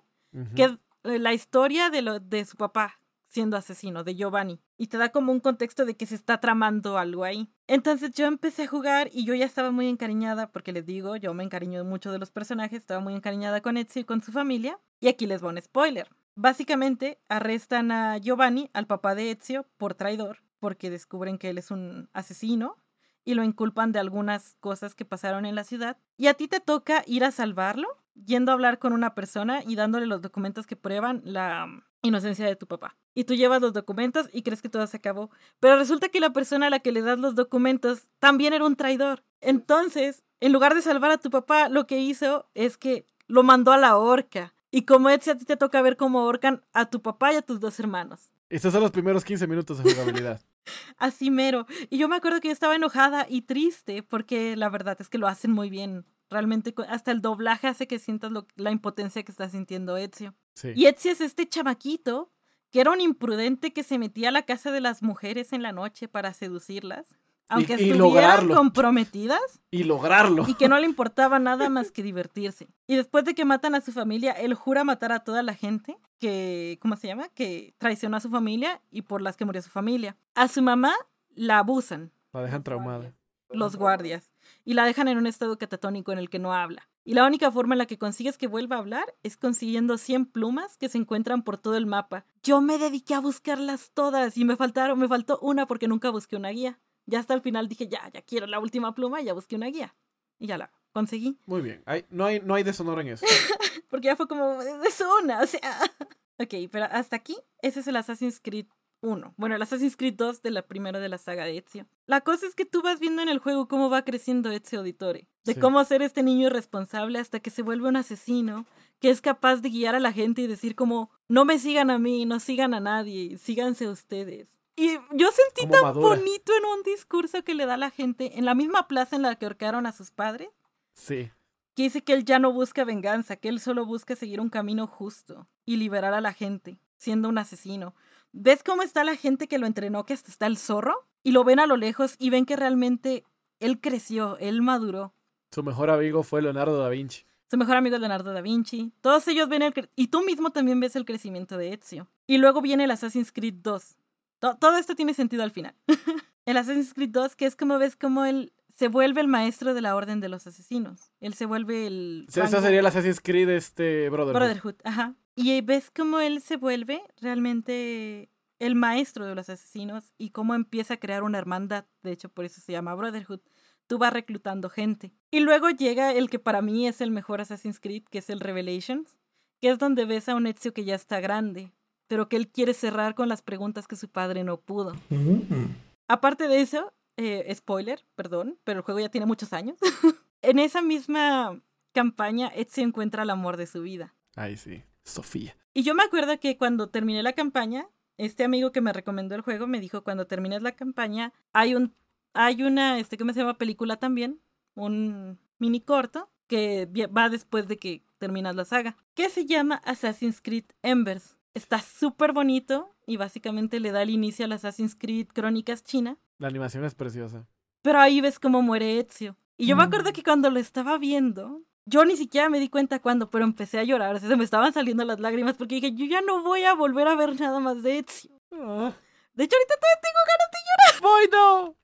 [0.54, 0.72] que es
[1.04, 3.00] eh, la historia de, lo, de su papá
[3.30, 4.60] siendo asesino, de Giovanni.
[4.76, 7.48] Y te da como un contexto de que se está tramando algo ahí.
[7.68, 11.32] Entonces yo empecé a jugar y yo ya estaba muy encariñada, porque les digo, yo
[11.32, 14.78] me encariño mucho de los personajes, estaba muy encariñada con Ezio y con su familia.
[15.00, 16.08] Y aquí les va un spoiler.
[16.42, 21.70] Básicamente arrestan a Giovanni, al papá de Ezio, por traidor, porque descubren que él es
[21.70, 22.78] un asesino
[23.26, 25.98] y lo inculpan de algunas cosas que pasaron en la ciudad.
[26.16, 29.76] Y a ti te toca ir a salvarlo, yendo a hablar con una persona y
[29.76, 32.96] dándole los documentos que prueban la mm, inocencia de tu papá.
[33.12, 35.30] Y tú llevas los documentos y crees que todo se acabó.
[35.58, 38.76] Pero resulta que la persona a la que le das los documentos también era un
[38.76, 39.24] traidor.
[39.42, 43.72] Entonces, en lugar de salvar a tu papá, lo que hizo es que lo mandó
[43.72, 44.54] a la horca.
[44.70, 47.42] Y como Ezio, a ti te toca ver cómo ahorcan a tu papá y a
[47.42, 48.30] tus dos hermanos.
[48.48, 50.40] Estos son los primeros 15 minutos de jugabilidad.
[50.96, 51.66] Así mero.
[51.88, 55.18] Y yo me acuerdo que yo estaba enojada y triste porque la verdad es que
[55.18, 56.04] lo hacen muy bien.
[56.30, 60.34] Realmente hasta el doblaje hace que sientas lo- la impotencia que está sintiendo Ezio.
[60.54, 60.72] Sí.
[60.76, 62.32] Y Ezio es este chamaquito
[62.70, 65.72] que era un imprudente que se metía a la casa de las mujeres en la
[65.72, 67.16] noche para seducirlas.
[67.50, 68.54] Aunque y estuvieran lograrlo.
[68.54, 70.44] comprometidas Y lograrlo.
[70.48, 72.68] y que no le importaba nada más que divertirse.
[72.86, 75.98] Y después de que matan a su familia, él jura matar a toda la gente
[76.18, 77.28] que, ¿cómo se llama?
[77.30, 80.16] Que traicionó a su familia y por las que murió su familia.
[80.34, 80.94] A su mamá
[81.34, 83.12] la abusan La dejan traumada.
[83.50, 84.32] los guardias
[84.64, 86.86] y la dejan en un estado catatónico en el que no habla.
[87.02, 90.26] Y la única forma en la que consigues que vuelva a hablar es consiguiendo 100
[90.26, 92.24] plumas que se encuentran por todo el mapa.
[92.42, 96.36] Yo me dediqué a buscarlas todas y me faltaron, me faltó una porque nunca busqué
[96.36, 96.78] una guía.
[97.10, 99.66] Ya hasta el final dije, ya, ya quiero la última pluma y ya busqué una
[99.66, 99.94] guía.
[100.38, 101.38] Y ya la conseguí.
[101.46, 101.82] Muy bien.
[101.86, 103.26] Hay- no, hay, no hay deshonor en eso.
[103.90, 105.60] Porque ya fue como, es una, o sea.
[106.42, 108.64] Ok, pero hasta aquí, ese es el Assassin's Creed
[109.02, 109.34] 1.
[109.36, 111.86] Bueno, el Assassin's Creed 2 de la primera de la saga de Ezio.
[112.06, 115.28] La cosa es que tú vas viendo en el juego cómo va creciendo Ezio Auditore.
[115.44, 115.60] De Sí.
[115.60, 118.64] cómo ser este niño irresponsable hasta que se vuelve un asesino
[119.00, 121.98] que es capaz de guiar a la gente y decir como, no me sigan a
[121.98, 124.48] mí, no sigan a nadie, síganse ustedes.
[124.82, 126.08] Y yo sentí tan madura.
[126.16, 129.22] bonito en un discurso que le da a la gente en la misma plaza en
[129.22, 130.48] la que ahorcaron a sus padres
[130.94, 131.30] Sí.
[131.74, 134.86] que dice que él ya no busca venganza, que él solo busca seguir un camino
[134.86, 137.94] justo y liberar a la gente, siendo un asesino.
[138.32, 141.06] ¿Ves cómo está la gente que lo entrenó, que hasta está el zorro?
[141.22, 143.24] Y lo ven a lo lejos y ven que realmente
[143.58, 145.12] él creció, él maduró.
[145.50, 147.24] Su mejor amigo fue Leonardo da Vinci.
[147.50, 148.92] Su mejor amigo es Leonardo da Vinci.
[149.00, 149.90] Todos ellos ven el...
[149.96, 152.06] Y tú mismo también ves el crecimiento de Ezio.
[152.26, 153.96] Y luego viene el Assassin's Creed 2.
[154.40, 155.74] To- todo esto tiene sentido al final.
[156.46, 159.82] el Assassin's Creed 2, que es como ves como él se vuelve el maestro de
[159.82, 161.12] la Orden de los Asesinos.
[161.20, 162.26] Él se vuelve el...
[162.34, 164.34] Rango- sería el Assassin's Creed este Brotherhood.
[164.40, 165.14] Brotherhood, ajá.
[165.36, 170.94] Y ves cómo él se vuelve realmente el maestro de los asesinos y cómo empieza
[170.94, 171.86] a crear una hermandad.
[172.02, 173.40] De hecho, por eso se llama Brotherhood.
[173.86, 175.12] Tú vas reclutando gente.
[175.30, 178.40] Y luego llega el que para mí es el mejor Assassin's Creed, que es el
[178.40, 179.16] Revelations,
[179.60, 181.72] que es donde ves a un Ezio que ya está grande,
[182.10, 184.96] pero que él quiere cerrar con las preguntas que su padre no pudo.
[185.10, 185.66] Mm.
[186.08, 189.78] Aparte de eso, eh, spoiler, perdón, pero el juego ya tiene muchos años.
[190.42, 191.62] en esa misma
[191.92, 194.12] campaña, Ezio encuentra el amor de su vida.
[194.34, 194.82] Ahí sí.
[195.04, 195.56] Sofía.
[195.72, 199.42] Y yo me acuerdo que cuando terminé la campaña, este amigo que me recomendó el
[199.42, 201.94] juego me dijo, cuando termines la campaña, hay un
[202.34, 203.56] hay una, este, ¿cómo se llama?
[203.56, 204.40] Película también,
[204.74, 210.40] un mini corto que va después de que terminas la saga, que se llama Assassin's
[210.40, 211.36] Creed Embers.
[211.54, 216.48] Está súper bonito y básicamente le da el inicio al Assassin's Creed Crónicas China, La
[216.48, 217.46] animación es preciosa.
[217.82, 219.36] pero ahí ves cómo muere Ezio.
[219.56, 222.98] Y yo me acuerdo que cuando lo estaba viendo, yo ni siquiera me di cuenta
[223.00, 224.14] cuándo, pero empecé a llorar.
[224.14, 226.74] O sea, se me estaban saliendo las lágrimas porque dije, yo ya no voy a
[226.74, 228.30] volver a ver nada más de Ezio.
[228.52, 228.92] Ah.
[229.34, 230.60] De hecho, ahorita todavía tengo ganas de
[231.02, 231.76] ¡Voy, no!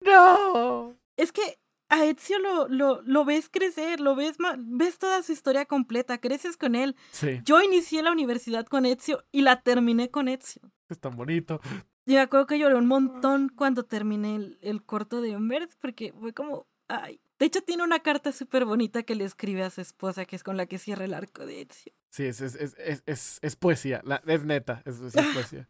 [0.00, 0.96] ¡No!
[1.16, 1.58] Es que
[1.90, 6.56] a Ezio lo, lo, lo ves crecer, lo ves, ves toda su historia completa, creces
[6.56, 6.96] con él.
[7.10, 10.62] Sí, Yo inicié la universidad con Ezio y la terminé con Ezio.
[10.88, 11.60] es tan bonito.
[12.06, 16.12] Y me acuerdo que lloré un montón cuando terminé el, el corto de Embers porque
[16.18, 17.20] fue como, ay.
[17.38, 20.42] De hecho, tiene una carta súper bonita que le escribe a su esposa, que es
[20.42, 21.92] con la que cierra el arco de Ezio.
[22.10, 24.02] Sí, es, es, es, es, es, es poesía.
[24.04, 24.82] La- es neta.
[24.84, 25.66] Es, es poesía.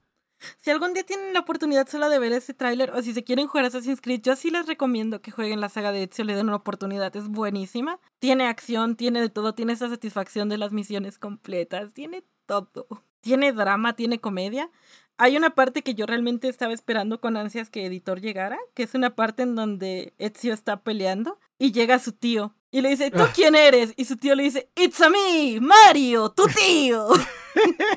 [0.59, 3.47] Si algún día tienen la oportunidad solo de ver ese tráiler o si se quieren
[3.47, 6.49] jugar Assassin's Creed, yo sí les recomiendo que jueguen la saga de Ezio, le den
[6.49, 7.99] una oportunidad, es buenísima.
[8.19, 12.87] Tiene acción, tiene de todo, tiene esa satisfacción de las misiones completas, tiene todo.
[13.21, 14.71] Tiene drama, tiene comedia.
[15.19, 18.95] hay una parte que yo realmente estaba esperando con ansias que editor llegara, que es
[18.95, 23.23] una parte en donde Ezio está peleando y llega su tío y le dice, ¿tú
[23.23, 23.33] Ah.
[23.35, 23.93] quién eres?
[23.97, 27.09] Y su tío le dice, It's a me, Mario, tu tío.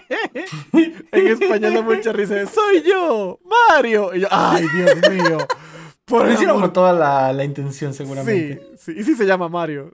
[1.11, 2.45] En español da mucha risa.
[2.47, 3.39] ¡Soy yo!
[3.69, 4.13] ¡Mario!
[4.15, 5.37] Y yo, ¡ay, Dios mío!
[6.05, 8.61] Por Lo hicieron con toda la, la intención, seguramente.
[8.77, 9.91] Sí, sí, y sí se llama Mario.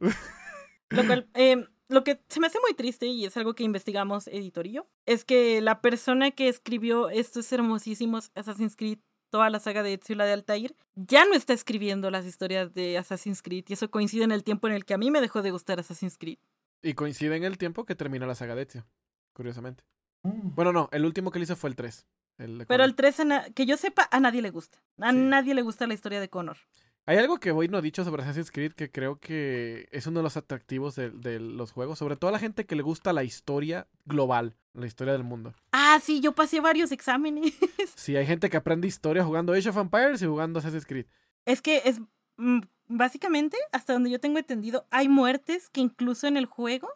[0.90, 4.28] Lo cual, eh, lo que se me hace muy triste y es algo que investigamos
[4.28, 9.00] editor y yo, es que la persona que escribió estos hermosísimos Assassin's Creed,
[9.30, 12.74] toda la saga de Ezio y la de Altair, ya no está escribiendo las historias
[12.74, 15.22] de Assassin's Creed y eso coincide en el tiempo en el que a mí me
[15.22, 16.38] dejó de gustar Assassin's Creed.
[16.82, 18.86] Y coincide en el tiempo que termina la saga de Ezio,
[19.34, 19.84] curiosamente.
[20.24, 20.56] Mm.
[20.56, 22.06] Bueno, no, el último que le hizo fue el 3.
[22.38, 24.80] el de Pero el 3, a na- que yo sepa, a nadie le gusta.
[25.00, 25.18] A Sí.
[25.18, 26.58] nadie le gusta la historia de Connor.
[27.10, 30.20] Hay algo que Boyd no ha dicho sobre Assassin's Creed que creo que es uno
[30.20, 33.14] de los atractivos de, de los juegos, sobre todo a la gente que le gusta
[33.14, 35.56] la historia global, la historia del mundo.
[35.72, 37.52] Ah, sí, yo pasé varios exámenes.
[37.96, 41.08] Sí, hay gente que aprende historia jugando Age of Empires y jugando Assassin's Creed.
[41.46, 42.00] Es que es
[42.38, 46.90] mm, básicamente, hasta donde yo tengo entendido, hay muertes que incluso en el juego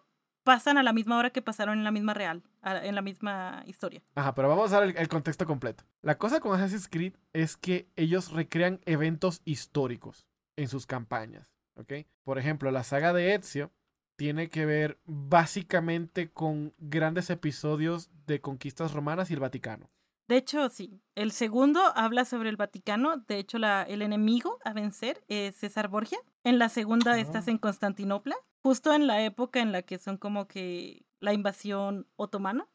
[0.44, 4.02] pasan a la misma hora que pasaron en la misma real, en la misma historia.
[4.16, 5.84] Ajá, pero vamos a dar el, el contexto completo.
[6.02, 11.94] La cosa con Assassin's Creed es que ellos recrean eventos históricos en sus campañas, ¿ok?
[12.24, 13.72] Por ejemplo, la saga de Ezio
[14.16, 19.90] tiene que ver básicamente con grandes episodios de conquistas romanas y el Vaticano.
[20.28, 21.02] De hecho, sí.
[21.16, 23.18] El segundo habla sobre el Vaticano.
[23.28, 26.20] De hecho, la, el enemigo a vencer es César Borgia.
[26.44, 27.20] En la segunda Ah.
[27.20, 32.08] estás en Constantinopla, justo en la época en la que son como que la invasión
[32.16, 32.68] otomana.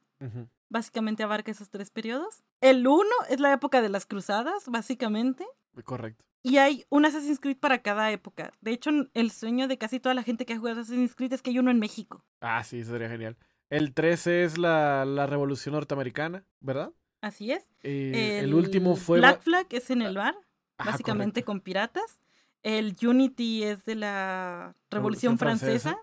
[0.68, 2.42] Básicamente abarca esos tres periodos.
[2.60, 5.46] El uno es la época de las cruzadas, básicamente.
[5.84, 6.24] Correcto.
[6.42, 8.52] Y hay un Assassin's Creed para cada época.
[8.60, 11.42] De hecho, el sueño de casi toda la gente que ha jugado Assassin's Creed es
[11.42, 12.24] que hay uno en México.
[12.40, 13.36] Ah, sí, eso sería genial.
[13.70, 16.92] El 13 es la, la Revolución Norteamericana, ¿verdad?
[17.20, 17.64] Así es.
[17.82, 19.18] Eh, el, último fue...
[19.18, 20.34] Black Flag es en el bar,
[20.78, 21.46] Ajá, básicamente correcto.
[21.46, 22.22] con piratas.
[22.62, 25.98] El Unity es de la Revolución, Revolución Francesa.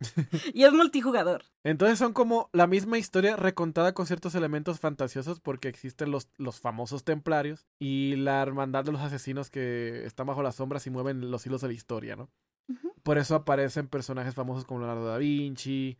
[0.52, 1.44] y es multijugador.
[1.64, 6.60] Entonces son como la misma historia recontada con ciertos elementos fantasiosos porque existen los, los
[6.60, 11.30] famosos templarios y la hermandad de los asesinos que están bajo las sombras y mueven
[11.30, 12.30] los hilos de la historia, ¿no?
[13.02, 15.96] Por eso aparecen personajes famosos como Leonardo da Vinci,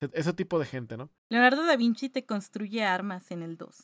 [0.00, 1.10] e- ese tipo de gente, ¿no?
[1.30, 3.74] Leonardo da Vinci te construye armas en el 2.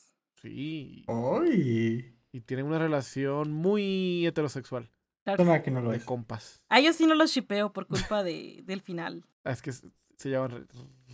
[0.43, 1.05] Sí.
[1.09, 2.15] Ay.
[2.33, 4.91] Y tienen una relación muy heterosexual,
[5.27, 5.47] Claro que sí.
[5.49, 6.05] Suena que no lo de es.
[6.05, 6.63] compas.
[6.69, 9.25] A ellos sí no los shipeo por culpa de, del final.
[9.45, 10.65] Ah, Es que se llevan re,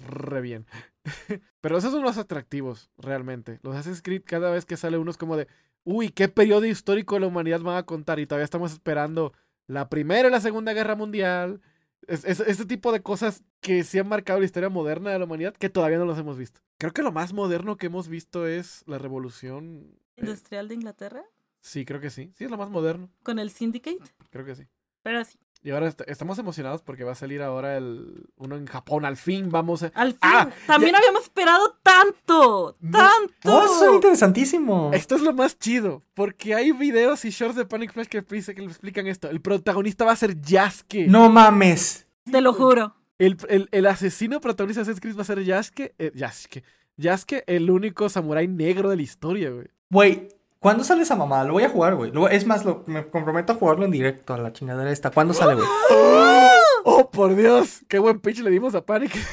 [0.07, 0.67] re bien.
[1.61, 3.59] Pero esos son los atractivos, realmente.
[3.63, 5.49] Los Assassin's Creed, cada vez que sale uno es como de,
[5.85, 8.19] uy, ¿qué periodo histórico de la humanidad van a contar?
[8.21, 9.33] Y todavía estamos esperando
[9.67, 11.61] la Primera y la Segunda Guerra Mundial.
[12.07, 15.25] Es, es- este tipo de cosas que sí han marcado la historia moderna de la
[15.25, 16.61] humanidad que todavía no los hemos visto.
[16.79, 19.95] Creo que lo más moderno que hemos visto es la Revolución.
[20.17, 21.25] eh, Industrial de Inglaterra
[21.63, 22.31] sí, creo que sí.
[22.37, 23.09] Sí, es lo más moderno.
[23.23, 23.99] con el Syndicate.
[24.31, 24.65] Creo que sí.
[25.03, 28.67] Pero sí, Y ahora est- estamos emocionados porque va a salir ahora el uno en
[28.67, 29.05] Japón.
[29.05, 29.91] Al fin vamos a...
[29.95, 30.19] al fin.
[30.23, 32.77] Ah, también habíamos esperado tanto.
[32.81, 32.99] No.
[32.99, 33.57] Tanto.
[33.59, 34.91] Oh, eso es interesantísimo.
[34.93, 38.55] Esto es lo más chido, porque hay videos y shorts de Panic Flash que, dice-
[38.55, 39.29] que le explican esto.
[39.31, 41.07] El protagonista va a ser Yasuke.
[41.09, 42.07] No mames.
[42.31, 42.95] Te lo juro.
[43.19, 45.95] El, el- el asesino protagonista de Assassin's Creed va a ser Yasuke.
[45.99, 46.63] eh, Yasuke.
[46.97, 49.67] Yasuke, el único samurái negro de la historia, güey.
[49.91, 50.29] Güey,
[50.63, 51.45] ¿cuándo sale esa mamada?
[51.45, 52.11] Lo voy a jugar, güey.
[52.31, 55.11] Es más, lo- me comprometo a jugarlo en directo a la chingadera esta.
[55.11, 55.67] ¿Cuándo sale, güey?
[56.85, 57.81] ¡Oh, por Dios!
[57.89, 59.13] ¡Qué buen pitch le dimos a Panic!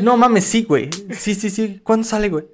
[0.00, 0.88] No mames, sí, güey.
[1.12, 1.78] Sí, sí, sí.
[1.84, 2.46] ¿Cuándo sale, güey?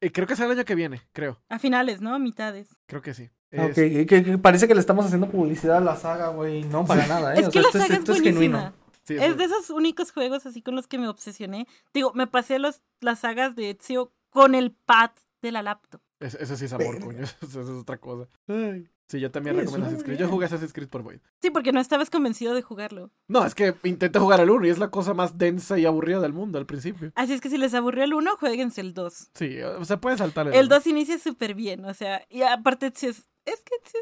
[0.00, 1.40] Eh, creo que sale el año que viene, creo.
[1.48, 2.12] A finales, ¿no?
[2.12, 2.68] A mitades.
[2.86, 3.30] Creo que sí.
[3.52, 6.64] Ok, Es- que, que parece que le estamos haciendo publicidad a la saga, güey.
[6.64, 7.40] No, para nada, ¿eh?
[7.40, 8.58] Es O que sea, la esto, es- saga es esto es buenísima.
[8.58, 8.74] genuino.
[9.04, 11.68] sí, Es de esos únicos juegos así con los que me obsesioné.
[11.94, 15.12] Digo, me pasé los, las sagas de Ezio con el pad
[15.42, 16.00] de la laptop.
[16.20, 17.22] Es- eso sí es amor, coño.
[17.24, 18.28] Eso, eso es otra cosa.
[18.48, 18.88] Ay.
[19.08, 20.18] Sí, yo también Sí, recomiendo Assassin's Creed.
[20.18, 21.20] Yo jugué Assassin's Creed por Void.
[21.40, 23.12] Sí, porque no estabas convencido de jugarlo.
[23.28, 26.18] No, es que intenté jugar el 1 y es la cosa más densa y aburrida
[26.18, 27.12] del mundo al principio.
[27.14, 29.30] Así es que si les aburrió el 1, jueguense el 2.
[29.34, 33.10] Sí, o sea, pueden saltar El 2 inicia súper bien, o sea, y aparte Ezio
[33.10, 33.94] es, es que es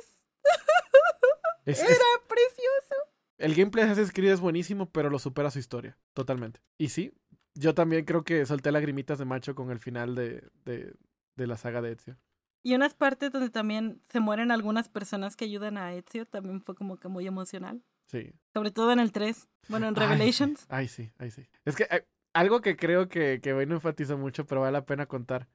[1.66, 2.95] Es- es- era precioso.
[3.39, 5.99] el gameplay de Assassin's Creed es buenísimo, pero lo supera su historia.
[6.15, 6.61] Totalmente.
[6.78, 7.12] Y sí,
[7.55, 10.95] yo también creo que solté lagrimitas de macho con el final de, de,
[11.36, 12.16] de la saga de Ezio.
[12.62, 16.74] Y unas partes donde también se mueren algunas personas que ayudan a Ezio también fue
[16.74, 17.82] como que muy emocional.
[18.06, 18.32] Sí.
[18.55, 19.48] Sobre todo en el 3.
[19.69, 20.65] Bueno, en Revelations.
[20.70, 21.47] Ay, sí, ay, sí.
[21.65, 24.86] Es que eh, algo que creo que, que hoy no enfatizo mucho, pero vale la
[24.86, 25.47] pena contar.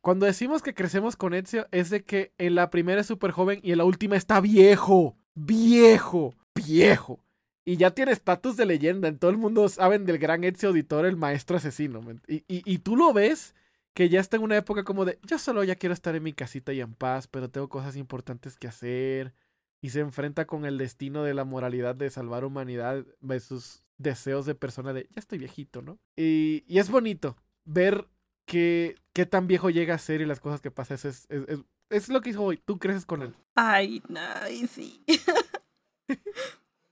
[0.00, 3.60] Cuando decimos que crecemos con Ezio, es de que en la primera es súper joven
[3.62, 5.16] y en la última está viejo.
[5.34, 6.34] Viejo.
[6.54, 7.20] Viejo.
[7.64, 9.08] Y ya tiene estatus de leyenda.
[9.08, 12.00] En todo el mundo saben del gran Ezio Auditor, el maestro asesino.
[12.28, 13.54] y, y tú lo ves
[13.94, 16.32] que ya está en una época como de, yo solo ya quiero estar en mi
[16.32, 19.34] casita y en paz, pero tengo cosas importantes que hacer.
[19.82, 23.06] Y se enfrenta con el destino de la moralidad de salvar humanidad
[23.40, 25.98] sus deseos de persona de, ya estoy viejito, ¿no?
[26.16, 28.06] Y, y es bonito ver
[28.44, 28.96] qué
[29.30, 30.94] tan viejo llega a ser y las cosas que pasa.
[30.94, 32.58] Es, es, es, es lo que hizo hoy.
[32.58, 33.34] Tú creces con él.
[33.54, 35.02] Ay, ay, sí.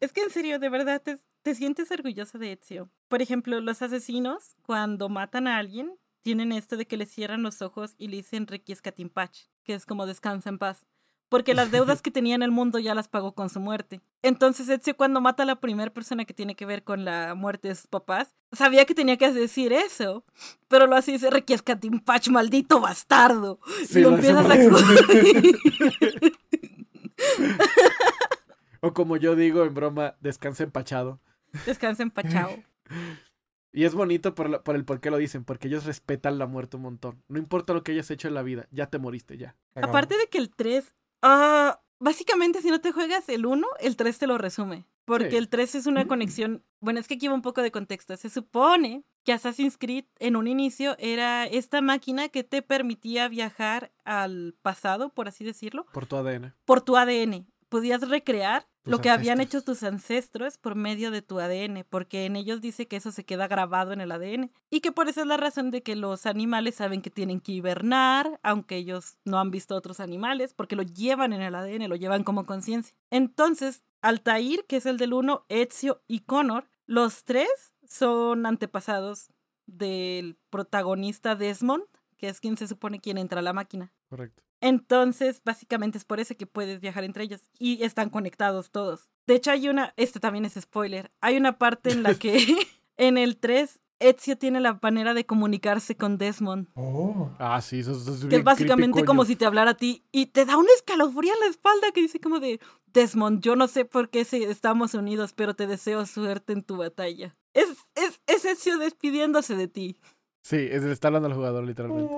[0.00, 2.90] es que en serio, de verdad, te, te sientes orgullosa de Ezio.
[3.08, 5.98] Por ejemplo, los asesinos, cuando matan a alguien,
[6.28, 9.34] tienen esto de que le cierran los ojos y le dicen Requiescatimpach,
[9.64, 10.84] que es como descansa en paz.
[11.30, 14.02] Porque las deudas que tenía en el mundo ya las pagó con su muerte.
[14.20, 17.68] Entonces Ezio cuando mata a la primera persona que tiene que ver con la muerte
[17.68, 20.26] de sus papás, sabía que tenía que decir eso,
[20.68, 23.58] pero lo hace y dice Requiescatimpach, maldito bastardo.
[23.88, 24.54] y lo, empiezas a
[28.82, 31.22] O como yo digo en broma, descansa empachado.
[31.64, 32.54] Descansa empachado.
[33.72, 36.76] Y es bonito por, por el por qué lo dicen, porque ellos respetan la muerte
[36.76, 37.22] un montón.
[37.28, 39.56] No importa lo que hayas hecho en la vida, ya te moriste, ya.
[39.74, 44.18] Aparte de que el 3, ah, básicamente si no te juegas el 1, el 3
[44.18, 44.86] te lo resume.
[45.04, 48.16] Porque el 3 es una conexión, bueno, es que aquí va un poco de contexto.
[48.16, 53.92] Se supone que Assassin's Creed en un inicio era esta máquina que te permitía viajar
[54.04, 55.86] al pasado, por así decirlo.
[55.92, 56.54] Por tu ADN.
[56.64, 61.38] Por tu ADN podías recrear lo que habían hecho tus ancestros por medio de tu
[61.38, 64.92] ADN, porque en ellos dice que eso se queda grabado en el ADN y que
[64.92, 68.76] por eso es la razón de que los animales saben que tienen que hibernar, aunque
[68.76, 72.44] ellos no han visto otros animales, porque lo llevan en el ADN, lo llevan como
[72.44, 72.94] conciencia.
[73.10, 77.48] Entonces, Altair, que es el del uno, Ezio y Connor, los tres
[77.86, 79.30] son antepasados
[79.66, 81.84] del protagonista Desmond,
[82.16, 83.92] que es quien se supone quien entra a la máquina.
[84.08, 84.42] Correcto.
[84.60, 89.08] Entonces, básicamente es por eso que puedes viajar entre ellos y están conectados todos.
[89.26, 92.38] De hecho, hay una, este también es spoiler, hay una parte en la que
[92.96, 96.68] en el 3 Ezio tiene la manera de comunicarse con Desmond.
[96.74, 97.30] Oh.
[97.38, 100.44] Ah, sí, eso, es Que es básicamente como si te hablara a ti y te
[100.44, 104.08] da un escalofrío en la espalda que dice como de Desmond, yo no sé por
[104.08, 107.36] qué estamos unidos, pero te deseo suerte en tu batalla.
[107.54, 109.98] Es, es, es Ezio despidiéndose de ti.
[110.42, 112.14] Sí, es, está hablando al jugador, literalmente.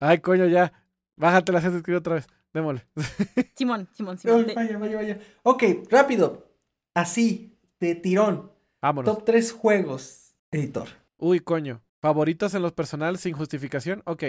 [0.00, 0.72] Ay, coño, ya.
[1.18, 2.26] Bájate la gente otra vez.
[2.52, 2.86] Démosle.
[3.56, 4.46] Simón, Simón, Simón.
[4.54, 5.18] vaya, vaya, vaya.
[5.42, 6.48] Ok, rápido.
[6.94, 8.52] Así, de tirón.
[8.80, 9.12] Vámonos.
[9.12, 10.88] Top 3 juegos, editor.
[11.18, 11.82] Uy, coño.
[12.00, 14.02] ¿Favoritos en los personales sin justificación?
[14.06, 14.24] Ok.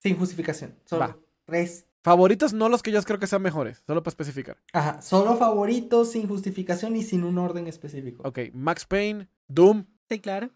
[0.00, 0.74] Sin justificación.
[0.84, 1.86] Solo tres.
[2.02, 4.56] Favoritos no los que yo creo que sean mejores, solo para especificar.
[4.72, 8.26] Ajá, solo favoritos sin justificación y sin un orden específico.
[8.26, 9.84] Ok, Max Payne, Doom.
[10.08, 10.50] Sí, claro.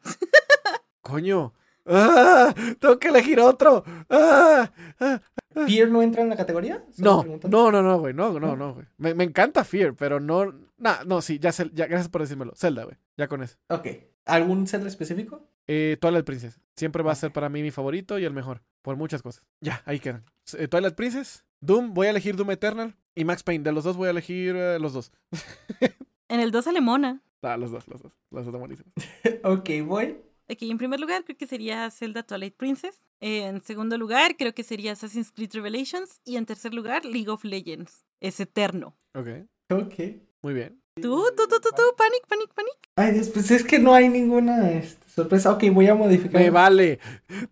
[1.02, 1.54] Coño.
[1.86, 2.52] ¡Ah!
[2.80, 3.84] Tengo que elegir otro.
[4.10, 4.72] ¡Ah!
[4.98, 5.20] ¡Ah!
[5.64, 6.84] ¿Fear no entra en la categoría?
[6.98, 8.12] No, no, no, no, güey.
[8.12, 8.86] No, no, no, güey.
[8.98, 10.52] Me, me, encanta Fear, pero no.
[10.76, 12.52] Nah, no, sí, ya, ya gracias por decírmelo.
[12.54, 12.96] Zelda, güey.
[13.16, 13.56] Ya con eso.
[13.68, 13.86] Ok.
[14.26, 15.48] ¿Algún Zelda específico?
[15.66, 16.60] Eh, Twilight Princess.
[16.74, 18.62] Siempre va a ser para mí mi favorito y el mejor.
[18.82, 19.44] Por muchas cosas.
[19.60, 20.24] Ya, ahí quedan.
[20.58, 22.94] Eh, Twilight Princess, Doom, voy a elegir Doom Eternal.
[23.14, 23.64] Y Max Payne.
[23.64, 25.12] De los dos voy a elegir eh, los dos.
[26.28, 27.22] en el 2 Alemona.
[27.42, 28.12] Ah, los dos, los dos.
[28.30, 28.92] Los dos están buenísimos.
[29.44, 30.16] ok, voy.
[30.48, 33.02] Aquí en primer lugar creo que sería Zelda Twilight Princess.
[33.20, 36.20] En segundo lugar creo que sería Assassin's Creed Revelations.
[36.24, 38.06] Y en tercer lugar League of Legends.
[38.20, 38.96] Es eterno.
[39.14, 39.28] Ok.
[39.70, 39.94] Ok.
[40.42, 40.80] Muy bien.
[41.00, 42.76] Tú, tú, tú, tú, tú, Panic, Panic, Panic.
[42.96, 45.52] Ay, pues es que no hay ninguna este, sorpresa.
[45.52, 46.40] Ok, voy a modificar.
[46.40, 46.98] Me vale.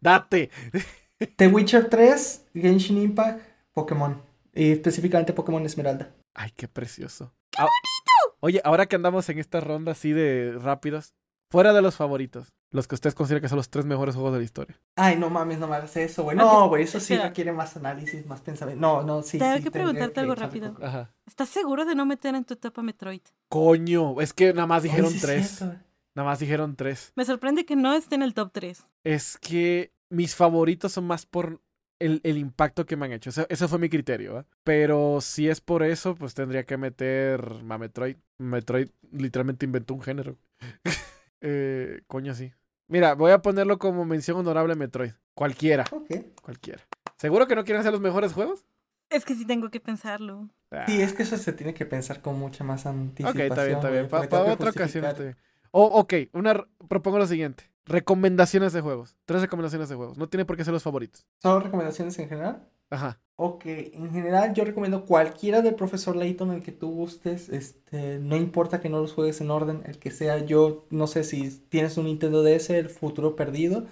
[0.00, 0.50] Date.
[1.36, 3.42] The Witcher 3, Genshin Impact,
[3.72, 4.22] Pokémon.
[4.54, 6.10] Y específicamente Pokémon Esmeralda.
[6.34, 7.34] Ay, qué precioso.
[7.50, 8.36] ¡Qué bonito!
[8.40, 11.14] Oye, ahora que andamos en esta ronda así de rápidos,
[11.50, 14.38] fuera de los favoritos, los que ustedes consideran que son los tres mejores juegos de
[14.40, 14.76] la historia.
[14.96, 16.36] Ay, no mames, no me hagas eso, güey.
[16.36, 18.80] No, güey, eso sí requiere más análisis, más pensamiento.
[18.80, 19.38] No, no, sí.
[19.38, 20.76] Tengo sí, que preguntarte algo rápido.
[20.82, 21.08] Ajá.
[21.24, 23.20] ¿Estás seguro de no meter en tu etapa Metroid?
[23.48, 25.48] Coño, es que nada más dijeron Ay, sí tres.
[25.50, 25.76] cierto.
[26.16, 27.12] nada más dijeron tres.
[27.14, 28.84] Me sorprende que no esté en el top 3.
[29.04, 31.60] Es que mis favoritos son más por
[32.00, 33.30] el, el impacto que me han hecho.
[33.30, 34.44] Ese, ese fue mi criterio, ¿eh?
[34.64, 37.40] Pero si es por eso, pues tendría que meter
[37.70, 38.16] a Metroid.
[38.38, 40.36] Metroid literalmente inventó un género.
[41.40, 42.52] eh, coño, sí.
[42.88, 45.12] Mira, voy a ponerlo como mención honorable Metroid.
[45.34, 45.84] Cualquiera.
[45.90, 46.10] Ok.
[46.42, 46.82] Cualquiera.
[47.16, 48.64] ¿Seguro que no quieren ser los mejores juegos?
[49.10, 50.48] Es que sí tengo que pensarlo.
[50.70, 53.46] Ah, Sí, es que eso se tiene que pensar con mucha más ok, anticipación.
[53.46, 54.08] está bien, está bien.
[54.08, 55.04] Para otra ocasión.
[55.04, 55.36] está bien.
[55.70, 57.70] O, ok, una, propongo lo siguiente.
[57.86, 59.16] Recomendaciones de juegos.
[59.24, 60.16] Tres recomendaciones de juegos.
[60.18, 61.26] No tiene por qué ser los favoritos.
[61.42, 62.68] ¿Son recomendaciones en general?
[62.90, 63.20] Ajá.
[63.36, 68.36] Ok, en general yo recomiendo cualquiera del profesor Layton, el que tú gustes, este, no
[68.36, 71.96] importa que no los juegues en orden, el que sea, yo no sé si tienes
[71.96, 73.86] un Nintendo DS, el futuro perdido,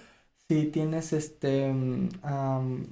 [0.48, 2.10] si tienes este mm,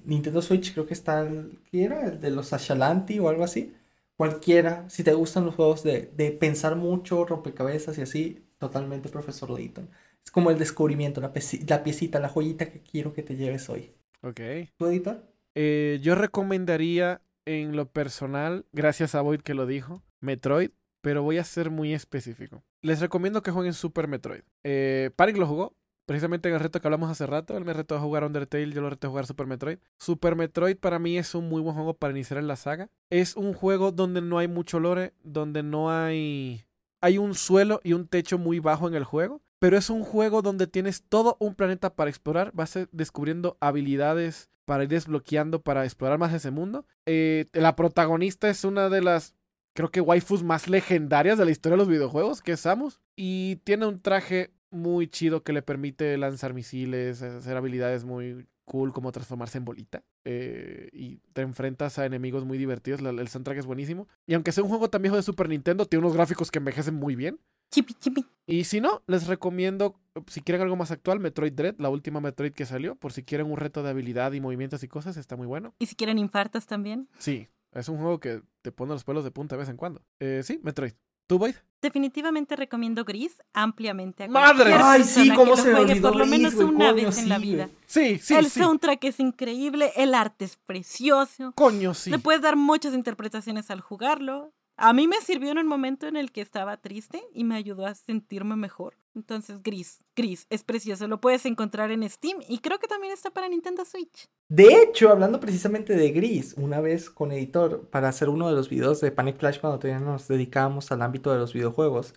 [0.05, 2.07] Nintendo Switch, creo que está el, ¿qué era?
[2.07, 3.75] El de los Ashalanti o algo así,
[4.17, 9.51] cualquiera, si te gustan los juegos de, de pensar mucho, rompecabezas y así, totalmente profesor
[9.51, 9.89] Layton.
[10.25, 13.95] Es como el descubrimiento, la piecita, la joyita que quiero que te lleves hoy.
[14.23, 14.71] Ok.
[14.79, 15.30] ¿Tu editor?
[15.63, 20.71] Eh, yo recomendaría en lo personal, gracias a Void que lo dijo, Metroid,
[21.03, 22.63] pero voy a ser muy específico.
[22.81, 24.41] Les recomiendo que jueguen Super Metroid.
[24.65, 25.75] Eh, Parik lo jugó,
[26.07, 27.59] precisamente en el reto que hablamos hace rato.
[27.59, 29.77] Él me retó a jugar Undertale, yo lo reté a jugar Super Metroid.
[29.99, 32.89] Super Metroid para mí es un muy buen juego para iniciar en la saga.
[33.11, 36.65] Es un juego donde no hay mucho lore, donde no hay...
[37.03, 40.41] Hay un suelo y un techo muy bajo en el juego, pero es un juego
[40.41, 45.83] donde tienes todo un planeta para explorar, vas a- descubriendo habilidades para ir desbloqueando, para
[45.85, 46.87] explorar más ese mundo.
[47.05, 49.35] Eh, la protagonista es una de las,
[49.75, 53.57] creo que waifus más legendarias de la historia de los videojuegos, que es Samus, y
[53.65, 59.11] tiene un traje muy chido que le permite lanzar misiles, hacer habilidades muy cool como
[59.11, 60.05] transformarse en bolita.
[60.25, 64.07] eh, y te enfrentas a enemigos muy divertidos, la- el soundtrack es buenísimo.
[64.27, 66.95] Y aunque sea un juego tan viejo de Super Nintendo, tiene unos gráficos que envejecen
[66.95, 67.41] muy bien.
[67.73, 68.25] Chipi, chipi.
[68.47, 72.53] Y si no, les recomiendo, si quieren algo más actual, Metroid Dread, la última Metroid
[72.53, 75.47] que salió, por si quieren un reto de habilidad y movimientos y cosas, está muy
[75.47, 75.75] bueno.
[75.79, 77.09] Y si quieren infartos también.
[77.19, 80.03] Sí, es un juego que te pone los pelos de punta de vez en cuando.
[80.19, 80.93] Eh, sí, Metroid.
[81.31, 81.55] ¿Tú, Void?
[81.81, 84.25] Definitivamente recomiendo Gris ampliamente.
[84.25, 84.75] A ¡Madre!
[84.75, 87.43] Ay, sí, cómo se me olvidó por lo menos una coño, vez en la sí,
[87.43, 87.71] vida.
[87.87, 88.59] Sí, sí, el sí.
[88.59, 91.53] soundtrack es increíble, el arte es precioso.
[91.55, 92.11] Coño, sí.
[92.11, 94.53] Le puedes dar muchas interpretaciones al jugarlo.
[94.77, 97.87] A mí me sirvió en un momento en el que estaba triste y me ayudó
[97.87, 98.97] a sentirme mejor.
[99.15, 101.09] Entonces, Gris, Gris, es precioso.
[101.09, 104.29] Lo puedes encontrar en Steam y creo que también está para Nintendo Switch.
[104.49, 108.69] De hecho, hablando precisamente de Gris, una vez con editor, para hacer uno de los
[108.69, 112.15] videos de Panic Flash cuando todavía nos dedicábamos al ámbito de los videojuegos,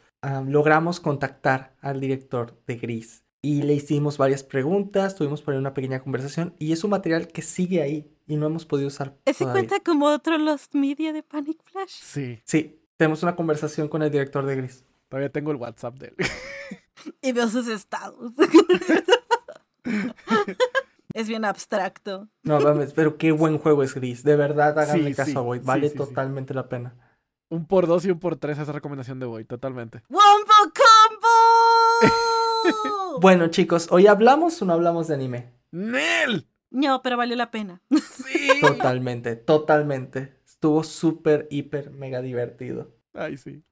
[0.48, 5.74] logramos contactar al director de Gris y le hicimos varias preguntas, tuvimos por ahí una
[5.74, 9.18] pequeña conversación y es un material que sigue ahí y no hemos podido usar.
[9.26, 9.68] ¿Ese todavía.
[9.68, 11.99] cuenta como otro Lost Media de Panic Flash?
[12.02, 14.86] Sí, Sí, tenemos una conversación con el director de Gris.
[15.14, 16.15] Todavía tengo el WhatsApp de él.
[17.22, 18.31] Y veo sus estados.
[21.14, 22.30] es bien abstracto.
[22.44, 24.23] No mames, pero qué buen juego es Gris.
[24.23, 25.64] De verdad, háganle Sí, caso sí, a Void.
[25.64, 25.98] Vale sí, sí.
[25.98, 26.95] totalmente la pena.
[27.49, 30.02] un por dos y un por tres, esa recomendación de Void, totalmente.
[30.10, 31.34] ¡Wombo Combo!
[33.22, 35.53] Bueno, chicos, ¿hoy hablamos o no hablamos de anime?
[35.72, 36.48] ¡Nel!
[36.72, 37.81] No, pero valió la pena.
[37.91, 38.61] Sí.
[38.61, 40.40] Totalmente, totalmente.
[40.45, 42.95] Estuvo súper, hiper, mega divertido.
[43.14, 43.64] Ay, sí.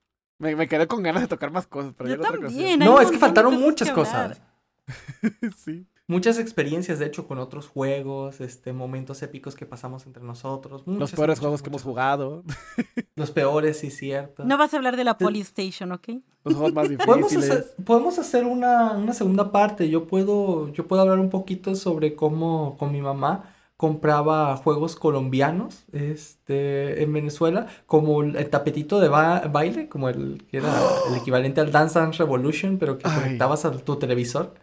[0.42, 2.80] Me, me quedé con ganas de tocar más cosas, pero Yo ya también.
[2.80, 4.42] No, es que faltaron cosas muchas que cosas.
[5.64, 5.86] sí.
[6.08, 10.82] Muchas experiencias, de hecho, con otros juegos, este, momentos épicos que pasamos entre nosotros.
[10.88, 12.44] Los muchas, peores muchas, juegos que hemos jugado.
[13.16, 14.44] Los peores, sí, cierto.
[14.44, 16.10] No vas a hablar de la Polystation, ¿ok?
[16.44, 17.52] Los juegos más Podemos difíciles.
[17.52, 19.90] hacer, podemos hacer una, una segunda parte.
[19.92, 25.86] Yo puedo, yo puedo hablar un poquito sobre cómo con mi mamá compraba juegos colombianos
[25.92, 30.72] este, en Venezuela, como el, tapetito de ba- baile, como el que era
[31.10, 33.16] el equivalente al Dance Dance Revolution, pero que Ay.
[33.24, 34.54] conectabas a tu televisor.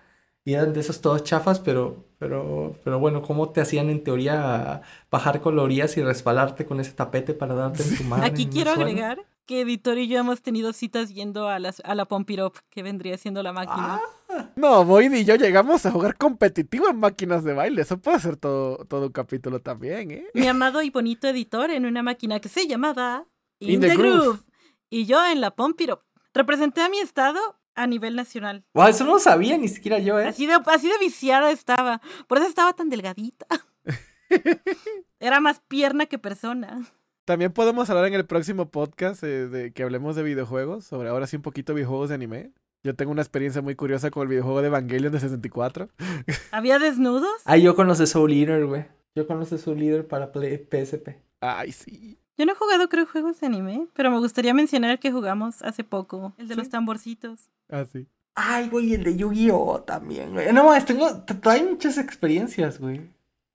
[0.45, 4.83] Y eran de esos todos chafas, pero, pero, pero bueno, cómo te hacían en teoría
[5.11, 9.19] bajar calorías y resbalarte con ese tapete para darte en tu madre Aquí quiero agregar
[9.49, 13.17] que Editor y yo hemos tenido citas yendo a, las, a la Up, que vendría
[13.17, 13.99] siendo la máquina.
[14.29, 17.81] Ah, No, Void y yo llegamos a jugar competitivo en máquinas de baile.
[17.81, 20.27] Eso puede ser todo, todo un capítulo también, ¿eh?
[20.35, 23.25] Mi amado y bonito editor en una máquina que se llamaba
[23.59, 24.23] In, In the, the Groove.
[24.23, 24.45] Groove.
[24.91, 26.03] Y yo en la Up.
[26.35, 27.41] Representé a mi estado
[27.75, 28.67] a nivel nacional.
[28.75, 30.27] Wow, eso no lo sabía ni siquiera yo, ¿eh?
[30.27, 32.03] Así de, así de viciada estaba.
[32.27, 33.47] Por eso estaba tan delgadita.
[35.21, 36.87] Era más pierna que persona.
[37.29, 41.27] También podemos hablar en el próximo podcast eh, de que hablemos de videojuegos, sobre ahora
[41.27, 42.53] sí un poquito videojuegos de anime.
[42.83, 45.91] Yo tengo una experiencia muy curiosa con el videojuego de Evangelion de 64.
[46.53, 47.29] ¿Había desnudos?
[47.45, 48.87] Ah, yo con los de Soul Eater, güey.
[49.15, 51.17] Yo con los de Soul Eater para Play- PSP.
[51.43, 52.19] Ay, sí.
[52.39, 55.61] Yo no he jugado, creo, juegos de anime, pero me gustaría mencionar el que jugamos
[55.61, 56.59] hace poco, el de Sí.
[56.61, 57.51] los tamborcitos.
[57.69, 58.07] Ah, sí.
[58.37, 59.83] Ay, güey, el de Yu-Gi-Oh!
[59.83, 60.51] también, güey.
[60.55, 63.03] No, es, tengo, trae muchas experiencias, güey.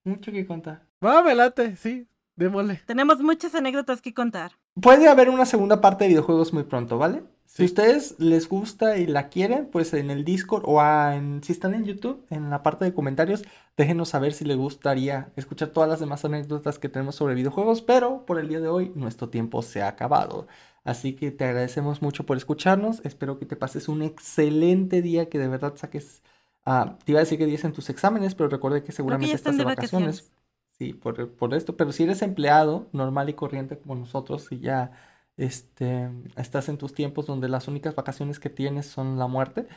[0.04, 0.84] Mucho que contar.
[1.04, 2.06] Va, me late, sí.
[2.36, 2.82] Démosle.
[2.86, 4.54] Tenemos muchas anécdotas que contar.
[4.82, 7.24] Puede haber una segunda parte de videojuegos muy pronto, ¿vale?
[7.46, 7.66] Si Sí.
[7.66, 11.76] ustedes les gusta y la quieren, pues en el Discord o a- en, si están
[11.76, 13.44] en YouTube, en la parte de comentarios,
[13.78, 18.26] déjenos saber si les gustaría escuchar todas las demás anécdotas que tenemos sobre videojuegos, pero
[18.26, 20.48] por el día de hoy nuestro tiempo se ha acabado.
[20.84, 25.38] Así que te agradecemos mucho por escucharnos, espero que te pases un excelente día, que
[25.38, 26.24] de verdad saques,
[26.66, 29.28] ah, te iba a decir que 10 en tus exámenes, pero recuerde que que seguramente
[29.30, 30.08] ya estás de vacaciones.
[30.24, 30.34] vacaciones.
[30.78, 34.92] Sí, por, por esto, pero si eres empleado normal y corriente como nosotros y ya
[35.38, 39.68] este, estás en tus tiempos donde las únicas vacaciones que tienes son la muerte,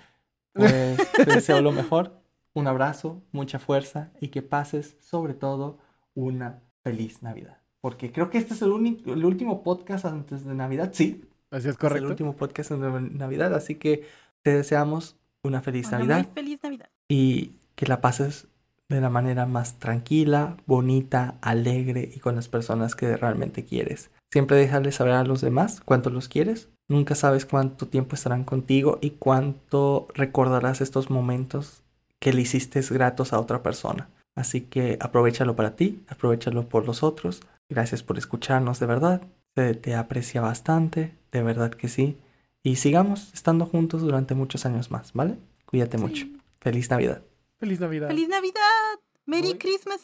[0.52, 2.20] pues te deseo lo mejor,
[2.54, 5.78] un abrazo, mucha fuerza y que pases sobre todo
[6.14, 7.58] una feliz Navidad.
[7.80, 11.68] Porque creo que este es el, único, el último podcast antes de Navidad, sí, Así
[11.68, 12.08] es es el correcto.
[12.08, 14.06] último podcast antes de Navidad, así que
[14.42, 16.90] te deseamos una feliz Una Navidad muy feliz Navidad.
[17.08, 18.48] y que la pases
[18.88, 24.10] de la manera más tranquila, bonita, alegre y con las personas que realmente quieres.
[24.32, 26.68] Siempre déjale saber a los demás cuánto los quieres.
[26.88, 31.82] Nunca sabes cuánto tiempo estarán contigo y cuánto recordarás estos momentos
[32.20, 34.08] que le hiciste gratos a otra persona.
[34.36, 37.40] Así que aprovechalo para ti, aprovechalo por los otros.
[37.68, 39.22] Gracias por escucharnos de verdad.
[39.56, 42.18] Se te aprecia bastante, de verdad que sí.
[42.62, 45.38] Y sigamos estando juntos durante muchos años más, ¿vale?
[45.64, 46.26] Cuídate mucho.
[46.60, 47.22] Feliz Navidad.
[47.58, 48.08] Feliz Navidad.
[48.08, 49.00] ¡Feliz Navidad!
[49.24, 49.56] ¡Merry.
[49.58, 50.02] Christmas!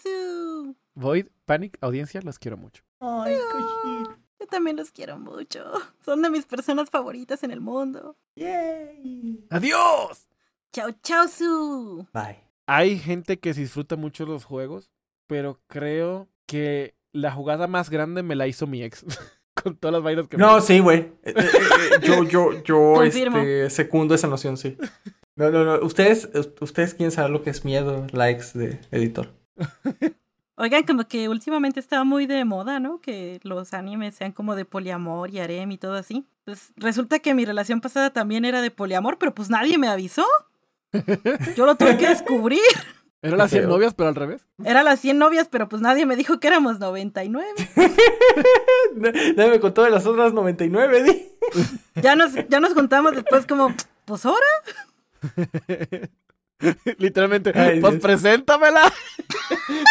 [0.94, 2.82] Void, Panic, audiencia, los quiero mucho.
[3.00, 3.36] Ay,
[4.40, 5.64] Yo también los quiero mucho.
[6.04, 8.16] Son de mis personas favoritas en el mundo.
[8.36, 9.46] Yay.
[9.50, 10.28] ¡Adiós!
[10.72, 12.06] Chao, chao, su.
[12.12, 12.38] Bye.
[12.66, 14.90] Hay gente que disfruta mucho los juegos,
[15.26, 19.04] pero creo que la jugada más grande me la hizo mi ex.
[19.62, 20.98] Con todas las vainas que me No, sí, güey.
[21.00, 23.38] Eh, eh, eh, yo, yo, yo, Confirmo.
[23.38, 24.76] este, secundo esa noción, sí.
[25.36, 25.84] No, no, no.
[25.84, 26.28] Ustedes,
[26.60, 29.32] ustedes quieren saber lo que es miedo, likes de editor.
[30.56, 33.00] Oigan, como que últimamente está muy de moda, ¿no?
[33.00, 36.26] Que los animes sean como de poliamor y harem y todo así.
[36.44, 40.26] Pues resulta que mi relación pasada también era de poliamor, pero pues nadie me avisó.
[41.56, 42.60] Yo lo tuve que descubrir.
[43.22, 43.70] Eran las 100 Feo.
[43.70, 44.46] novias, pero al revés.
[44.64, 47.46] Era las 100 novias, pero pues nadie me dijo que éramos 99.
[48.96, 51.28] Nadie me contó de las otras 99, di.
[52.02, 53.72] Ya nos, ya nos juntamos después como,
[54.04, 54.44] pues ahora.
[56.98, 58.02] Literalmente, Ay, pues Dios.
[58.02, 58.92] preséntamela.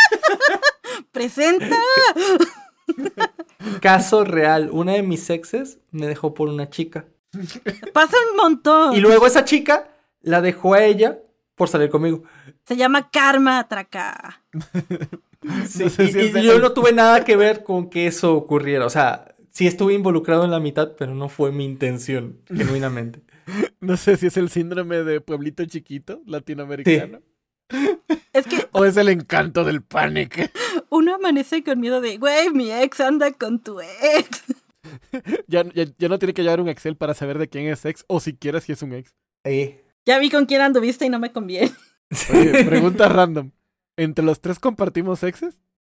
[1.11, 1.75] Presenta.
[3.81, 4.69] Caso real.
[4.71, 7.05] Una de mis exes me dejó por una chica.
[7.93, 8.95] Pasa un montón.
[8.95, 9.89] Y luego esa chica
[10.21, 11.19] la dejó a ella
[11.55, 12.23] por salir conmigo.
[12.65, 14.41] Se llama Karma Atraca.
[15.67, 18.35] Sí, No sé y, si y yo no tuve nada que ver con que eso
[18.35, 18.85] ocurriera.
[18.85, 23.21] O sea, sí estuve involucrado en la mitad, pero no fue mi intención, genuinamente.
[23.79, 27.21] No sé si es el síndrome de pueblito chiquito latinoamericano.
[28.33, 30.51] Es que O es el encanto del panic.
[30.89, 34.43] uno amanece con miedo de, güey, mi ex anda con tu ex.
[35.47, 38.03] Ya, ya, ya no tiene que llevar un Excel para saber de quién es ex
[38.07, 39.13] o siquiera si es un ex.
[39.45, 41.71] Eh, Ya vi con quién anduviste y no me conviene.
[42.33, 43.51] Oye, pregunta random.
[43.97, 45.61] ¿Entre los tres compartimos exes?